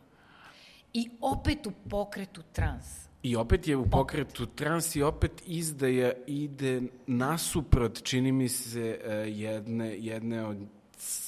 I 0.94 1.10
opet 1.22 1.68
u 1.68 1.72
pokretu 1.90 2.42
trans. 2.54 3.10
I 3.24 3.36
opet 3.36 3.68
je 3.68 3.78
u 3.78 3.90
pokretu 3.90 4.46
trans 4.46 4.96
i 4.96 5.02
opet 5.02 5.32
izdaja 5.46 6.14
ide 6.28 6.82
nasuprot, 7.08 8.04
čini 8.04 8.32
mi 8.32 8.50
se, 8.50 9.00
e, 9.04 9.14
jedne, 9.14 9.98
jedne 9.98 10.46
od 10.46 10.58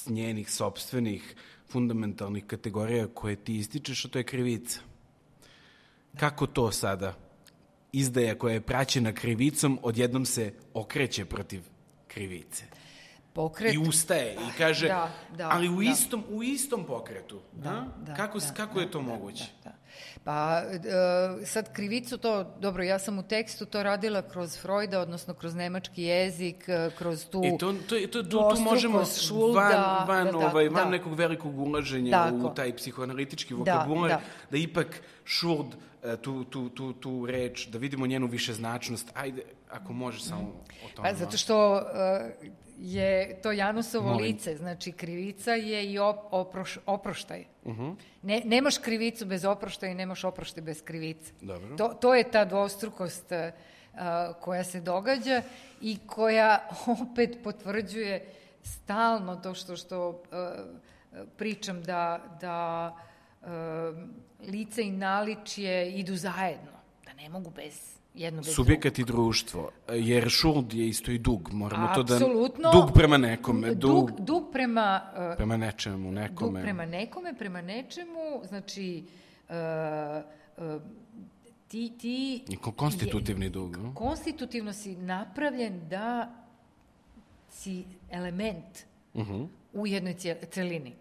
njenih 0.06 0.50
sobstvenih 0.50 1.34
fundamentalnih 1.68 2.44
kategorija 2.46 3.06
koje 3.14 3.36
ti 3.36 3.56
ističeš, 3.56 4.04
a 4.04 4.08
to 4.08 4.18
je 4.18 4.24
krivica. 4.24 4.80
Kako 6.16 6.46
to 6.46 6.72
sada? 6.72 7.14
Izdaja 7.92 8.38
koja 8.38 8.54
je 8.54 8.60
praćena 8.60 9.12
krivicom 9.12 9.78
odjednom 9.82 10.26
se 10.26 10.52
okreće 10.74 11.24
protiv 11.24 11.62
krivice. 12.08 12.64
Pokret... 13.32 13.74
I 13.74 13.78
ustaje 13.78 14.34
i 14.34 14.58
kaže, 14.58 14.88
Da, 14.88 15.10
da, 15.36 15.48
ali 15.52 15.68
u 15.68 15.76
da. 15.76 15.90
istom, 15.90 16.24
u 16.28 16.42
istom 16.42 16.84
pokretu. 16.84 17.40
Da, 17.52 17.86
da, 18.06 18.14
kako 18.14 18.38
da, 18.38 18.46
kako 18.56 18.74
da, 18.74 18.80
je 18.80 18.90
to 18.90 18.98
da, 18.98 19.04
moguće? 19.04 19.44
Da, 19.64 19.70
da. 19.70 19.76
Pa 20.24 20.62
e, 21.42 21.46
sad 21.46 21.72
krivicu 21.72 22.18
to, 22.18 22.56
dobro, 22.60 22.82
ja 22.82 22.98
sam 22.98 23.18
u 23.18 23.22
tekstu 23.22 23.66
to 23.66 23.82
radila 23.82 24.22
kroz 24.22 24.58
Freuda, 24.58 25.00
odnosno 25.00 25.34
kroz 25.34 25.54
nemački 25.54 26.02
jezik, 26.02 26.68
e, 26.68 26.90
kroz 26.98 27.26
tu 27.26 27.42
I 27.44 27.58
to, 27.58 27.72
to, 27.88 27.96
to, 28.12 28.22
tu, 28.22 28.30
tu 28.54 28.60
možemo 28.60 29.04
Schulda, 29.04 29.60
van, 29.60 30.08
van, 30.08 30.24
da, 30.24 30.32
da, 30.32 30.38
ovaj, 30.38 30.68
van 30.68 30.84
da. 30.84 30.90
nekog 30.90 31.14
velikog 31.14 31.58
ulaženja 31.58 32.10
Tako. 32.10 32.36
u 32.36 32.54
taj 32.54 32.76
psihoanalitički 32.76 33.54
Da, 33.54 33.58
vokabular, 33.58 34.10
da, 34.10 34.20
da. 34.50 34.56
ipak 34.56 35.02
Schuld 35.26 35.74
e, 35.74 35.91
tu, 36.22 36.44
tu, 36.44 36.68
tu, 36.68 36.92
tu 36.92 37.26
reč, 37.26 37.66
da 37.66 37.78
vidimo 37.78 38.06
njenu 38.06 38.26
višeznačnost. 38.26 39.10
Ajde, 39.14 39.42
ako 39.70 39.92
možeš 39.92 40.22
samo 40.22 40.64
o 40.84 40.88
tome. 40.94 41.08
Pa 41.08 41.14
zato 41.14 41.36
što 41.36 41.74
uh, 41.74 41.82
je 42.78 43.40
to 43.42 43.52
Janusovo 43.52 44.08
Molim. 44.08 44.26
lice, 44.26 44.56
znači 44.56 44.92
krivica 44.92 45.52
je 45.52 45.92
i 45.92 45.98
op, 45.98 46.16
oproš, 46.30 46.78
oproštaj. 46.86 47.44
ne, 48.22 48.42
nemaš 48.44 48.78
krivicu 48.78 49.26
bez 49.26 49.44
oproštaja 49.44 49.92
i 49.92 49.94
nemaš 49.94 50.24
oproštaj 50.24 50.62
bez 50.62 50.82
krivice. 50.82 51.32
Dobro. 51.40 51.76
To, 51.76 51.88
to 51.88 52.14
je 52.14 52.30
ta 52.30 52.44
dvostrukost 52.44 53.32
uh, 53.32 53.96
koja 54.40 54.64
se 54.64 54.80
događa 54.80 55.42
i 55.80 55.98
koja 56.06 56.68
opet 57.02 57.38
potvrđuje 57.44 58.26
stalno 58.62 59.36
to 59.36 59.54
što, 59.54 59.76
što 59.76 60.08
uh, 60.08 60.16
pričam 61.36 61.82
da, 61.82 62.36
da 62.40 62.92
uh, 62.96 63.11
lice 64.42 64.82
i 64.82 64.90
naličje 64.90 65.92
idu 65.92 66.16
zajedno, 66.16 66.70
da 67.06 67.12
ne 67.12 67.28
mogu 67.28 67.50
bez 67.50 67.92
jedno 68.14 68.38
bez 68.38 68.46
drugog. 68.46 68.54
Subjekat 68.56 68.98
i 68.98 69.04
društvo, 69.04 69.70
jer 69.90 70.30
Schuld 70.30 70.74
je 70.74 70.88
isto 70.88 71.10
i 71.10 71.18
dug. 71.18 71.52
Moramo 71.52 71.88
to 71.94 72.02
da... 72.02 72.18
Dug 72.72 72.92
prema 72.94 73.16
nekome, 73.16 73.68
dug, 73.68 74.10
Dug, 74.10 74.20
dug 74.20 74.52
prema... 74.52 75.00
uh, 75.30 75.36
prema 75.36 75.56
nečemu, 75.56 76.04
dug 76.04 76.14
nekome. 76.14 76.62
prema 76.62 76.86
nekome, 76.86 77.34
prema 77.34 77.60
nečemu, 77.60 78.42
znači... 78.44 79.04
Uh, 79.48 79.54
uh, 80.66 80.82
ti, 81.68 81.92
ti... 81.98 82.44
I 82.48 82.56
ko- 82.56 82.72
konstitutivni 82.72 83.50
dug. 83.50 83.76
no? 83.76 83.94
Konstitutivno 83.94 84.72
si 84.72 84.96
napravljen 84.96 85.88
da 85.88 86.30
si 87.50 87.84
element 88.10 88.78
Mhm. 89.14 89.42
u 89.72 89.86
jednoj 89.86 90.14
celini. 90.50 90.92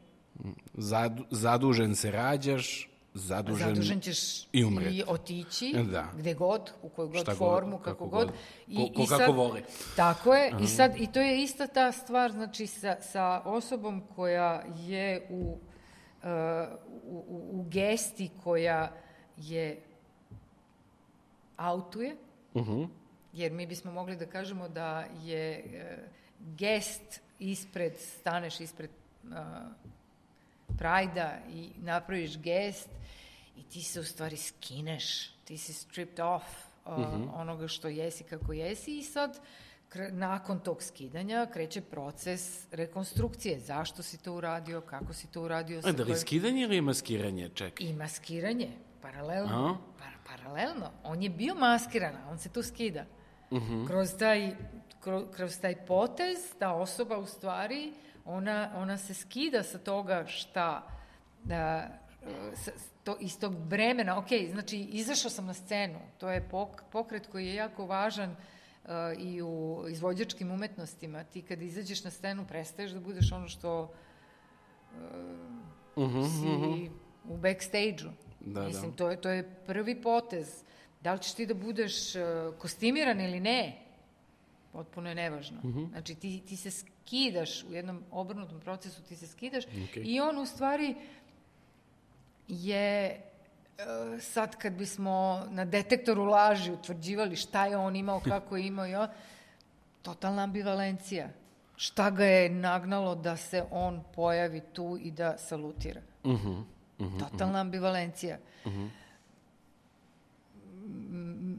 Zadu, 0.73 1.25
zadužen 1.29 1.95
se 1.95 2.11
rađaš, 2.11 2.89
zadužen, 3.13 3.67
Zadužen 3.67 3.99
ćeš 3.99 4.17
i 4.45 4.65
umreti. 4.65 4.95
i 4.95 5.03
otići, 5.07 5.73
Da. 5.83 6.07
gde 6.13 6.33
god, 6.33 6.71
u 6.81 6.89
koju 6.89 7.07
god 7.07 7.17
Šta 7.17 7.31
god, 7.31 7.37
formu, 7.37 7.77
kako 7.77 7.83
kako, 7.85 8.07
god. 8.07 8.27
god. 8.67 8.87
Ko- 8.87 8.93
ko 8.95 9.05
kako 9.07 9.31
voli. 9.31 9.63
Tako 9.95 10.33
je, 10.33 10.51
i 10.61 10.67
sad, 10.67 10.91
i 10.97 11.07
to 11.07 11.19
je 11.19 11.43
ista 11.43 11.67
ta 11.67 11.91
stvar, 11.91 12.31
znači, 12.31 12.67
sa, 12.67 12.97
sa 13.01 13.41
osobom 13.41 14.03
koja 14.15 14.63
je 14.77 15.27
u, 15.29 15.57
uh, 16.17 16.29
u, 17.03 17.17
u, 17.27 17.49
u 17.51 17.65
gesti 17.65 18.29
koja 18.43 18.91
je 19.37 19.81
autuje, 21.57 22.15
Mhm. 22.55 22.83
jer 23.33 23.51
mi 23.51 23.65
bismo 23.65 23.91
mogli 23.91 24.15
da 24.15 24.25
kažemo 24.25 24.69
da 24.69 24.89
je 25.15 25.51
e, 25.51 25.97
gest 26.39 27.01
ispred, 27.39 27.93
staneš 27.97 28.59
ispred 28.59 28.89
uh, 29.23 29.29
prajda 30.81 31.37
i 31.53 31.69
napraviš 31.77 32.37
gest 32.37 32.89
i 33.57 33.63
ti 33.63 33.83
se 33.83 33.99
u 33.99 34.03
stvari 34.03 34.37
skineš, 34.37 35.29
ti 35.43 35.57
si 35.57 35.73
stripped 35.73 36.19
off 36.19 36.45
uh, 36.85 36.93
onoga 37.33 37.67
što 37.67 37.87
jesi 37.87 38.23
kako 38.23 38.53
jesi 38.53 38.97
i 38.97 39.03
sad 39.03 39.39
nakon 40.11 40.59
tog 40.59 40.83
skidanja 40.83 41.47
kreće 41.53 41.81
proces 41.81 42.67
rekonstrukcije. 42.71 43.59
Zašto 43.59 44.03
si 44.03 44.17
to 44.17 44.33
uradio, 44.33 44.81
kako 44.81 45.13
si 45.13 45.27
to 45.27 45.41
uradio. 45.41 45.81
A, 45.83 45.91
da 45.91 46.03
li 46.03 46.17
skidanje 46.17 46.61
ili 46.61 46.75
je 46.75 46.81
maskiranje? 46.81 47.49
Čekaj. 47.49 47.87
I 47.87 47.93
maskiranje, 47.93 48.69
paralelno. 49.01 49.67
A? 49.67 49.77
Pa, 49.99 50.35
paralelno. 50.35 50.91
On 51.03 51.23
je 51.23 51.29
bio 51.29 51.55
maskiran, 51.55 52.15
on 52.29 52.39
se 52.39 52.49
tu 52.49 52.63
skida. 52.63 53.05
Mhm. 53.51 53.85
Kroz, 53.85 54.17
taj, 54.19 54.55
kroz, 54.99 55.23
kroz 55.35 55.59
taj 55.59 55.85
potez, 55.85 56.37
ta 56.59 56.73
osoba 56.73 57.17
u 57.17 57.25
stvari, 57.25 57.93
ona, 58.31 58.71
ona 58.75 58.97
se 58.97 59.13
skida 59.13 59.63
sa 59.63 59.77
toga 59.77 60.25
šta, 60.27 60.87
da, 61.43 61.87
sa, 62.53 62.71
to, 63.03 63.17
iz 63.19 63.39
tog 63.39 63.55
bremena, 63.55 64.17
ok, 64.17 64.27
znači 64.51 64.77
izašao 64.77 65.31
sam 65.31 65.45
na 65.45 65.53
scenu, 65.53 65.99
to 66.17 66.29
je 66.29 66.49
pok, 66.49 66.83
pokret 66.91 67.27
koji 67.27 67.47
je 67.47 67.55
jako 67.55 67.85
važan 67.85 68.31
uh, 68.31 68.89
i 69.17 69.41
u 69.41 69.85
izvođačkim 69.89 70.51
umetnostima. 70.51 71.23
Ti 71.23 71.41
kad 71.41 71.61
izađeš 71.61 72.03
na 72.03 72.11
scenu 72.11 72.45
prestaješ 72.47 72.91
da 72.91 72.99
budeš 72.99 73.31
ono 73.31 73.47
što 73.47 73.93
Mhm, 75.97 76.23
si 76.23 76.89
u 77.29 77.37
backstage-u. 77.37 78.09
Da, 78.39 78.61
Mislim, 78.61 78.91
da. 78.91 78.97
To, 78.97 79.09
je, 79.09 79.21
to 79.21 79.29
je 79.29 79.55
prvi 79.65 80.01
potez. 80.01 80.63
Da 81.01 81.13
li 81.13 81.19
ćeš 81.19 81.33
ti 81.33 81.45
da 81.45 81.53
budeš 81.53 82.15
uh, 82.15 82.21
kostimiran 82.57 83.21
ili 83.21 83.39
ne, 83.39 83.81
potpuno 84.71 85.09
je 85.09 85.15
nevažno. 85.15 85.57
Mhm. 85.63 85.85
Znači, 85.91 86.15
ti, 86.15 86.41
ti 86.47 86.55
se 86.55 86.85
skidaš 87.05 87.63
u 87.63 87.73
jednom 87.73 88.03
obrnutom 88.11 88.59
procesu, 88.59 89.01
ti 89.01 89.15
se 89.15 89.27
skidaš 89.27 89.63
Okej. 89.65 90.03
i 90.05 90.19
on 90.19 90.37
u 90.37 90.45
stvari 90.45 90.95
je 92.47 93.21
uh, 93.77 94.21
sad 94.21 94.55
kad 94.55 94.73
bismo 94.73 95.45
na 95.49 95.65
detektoru 95.65 96.23
laži 96.23 96.71
utvrđivali 96.71 97.35
šta 97.35 97.65
je 97.65 97.77
on 97.77 97.95
imao, 97.95 98.19
kako 98.19 98.57
je 98.57 98.67
imao 98.67 98.87
i 98.87 98.95
on, 98.95 99.07
totalna 100.01 100.43
ambivalencija. 100.43 101.29
Šta 101.75 102.09
ga 102.09 102.25
je 102.25 102.49
nagnalo 102.49 103.15
da 103.15 103.37
se 103.37 103.63
on 103.71 104.03
pojavi 104.15 104.61
tu 104.73 104.97
i 105.01 105.11
da 105.11 105.37
salutira? 105.37 106.01
Mhm. 106.25 106.61
Totalna 107.19 107.59
ambivalencija. 107.59 108.37
M- 108.65 109.01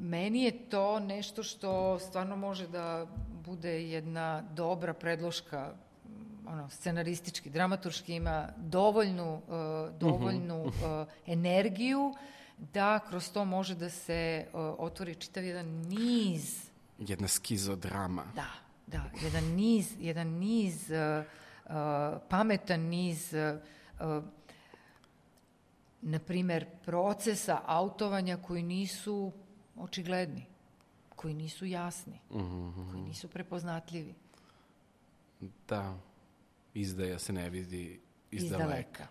Meni 0.03 0.43
je 0.43 0.68
to 0.68 1.01
nešto 1.01 1.43
što 1.43 1.99
stvarno 1.99 2.36
može 2.36 2.68
da 2.68 3.07
bude 3.45 3.82
jedna 3.90 4.43
dobra 4.55 4.95
predloška 4.95 5.74
m, 6.05 6.49
ono, 6.49 6.68
scenaristički, 6.70 7.51
dramaturški 7.51 8.14
ima 8.14 8.49
dovoljnu, 8.57 9.34
uh, 9.34 9.99
dovoljnu 9.99 10.62
uh, 10.62 10.72
energiju 11.26 12.14
da 12.59 12.99
kroz 13.09 13.32
to 13.32 13.45
može 13.45 13.74
da 13.74 13.90
se 13.90 14.47
uh, 14.53 14.61
otvori 14.78 15.14
čitav 15.14 15.45
jedan 15.45 15.66
niz 15.66 16.72
Jedna 16.99 17.28
skizodrama. 17.28 18.24
Da, 18.34 18.47
da, 18.86 19.11
jedan 19.22 19.45
niz, 19.45 19.93
jedan 20.01 20.28
niz, 20.28 20.90
uh, 20.90 21.24
uh, 21.66 21.72
pametan 22.28 22.80
niz, 22.80 23.32
uh, 23.32 24.18
uh, 24.18 24.24
na 26.01 26.18
primer, 26.18 26.66
procesa 26.84 27.61
autovanja 27.66 28.36
koji 28.36 28.62
nisu 28.62 29.32
očigledni, 29.76 30.47
koji 31.22 31.34
nisu 31.34 31.66
jasni, 31.66 32.20
koji 32.90 33.02
nisu 33.02 33.28
prepoznatljivi 33.28 34.14
Da, 35.68 35.98
izdaja 36.74 37.18
se 37.18 37.32
ne 37.32 37.50
vidi 37.50 38.00
iz, 38.30 38.42
iz 38.42 38.50
daleka. 38.50 38.68
daleka. 38.68 39.06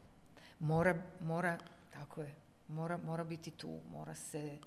Mora, 0.60 0.96
mora, 1.22 1.58
tako 1.94 2.22
je, 2.22 2.36
mora, 2.68 2.98
mora 2.98 3.24
biti 3.24 3.52
tu, 3.52 3.80
mora 3.92 4.16
se... 4.16 4.58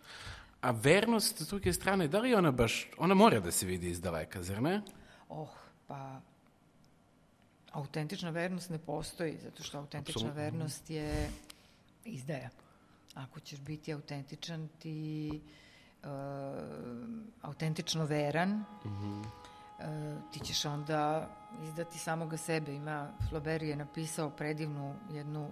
A 0.60 0.70
vernost, 0.70 1.42
s 1.42 1.48
druge 1.48 1.72
strane, 1.72 2.08
da 2.08 2.18
li 2.20 2.34
ona 2.34 2.52
baš, 2.52 2.88
ona 2.98 3.14
mora 3.14 3.40
da 3.40 3.50
se 3.50 3.66
vidi 3.66 3.90
iz 3.90 4.00
daleka, 4.00 4.42
zar 4.42 4.62
ne? 4.62 4.82
Oh, 5.28 5.48
pa 5.86 6.20
autentična 7.72 8.30
vernost 8.30 8.70
ne 8.70 8.78
postoji, 8.78 9.38
zato 9.38 9.62
što 9.62 9.78
autentična 9.78 10.20
Apsolutno. 10.20 10.42
vernost 10.42 10.90
je 10.90 11.30
izdaja. 12.04 12.50
Ako 13.14 13.40
ćeš 13.40 13.60
biti 13.60 13.92
autentičan, 13.92 14.68
ti 14.78 15.40
uh, 16.04 16.10
autentično 17.42 18.04
veran, 18.04 18.64
uh, 18.84 19.24
ti 20.32 20.40
ćeš 20.40 20.64
onda 20.64 21.28
izdati 21.64 21.98
samoga 21.98 22.36
sebe. 22.36 22.74
Ima, 22.74 23.08
Flaubert 23.28 23.62
je 23.62 23.76
napisao 23.76 24.30
predivnu 24.30 24.94
jednu 25.12 25.44
uh, 25.44 25.50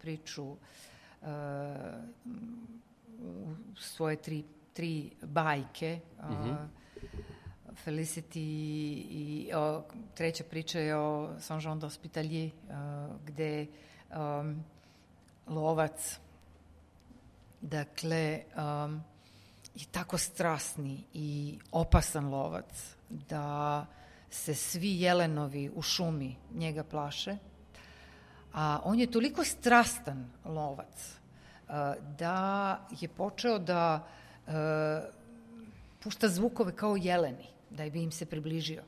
priču 0.00 0.44
uh, 0.46 0.58
u 3.20 3.54
svoje 3.76 4.16
tri, 4.16 4.44
tri 4.72 5.10
bajke, 5.22 6.00
uh, 6.18 6.56
Felicity 7.84 8.38
i 9.10 9.50
o, 9.54 9.82
treća 10.14 10.44
priča 10.50 10.78
je 10.78 10.96
o 10.96 11.28
Saint-Jean 11.38 11.80
d'Hospitalier, 11.80 12.50
uh, 12.50 13.16
gde 13.26 13.66
um, 14.10 14.64
lovac 15.46 16.20
dakle 17.60 18.42
um, 18.56 19.02
je 19.76 19.86
tako 19.90 20.18
strasni 20.18 21.04
i 21.14 21.58
opasan 21.72 22.28
lovac 22.28 22.96
da 23.08 23.86
se 24.30 24.54
svi 24.54 25.00
jelenovi 25.00 25.70
u 25.74 25.82
šumi 25.82 26.36
njega 26.54 26.84
plaše, 26.84 27.36
a 28.52 28.80
on 28.84 28.98
je 28.98 29.10
toliko 29.10 29.44
strastan 29.44 30.30
lovac 30.44 31.16
uh, 31.68 31.74
da 32.18 32.80
je 33.00 33.08
počeo 33.08 33.58
da 33.58 34.06
uh, 34.46 34.52
pušta 36.02 36.28
zvukove 36.28 36.76
kao 36.76 36.96
jeleni, 36.96 37.46
da 37.70 37.90
bi 37.90 38.02
im 38.02 38.12
se 38.12 38.26
približio. 38.26 38.82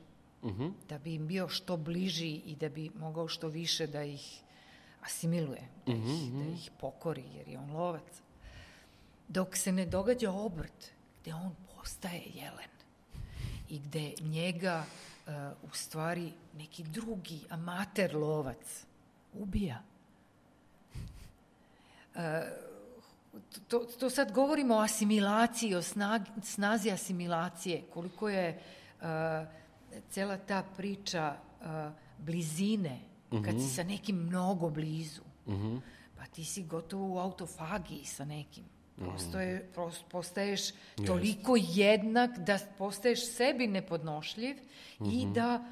Da 0.89 0.97
bi 0.97 1.13
im 1.13 1.27
bio 1.27 1.47
što 1.47 1.77
bliži 1.77 2.35
i 2.35 2.55
da 2.55 2.69
bi 2.69 2.89
mogao 2.95 3.27
što 3.27 3.47
više 3.47 3.87
da 3.87 4.03
ih 4.03 4.41
asimiluje, 5.01 5.67
da, 5.85 5.93
ih, 5.93 6.31
da 6.33 6.43
ih 6.53 6.71
pokori, 6.79 7.23
jer 7.35 7.47
je 7.47 7.59
on 7.59 7.71
lovac. 7.71 8.21
Dok 9.29 9.57
se 9.57 9.71
ne 9.71 9.85
događa 9.85 10.31
obrt, 10.31 10.91
gde 11.21 11.33
on 11.33 11.55
postaje 11.75 12.23
jelen 12.33 12.69
i 13.69 13.79
gde 13.79 14.13
njega 14.21 14.83
uh, 15.27 15.33
u 15.71 15.75
stvari 15.75 16.31
neki 16.57 16.83
drugi 16.83 17.39
amater 17.49 18.15
lovac 18.15 18.85
ubija. 19.33 19.81
to, 23.67 23.79
to 23.99 24.09
sad 24.09 24.31
govorimo 24.31 24.75
o 24.75 24.79
asimilaciji, 24.79 25.75
o 25.75 25.81
snag, 25.81 26.21
snazi 26.43 26.91
asimilacije, 26.91 27.83
koliko 27.93 28.29
je 28.29 28.61
uh, 29.01 29.05
cela 30.09 30.37
ta 30.37 30.63
priča 30.77 31.35
uh, 31.61 31.67
blizine, 32.17 32.99
kad 33.45 33.55
si 33.55 33.75
sa 33.75 33.83
nekim 33.83 34.15
mnogo 34.15 34.69
blizu, 34.69 35.21
pa 36.17 36.25
ti 36.25 36.45
si 36.45 36.63
gotovo 36.63 37.15
u 37.15 37.19
autofagiji 37.19 38.05
sa 38.05 38.25
nekim. 38.25 38.63
Prosto 38.99 39.39
je, 39.39 39.69
prost, 39.73 40.03
postaješ 40.11 40.61
toliko 41.07 41.55
jednak 41.57 42.37
da 42.37 42.59
postaješ 42.77 43.35
sebi 43.35 43.67
nepodnošljiv 43.67 44.57
i 45.11 45.27
da 45.33 45.65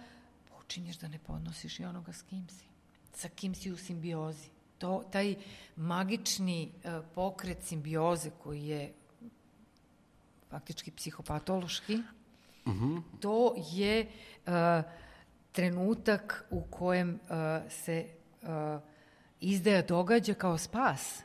počinješ 0.57 0.97
da 0.97 1.07
ne 1.07 1.19
podnosiš 1.19 1.80
i 1.80 1.86
onoga 1.86 2.13
s 2.13 2.21
kim 2.21 2.49
si, 2.49 2.65
sa 3.13 3.30
kim 3.30 3.55
si 3.55 3.71
u 3.71 3.78
simbiozi. 3.78 4.49
To, 4.78 5.03
taj 5.11 5.36
magični 5.75 6.71
uh, 6.71 7.05
pokret 7.15 7.63
simbioze 7.63 8.30
koji 8.43 8.67
je 8.67 8.93
faktički 10.49 10.91
psihopatološki, 10.91 12.01
to 13.19 13.55
je 13.71 14.07
uh, 14.07 14.51
trenutak 15.51 16.45
u 16.49 16.61
kojem 16.61 17.09
uh, 17.13 17.71
se 17.71 18.05
uh, 18.41 18.47
izdaja 19.39 19.82
događa 19.82 20.34
kao 20.34 20.57
spas, 20.57 21.19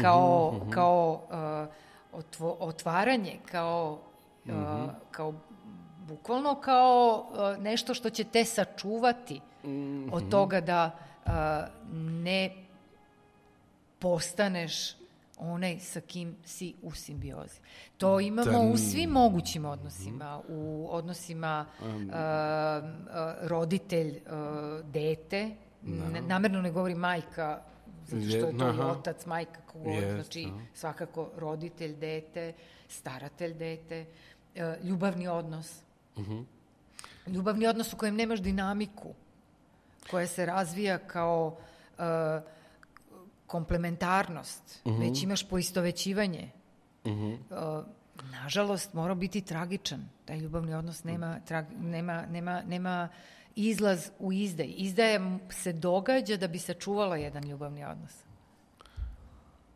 kao, 0.00 0.60
kao 0.70 1.22
uh, 1.30 2.18
otvo, 2.18 2.56
otvaranje, 2.60 3.38
kao, 3.50 3.98
uh, 4.46 4.52
kao 5.10 5.34
bukvalno 6.08 6.54
kao 6.54 7.26
uh, 7.30 7.62
nešto 7.62 7.94
što 7.94 8.10
će 8.10 8.24
te 8.24 8.44
sačuvati 8.44 9.40
od 10.12 10.30
toga 10.30 10.60
da 10.60 10.90
uh, 11.26 11.32
ne 12.00 12.50
postaneš 13.98 14.72
onaj 15.38 15.78
sa 15.78 16.00
kim 16.00 16.36
si 16.44 16.74
u 16.82 16.90
simbiozi. 16.90 17.60
To 17.96 18.20
imamo 18.20 18.60
u 18.72 18.76
svim 18.76 19.10
mogućim 19.10 19.64
odnosima, 19.64 20.40
u 20.48 20.88
odnosima 20.90 21.66
uh, 21.80 21.86
uh, 21.86 22.12
roditelj, 23.42 24.08
uh, 24.16 24.86
dete, 24.86 25.50
N- 25.86 26.24
namerno 26.26 26.62
ne 26.62 26.70
govori 26.70 26.94
majka, 26.94 27.60
zato 28.10 28.28
što 28.28 28.46
je 28.46 28.58
to 28.58 28.64
Aha. 28.64 28.86
otac, 28.86 29.26
majka, 29.26 29.60
kogod, 29.66 29.92
Jest, 29.92 30.14
znači 30.14 30.46
aha. 30.48 30.60
svakako 30.74 31.30
roditelj, 31.36 31.96
dete, 31.96 32.52
staratelj, 32.88 33.54
dete, 33.54 34.06
uh, 34.54 34.84
ljubavni 34.84 35.28
odnos. 35.28 35.80
Ljubavni 37.26 37.66
odnos 37.66 37.92
u 37.92 37.96
kojem 37.96 38.16
nemaš 38.16 38.40
dinamiku, 38.40 39.14
koja 40.10 40.26
se 40.26 40.46
razvija 40.46 40.98
kao 40.98 41.56
uh, 41.98 42.04
komplementarnost, 43.46 44.82
već 44.84 45.22
imaš 45.22 45.48
poistovećivanje. 45.48 46.50
Uh, 47.04 47.12
nažalost, 48.30 48.94
mora 48.94 49.14
biti 49.14 49.40
tragičan. 49.40 50.08
Taj 50.24 50.38
ljubavni 50.38 50.74
odnos 50.74 51.04
nema, 51.04 51.40
trag, 51.40 51.64
nema, 51.80 52.26
nema, 52.26 52.62
nema 52.62 53.08
izlaz 53.56 54.10
u 54.18 54.32
izdaj. 54.32 54.74
Izdaja 54.76 55.14
m- 55.14 55.40
se 55.50 55.72
događa 55.72 56.36
da 56.36 56.48
bi 56.48 56.58
sačuvala 56.58 57.16
jedan 57.16 57.48
ljubavni 57.48 57.84
odnos. 57.84 58.12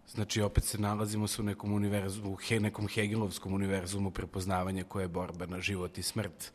Znači, 0.08 0.40
opet 0.40 0.64
se 0.64 0.78
nalazimo 0.78 1.26
se 1.26 1.42
u 1.42 1.44
nekom 1.44 1.72
univerzumu, 1.72 2.32
u 2.32 2.36
he, 2.36 2.60
nekom 2.60 2.88
Hegelovskom 2.88 3.54
univerzumu 3.54 4.10
prepoznavanja 4.10 4.84
koje 4.84 5.04
je 5.04 5.08
borba 5.08 5.46
na 5.46 5.60
život 5.60 5.98
i 5.98 6.02
smrt, 6.02 6.52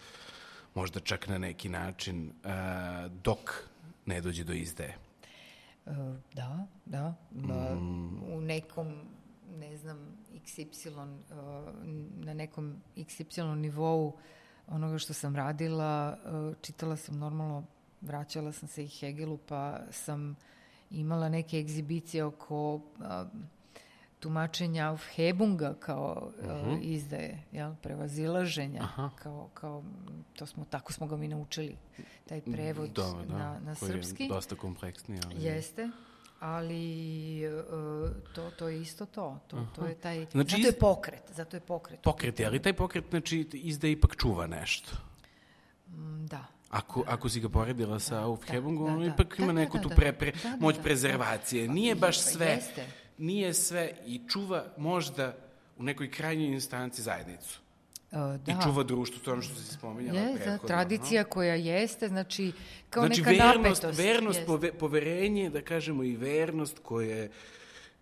možda 0.75 0.99
čak 0.99 1.27
na 1.27 1.37
neki 1.37 1.69
način, 1.69 2.31
uh, 2.43 3.11
dok 3.23 3.67
ne 4.05 4.21
dođe 4.21 4.43
do 4.43 4.53
izdaje. 4.53 4.97
Uh, 5.85 5.95
da, 6.33 6.67
da. 6.85 7.13
Ba, 7.31 7.77
U 8.35 8.41
nekom, 8.41 9.01
ne 9.57 9.77
znam, 9.77 10.17
XY, 10.33 10.89
uh, 10.89 11.05
na 12.25 12.33
nekom 12.33 12.75
XY 12.95 13.55
nivou 13.55 14.17
onoga 14.71 14.97
što 14.97 15.13
sam 15.13 15.35
radila, 15.35 16.17
uh, 16.25 16.55
čitala 16.61 16.95
sam 16.95 17.19
normalno, 17.19 17.63
vraćala 18.01 18.51
sam 18.51 18.67
se 18.67 18.83
i 18.83 18.87
Hegelu, 18.87 19.37
pa 19.37 19.79
sam 19.91 20.35
imala 20.91 21.29
neke 21.29 21.57
egzibicije 21.57 22.23
oko 22.23 22.73
uh, 22.75 22.81
tumačenja 24.19 24.89
Aufhebunga 24.89 25.73
kao 25.79 26.31
uh, 26.39 26.77
izdaje, 26.81 27.43
jel, 27.51 27.75
prevazilaženja, 27.81 28.87
kao, 29.15 29.49
kao, 29.53 29.83
to 30.35 30.45
smo, 30.45 30.65
tako 30.65 30.93
smo 30.93 31.07
ga 31.07 31.17
mi 31.17 31.27
naučili, 31.27 31.75
taj 32.25 32.41
prevod 32.41 32.89
Da, 32.89 33.03
da, 33.27 33.37
na, 33.37 33.59
na 33.59 33.75
koji 33.75 33.91
srpski. 33.91 34.23
je 34.23 34.29
dosta 34.29 34.55
kompleksni, 34.55 35.19
ali... 35.25 35.43
Jeste, 35.43 35.89
ali 36.39 37.41
uh, 37.47 38.09
to, 38.33 38.51
to 38.51 38.67
je 38.67 38.81
isto 38.81 39.05
to. 39.05 39.39
To, 39.47 39.67
to 39.75 39.85
je 39.85 39.95
taj, 39.95 40.25
Znači, 40.31 40.55
zato 40.55 40.67
je 40.67 40.79
pokret, 40.79 41.23
zato 41.35 41.57
je 41.57 41.61
pokret. 41.61 42.01
Pokret, 42.01 42.39
je, 42.39 42.45
ali 42.45 42.61
taj 42.61 42.73
pokret, 42.73 43.05
znači, 43.09 43.49
izdaje 43.53 43.91
ipak 43.91 44.15
čuva 44.15 44.47
nešto. 44.47 44.91
Mm, 45.87 46.25
Da. 46.25 46.45
Ako, 46.69 47.03
ako 47.07 47.29
si 47.29 47.39
ga 47.39 47.49
poredila 47.49 47.99
sa 47.99 48.23
Aufhebungom, 48.23 48.85
da, 48.87 48.93
on 48.93 48.99
da. 48.99 49.05
ipak 49.05 49.37
Da, 49.37 49.43
ima 49.43 49.53
da, 49.53 49.59
neku 49.59 49.77
da, 49.77 49.83
tu 49.83 49.89
da. 49.89 49.95
pre, 49.95 50.13
pre, 50.13 50.31
Da, 50.31 50.49
da, 50.49 50.57
moć 50.59 50.75
da. 50.75 50.81
prezervacije. 50.81 51.67
Nije 51.67 51.95
baš 51.95 52.17
Pa 52.17 52.23
sve, 52.23 52.45
jeste. 52.47 52.85
nije 53.17 53.53
sve 53.53 53.91
i 54.05 54.21
čuva 54.29 54.65
možda 54.77 55.35
u 55.77 55.83
nekoj 55.83 56.11
krajnjoj 56.11 56.47
instanci 56.53 57.01
zajednicu. 57.01 57.59
Uh, 58.11 58.17
da. 58.17 58.51
I 58.51 58.55
čuva 58.63 58.83
društvo, 58.83 59.19
to 59.23 59.31
je 59.31 59.33
ono 59.33 59.41
što 59.41 59.55
si 59.55 59.73
spominjala 59.73 60.19
Je, 60.19 60.45
da, 60.45 60.57
tradicija 60.57 61.23
koja 61.23 61.55
jeste, 61.55 62.07
znači, 62.07 62.51
kao 62.89 63.05
znači, 63.05 63.21
neka 63.21 63.31
vernost, 63.31 63.83
napetost. 63.83 63.99
vernost 63.99 64.37
jeste. 64.37 64.45
pove, 64.45 64.73
poverenje, 64.73 65.49
da 65.49 65.61
kažemo 65.61 66.03
i 66.03 66.15
vernost 66.15 66.79
koje 66.83 67.31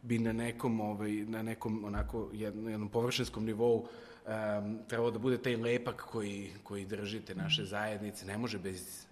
bi 0.01 0.20
na 0.20 0.34
nekom, 0.34 0.82
ovaj, 0.82 1.12
na 1.12 1.41
nekom 1.41 1.84
onako 1.86 2.30
jednom, 2.34 2.70
jednom 2.70 2.89
površinskom 2.89 3.45
nivou 3.45 3.76
um, 3.78 4.80
trebalo 4.88 5.12
da 5.12 5.20
bude 5.20 5.38
taj 5.38 5.55
lepak 5.55 6.01
koji, 6.12 6.51
koji 6.64 6.86
držite 6.86 7.36
naše 7.36 7.66
zajednice. 7.66 8.26
Ne 8.26 8.38
može 8.38 8.60
bez 8.60 9.05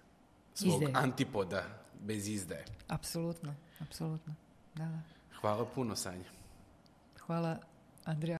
svog 0.54 0.82
Izdaje. 0.82 1.04
antipoda, 1.04 1.64
bez 2.00 2.28
izdaje. 2.28 2.64
Apsolutno, 2.88 3.54
apsolutno. 3.80 4.34
Da, 4.74 4.84
da. 4.84 5.00
Hvala 5.40 5.64
puno, 5.64 5.96
Sanja. 5.96 6.30
Hvala, 7.26 7.58
Andrija. 8.04 8.38